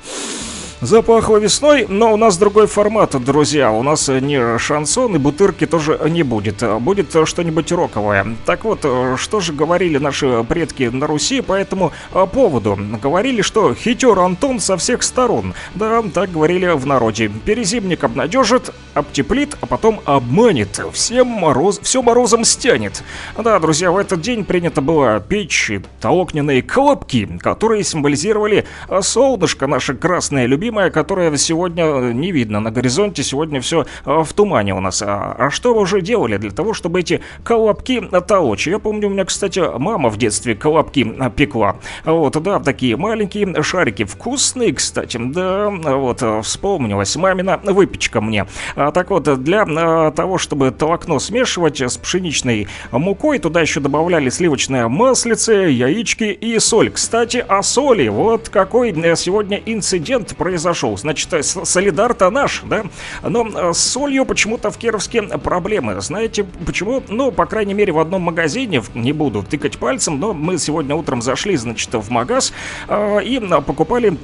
[0.81, 3.71] Запахло весной, но у нас другой формат, друзья.
[3.71, 6.61] У нас э, не шансон и бутырки тоже не будет.
[6.63, 8.35] А Будет э, что-нибудь роковое.
[8.45, 12.77] Так вот, э, что же говорили наши предки на Руси по этому э, поводу?
[13.01, 15.53] Говорили, что хитер Антон со всех сторон.
[15.75, 17.31] Да, так говорили в народе.
[17.45, 20.81] Перезимник обнадежит, обтеплит, а потом обманет.
[20.91, 23.01] Всем мороз, все морозом стянет.
[23.37, 25.71] Да, друзья, в этот день принято было печь
[26.03, 28.65] огненные колобки, которые символизировали
[29.01, 34.75] солнышко наше красное любимое, которое сегодня э, не видно на горизонте, сегодня все в тумане
[34.75, 35.01] у нас.
[35.01, 38.67] А, а что вы уже делали для того, чтобы эти колобки толочь?
[38.67, 41.77] Я помню, у меня, кстати, мама в детстве колобки а, пекла.
[42.03, 48.47] Вот, да, такие маленькие шарики, вкусные, кстати, да, вот, вспомнилась мамина выпечка мне.
[48.75, 54.87] А, так вот, для того, чтобы толокно смешивать с пшеничной мукой, туда еще добавляли сливочное
[54.87, 56.89] маслице, яички и соль.
[56.89, 58.07] Кстати, о соли.
[58.07, 60.54] Вот какой э, сегодня инцидент произошел.
[60.97, 62.85] Значит, э, солидар-то наш, да?
[63.21, 66.01] Но э, с солью почему-то в Кировске проблемы.
[66.01, 67.03] Знаете почему?
[67.07, 71.21] Ну, по крайней мере, в одном магазине, не буду тыкать пальцем, но мы сегодня утром
[71.21, 72.53] зашли, значит, в магаз
[72.87, 74.17] э, и э, покупали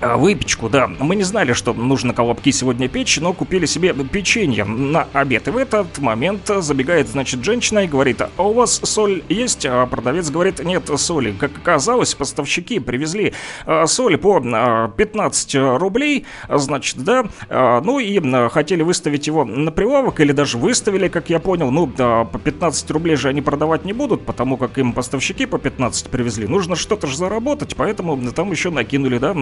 [0.00, 0.88] Выпечку, да.
[0.98, 5.48] Мы не знали, что нужно колобки сегодня печь, но купили себе печенье на обед.
[5.48, 9.66] И в этот момент забегает, значит, женщина и говорит, а у вас соль есть?
[9.66, 11.32] А продавец говорит, нет соли.
[11.32, 13.32] Как оказалось, поставщики привезли
[13.64, 17.26] а, соль по а, 15 рублей, а, значит, да.
[17.48, 21.70] А, Ну и а, хотели выставить его на прилавок, или даже выставили, как я понял.
[21.70, 26.08] Ну, по 15 рублей же они продавать не будут, потому как им поставщики по 15
[26.08, 26.46] привезли.
[26.46, 29.34] Нужно что-то же заработать, поэтому там еще накинули, да,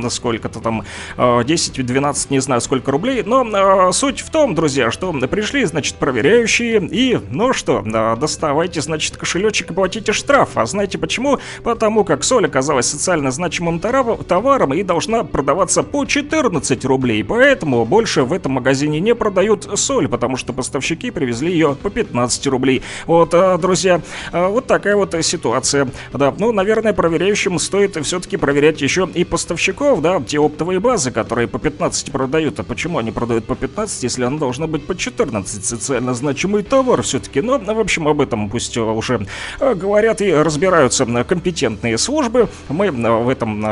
[0.44, 0.84] на сколько-то там
[1.16, 3.22] э, 10-12, не знаю сколько рублей.
[3.24, 8.80] Но э, суть в том, друзья, что пришли, значит, проверяющие и, ну что, э, доставайте,
[8.80, 10.50] значит, кошелечек и платите штраф.
[10.54, 11.38] А знаете почему?
[11.62, 17.24] Потому как соль оказалась социально значимым товаром и должна продаваться по 14 рублей.
[17.24, 22.46] Поэтому больше в этом магазине не продают соль, потому что поставщики привезли ее по 15
[22.48, 22.82] рублей.
[23.06, 24.00] Вот, э, друзья,
[24.32, 25.88] э, вот такая вот ситуация.
[26.12, 31.46] Да, ну, наверное, проверяющим стоит все-таки проверять еще и поставщиков, да, те оптовые базы, которые
[31.46, 32.58] по 15 продают.
[32.58, 35.64] А почему они продают по 15, если она должна быть по 14?
[35.64, 37.40] Социально значимый товар все-таки.
[37.40, 39.26] Но, в общем, об этом пусть э, уже
[39.60, 42.48] э, говорят и разбираются компетентные службы.
[42.68, 43.64] Мы э, в этом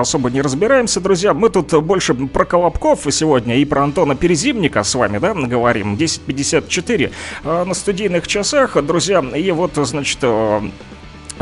[0.00, 1.34] особо не разбираемся, друзья.
[1.34, 5.94] Мы тут больше про Колобков сегодня и про Антона Перезимника с вами, да, говорим.
[5.94, 7.12] 10.54
[7.44, 9.20] э, на студийных часах, друзья.
[9.20, 10.18] И вот, значит,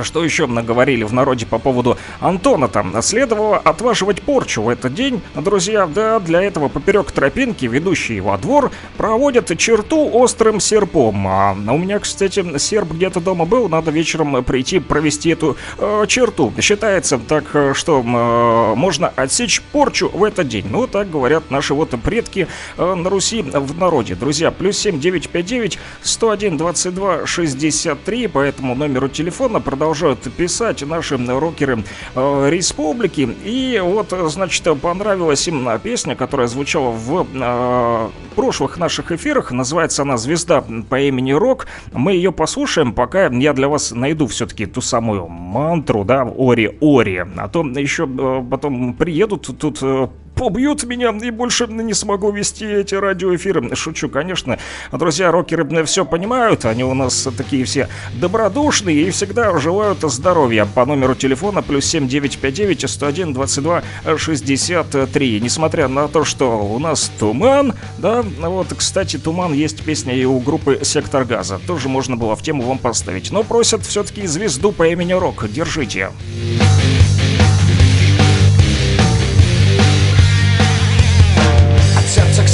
[0.02, 3.00] что еще наговорили в народе по поводу Антона там?
[3.02, 5.20] Следовало отваживать порчу в этот день.
[5.34, 11.26] Друзья, да, для этого поперек тропинки, ведущие во двор, проводят черту острым серпом.
[11.28, 16.52] А у меня, кстати, серп где-то дома был, надо вечером прийти провести эту э, черту.
[16.60, 20.66] Считается так, э, что э, можно отсечь порчу в этот день.
[20.70, 22.46] Ну, так говорят наши вот предки
[22.76, 24.14] э, на Руси в народе.
[24.14, 31.84] Друзья, плюс 7 959 101 22 63 по этому номеру телефона продолжают писать наши рокеры
[32.16, 33.28] э, республики.
[33.44, 39.52] И вот, э, значит, понравилась им э, песня, которая звучала в э, прошлых наших эфирах.
[39.52, 41.68] Называется она «Звезда по имени Рок».
[41.92, 47.24] Мы ее послушаем, пока я для вас найду все-таки ту самую мантру, да, Ори-Ори.
[47.36, 52.66] А то еще э, потом приедут тут э, побьют меня и больше не смогу вести
[52.66, 53.74] эти радиоэфиры.
[53.74, 54.58] Шучу, конечно.
[54.92, 57.88] Друзья, рокеры все понимают, они у нас такие все
[58.20, 60.68] добродушные и всегда желают здоровья.
[60.74, 63.82] По номеру телефона плюс 7959 101 22
[64.16, 65.40] 63.
[65.40, 70.38] Несмотря на то, что у нас туман, да, вот, кстати, туман есть песня и у
[70.38, 71.58] группы Сектор Газа.
[71.66, 73.32] Тоже можно было в тему вам поставить.
[73.32, 75.48] Но просят все-таки звезду по имени Рок.
[75.50, 76.06] Держите.
[76.06, 77.05] От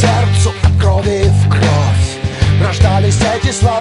[0.03, 2.09] сердцу, от крови в кровь.
[2.65, 3.81] Рождались эти слова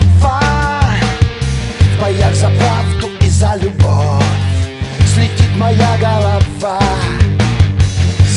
[1.97, 4.23] В боях за правду и за любовь.
[5.13, 6.79] Слетит моя голова.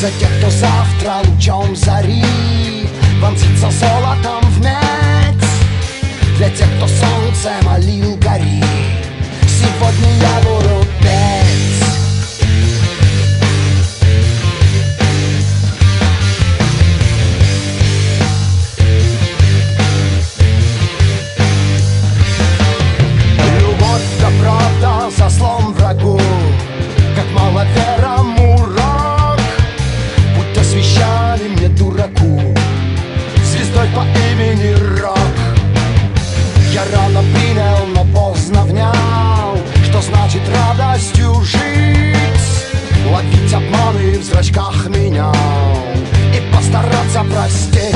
[0.01, 2.21] За тех, кто завтра лучом зари
[3.21, 5.49] Вонзится золотом в медь
[6.35, 8.61] Для тех, кто солнце молил гори.
[9.47, 10.84] Сегодня я буду
[25.11, 26.19] стал со слом врагу,
[27.15, 29.39] как маловером урок,
[30.35, 32.41] будто свещали мне дураку,
[33.43, 34.01] звездой по
[34.31, 35.17] имени Рок.
[36.71, 42.17] Я рано принял, но поздно внял, что значит радостью жить,
[43.11, 45.35] ловить обманы в зрачках менял
[46.33, 47.94] и постараться простить.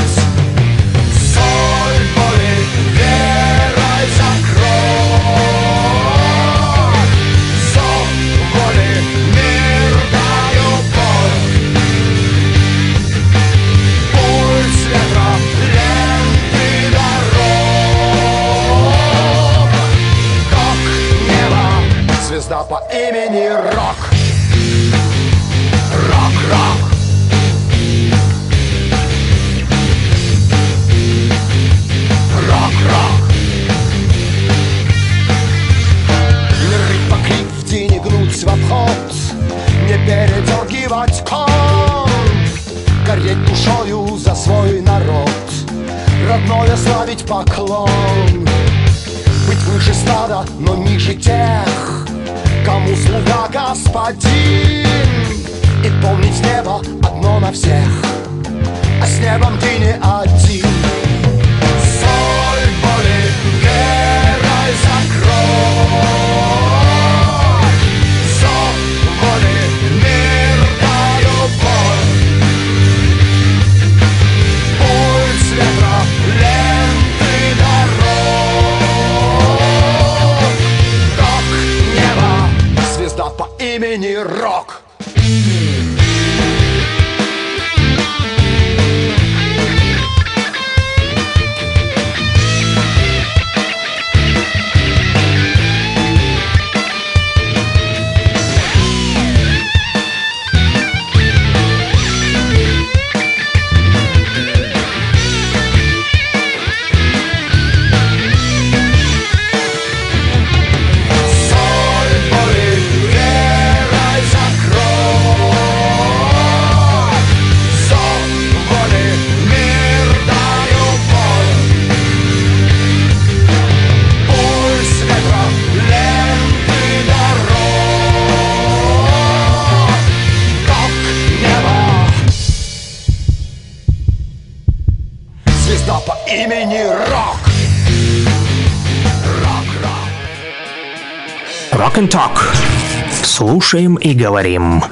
[143.70, 144.84] Слушаем и говорим.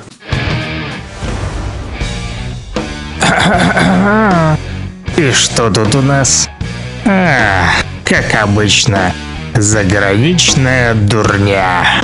[5.17, 6.47] И что тут у нас?
[7.03, 7.69] А,
[8.05, 9.11] как обычно,
[9.55, 12.03] заграничная дурня.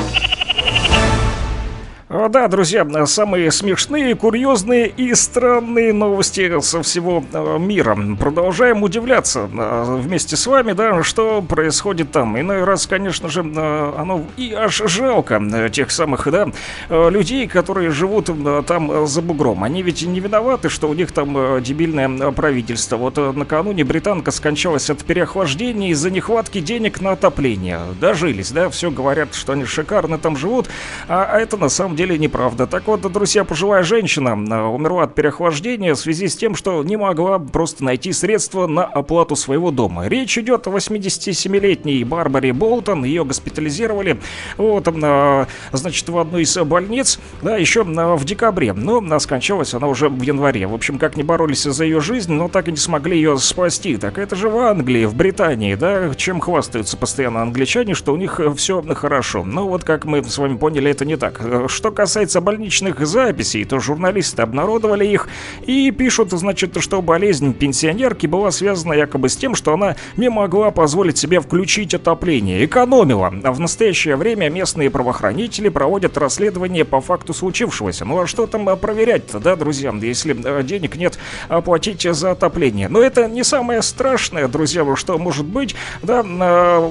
[2.34, 7.96] Да, друзья, самые смешные, курьезные и странные новости со всего э, мира.
[8.20, 12.40] Продолжаем удивляться э, вместе с вами, да, что происходит там.
[12.40, 15.40] Иной раз, конечно же, э, оно и аж жалко
[15.72, 16.48] тех самых, да,
[16.90, 18.32] людей, которые живут
[18.66, 19.64] там за бугром.
[19.64, 22.98] Они ведь не виноваты, что у них там дебильное правительство.
[22.98, 27.82] Вот накануне британка скончалась от переохлаждения из-за нехватки денег на отопление.
[28.02, 30.68] Дожились, да, все говорят, что они шикарно там живут,
[31.08, 32.68] а а это на самом деле неправда.
[32.68, 36.98] Так вот, друзья, пожилая женщина э, умерла от переохлаждения в связи с тем, что не
[36.98, 40.08] могла просто найти средства на оплату своего дома.
[40.08, 43.04] Речь идет о 87-летней Барбаре Болтон.
[43.04, 44.20] Ее госпитализировали,
[44.58, 48.74] вот, э, значит, в одну из больниц, да, еще э, в декабре.
[48.74, 50.66] Но э, скончалась она уже в январе.
[50.66, 53.98] В общем, как не боролись за ее жизнь, но так и не смогли ее спасти.
[53.98, 58.40] Так это же в Англии, в Британии, да, чем хвастаются постоянно англичане, что у них
[58.56, 59.44] все хорошо.
[59.44, 61.42] Но вот, как мы с вами поняли, это не так.
[61.44, 65.28] Э, Что касается больничных записей, то журналисты обнародовали их
[65.66, 70.72] и пишут, значит, что болезнь пенсионерки была связана якобы с тем, что она не могла
[70.72, 73.34] позволить себе включить отопление, экономила.
[73.44, 78.06] А в настоящее время местные правоохранители проводят расследование по факту случившегося.
[78.06, 81.18] Ну а что там проверять-то, да, друзья, если э, денег нет
[81.48, 82.90] оплатить за отопление?
[82.90, 86.90] Но это не самое страшное, друзья, что может быть, да, э,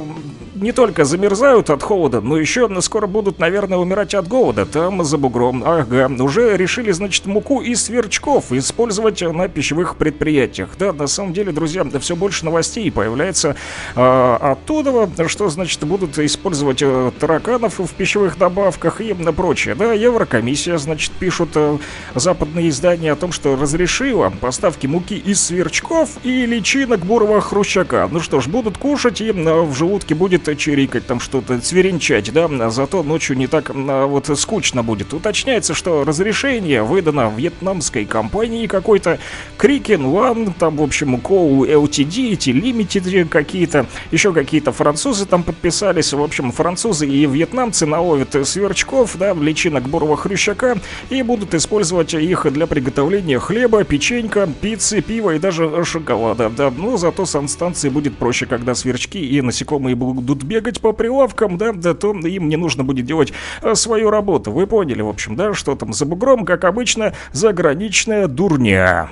[0.62, 4.64] не только замерзают от холода, но еще скоро будут, наверное, умирать от голода.
[4.64, 5.62] Там за бугром.
[5.66, 10.70] Ага, уже решили, значит, муку из сверчков использовать на пищевых предприятиях.
[10.78, 13.56] Да, на самом деле, друзья, да, все больше новостей появляется
[13.96, 19.74] э, оттуда, что, значит, будут использовать э, тараканов в пищевых добавках и на прочее.
[19.74, 21.78] Да, Еврокомиссия, значит, пишут э,
[22.14, 28.08] западные издания о том, что разрешила поставки муки из сверчков и личинок бурого хрущака.
[28.10, 32.48] Ну что ж, будут кушать, и э, в желудке будет чирикать, там что-то цверенчать, да,
[32.50, 35.12] а зато ночью не так а, вот скучно будет.
[35.12, 39.18] Уточняется, что разрешение выдано вьетнамской компании какой-то.
[39.56, 46.12] Крикен One, там, в общем, Коу LTD, эти Limited какие-то, еще какие-то французы там подписались,
[46.12, 50.78] в общем, французы и вьетнамцы наловят сверчков, да, личинок бурого хрущака
[51.10, 56.96] и будут использовать их для приготовления хлеба, печенька, пиццы, пива и даже шоколада, да, но
[56.96, 62.12] зато санстанции будет проще, когда сверчки и насекомые будут бегать по прилавкам, да, да, то
[62.12, 64.50] им не нужно будет делать а, свою работу.
[64.52, 69.08] Вы поняли, в общем, да, что там за бугром, как обычно, заграничная дурня.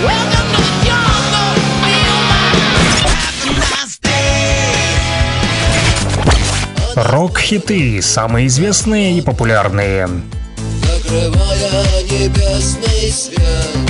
[0.00, 1.54] Welcome to the jungle.
[1.84, 2.44] Feel my
[3.70, 4.20] nasty.
[6.96, 10.08] Рок-хиты, самые известные и популярные.
[10.82, 13.89] Закрывая небесный свет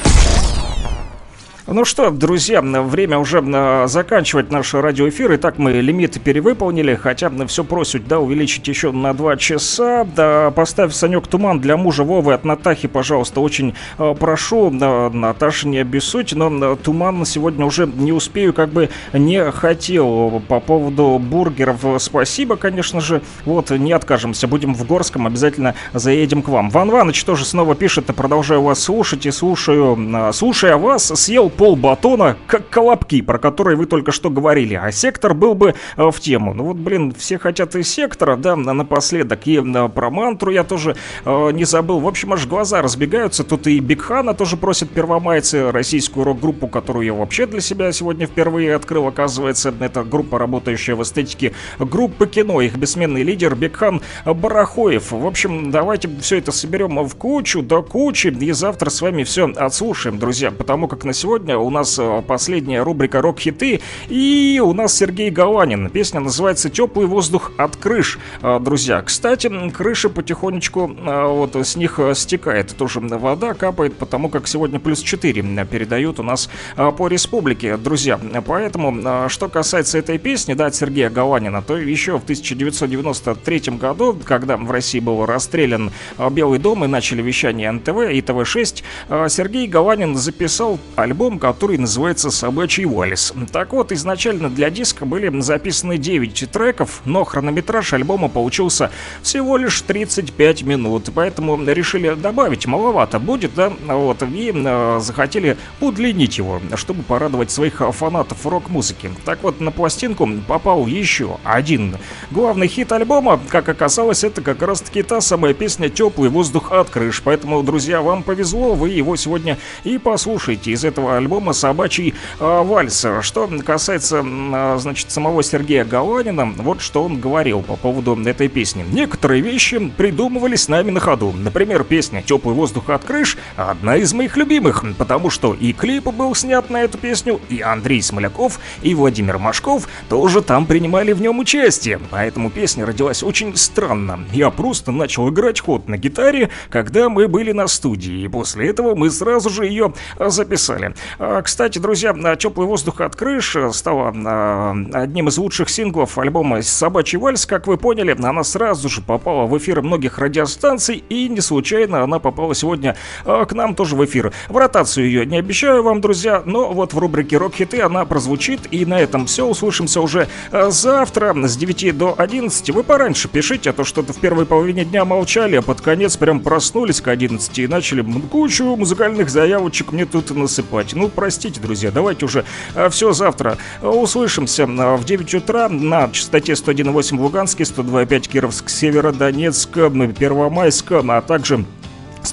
[1.73, 3.41] Ну что, друзья, время уже
[3.87, 5.35] заканчивать наш радиоэфир.
[5.35, 10.05] Итак, мы лимиты перевыполнили, хотя все просят, да, увеличить еще на 2 часа.
[10.13, 14.69] Да, поставь, Санек, туман для мужа Вовы от Натахи, пожалуйста, очень э, прошу.
[14.69, 20.41] Да, Наташа, не обессудь, но туман сегодня уже не успею, как бы не хотел.
[20.49, 23.21] По поводу бургеров спасибо, конечно же.
[23.45, 26.69] Вот, не откажемся, будем в Горском, обязательно заедем к вам.
[26.69, 30.33] Ван Ваныч тоже снова пишет, продолжаю вас слушать и слушаю.
[30.33, 35.35] Слушая вас, съел пол батона, как колобки, про которые вы только что говорили, а сектор
[35.35, 36.55] был бы э, в тему.
[36.55, 39.45] Ну вот, блин, все хотят из сектора, да, на- напоследок.
[39.45, 41.99] И э, про мантру я тоже э, не забыл.
[41.99, 43.43] В общем, аж глаза разбегаются.
[43.43, 48.73] Тут и Бигхана тоже просит первомайцы, российскую рок-группу, которую я вообще для себя сегодня впервые
[48.73, 49.71] открыл, оказывается.
[49.81, 52.61] Это группа, работающая в эстетике группы кино.
[52.61, 55.11] Их бессменный лидер Бигхан Барахоев.
[55.11, 59.47] В общем, давайте все это соберем в кучу, до кучи, и завтра с вами все
[59.47, 60.49] отслушаем, друзья.
[60.49, 65.89] Потому как на сегодня у нас э, последняя рубрика «Рок-хиты», и у нас Сергей Галанин.
[65.89, 69.01] Песня называется «Теплый воздух от крыш», э, друзья.
[69.01, 72.75] Кстати, крыши потихонечку э, вот с них э, стекает.
[72.75, 78.19] Тоже вода капает, потому как сегодня плюс 4 передают у нас э, по республике, друзья.
[78.45, 84.17] Поэтому, э, что касается этой песни, да, от Сергея Галанина, то еще в 1993 году,
[84.23, 89.27] когда в России был расстрелян э, Белый дом и начали вещание НТВ и ТВ-6, э,
[89.29, 93.33] Сергей Галанин записал альбом, который называется «Собачий вальс».
[93.51, 98.91] Так вот, изначально для диска были записаны 9 треков, но хронометраж альбома получился
[99.23, 106.37] всего лишь 35 минут, поэтому решили добавить, маловато будет, да, вот, и э, захотели удлинить
[106.37, 109.09] его, чтобы порадовать своих фанатов рок-музыки.
[109.25, 111.97] Так вот, на пластинку попал еще один
[112.29, 117.23] главный хит альбома, как оказалось, это как раз-таки та самая песня «Теплый воздух от крыш»,
[117.23, 123.05] поэтому, друзья, вам повезло, вы его сегодня и послушаете из этого альбома «Собачий э, вальс».
[123.21, 128.85] Что касается, э, значит, самого Сергея Галанина, вот что он говорил по поводу этой песни.
[128.91, 131.31] Некоторые вещи придумывались нами на ходу.
[131.31, 136.33] Например, песня «Теплый воздух от крыш»— одна из моих любимых, потому что и клип был
[136.35, 141.39] снят на эту песню, и Андрей Смоляков, и Владимир Машков тоже там принимали в нем
[141.39, 141.99] участие.
[142.09, 144.25] Поэтому песня родилась очень странно.
[144.33, 148.95] Я просто начал играть ход на гитаре, когда мы были на студии, и после этого
[148.95, 150.95] мы сразу же ее записали.
[151.19, 157.17] А, Кстати, друзья, «Теплый воздух от крыш» стала а, одним из лучших синглов альбома «Собачий
[157.17, 157.45] вальс».
[157.45, 162.19] Как вы поняли, она сразу же попала в эфир многих радиостанций, и не случайно она
[162.19, 164.31] попала сегодня а, к нам тоже в эфир.
[164.49, 168.85] В ротацию ее не обещаю вам, друзья, но вот в рубрике «Рок-хиты» она прозвучит, и
[168.85, 169.45] на этом все.
[169.45, 172.69] Услышимся уже завтра с 9 до 11.
[172.69, 176.39] Вы пораньше пишите, а то что-то в первой половине дня молчали, а под конец прям
[176.39, 180.93] проснулись к 11 и начали кучу музыкальных заявочек мне тут насыпать.
[181.01, 182.45] Ну, простите, друзья, давайте уже
[182.91, 183.57] все завтра.
[183.81, 190.91] А, Услышимся а, в 9 утра на частоте 101.8 в Луганске, 102.5 Кировск, Северодонецк, Первомайск,
[190.91, 191.65] а также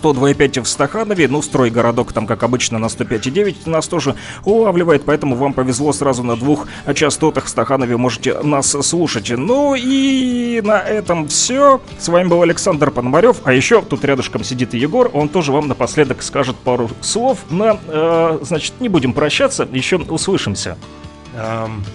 [0.02, 4.14] 102,5 в Стаханове, ну, стройгородок там, как обычно, на 105,9 нас тоже
[4.44, 9.30] улавливает, поэтому вам повезло сразу на двух частотах в Стаханове можете нас слушать.
[9.30, 11.80] Ну и на этом все.
[11.98, 16.22] С вами был Александр Пономарев, а еще тут рядышком сидит Егор, он тоже вам напоследок
[16.22, 17.38] скажет пару слов.
[17.50, 20.76] На, э, значит, не будем прощаться, еще услышимся.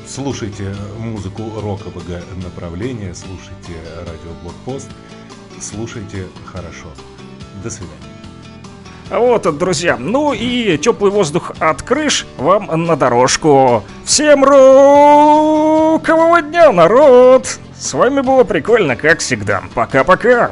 [0.08, 4.90] Слушайте музыку рокового направления, слушайте радио Блокпост,
[5.60, 6.88] слушайте хорошо.
[7.64, 8.14] До свидания.
[9.10, 13.84] Вот, друзья, ну и теплый воздух от крыш вам на дорожку.
[14.06, 17.60] Всем рокового дня, народ!
[17.78, 19.62] С вами было прикольно, как всегда.
[19.76, 20.52] Пока-пока!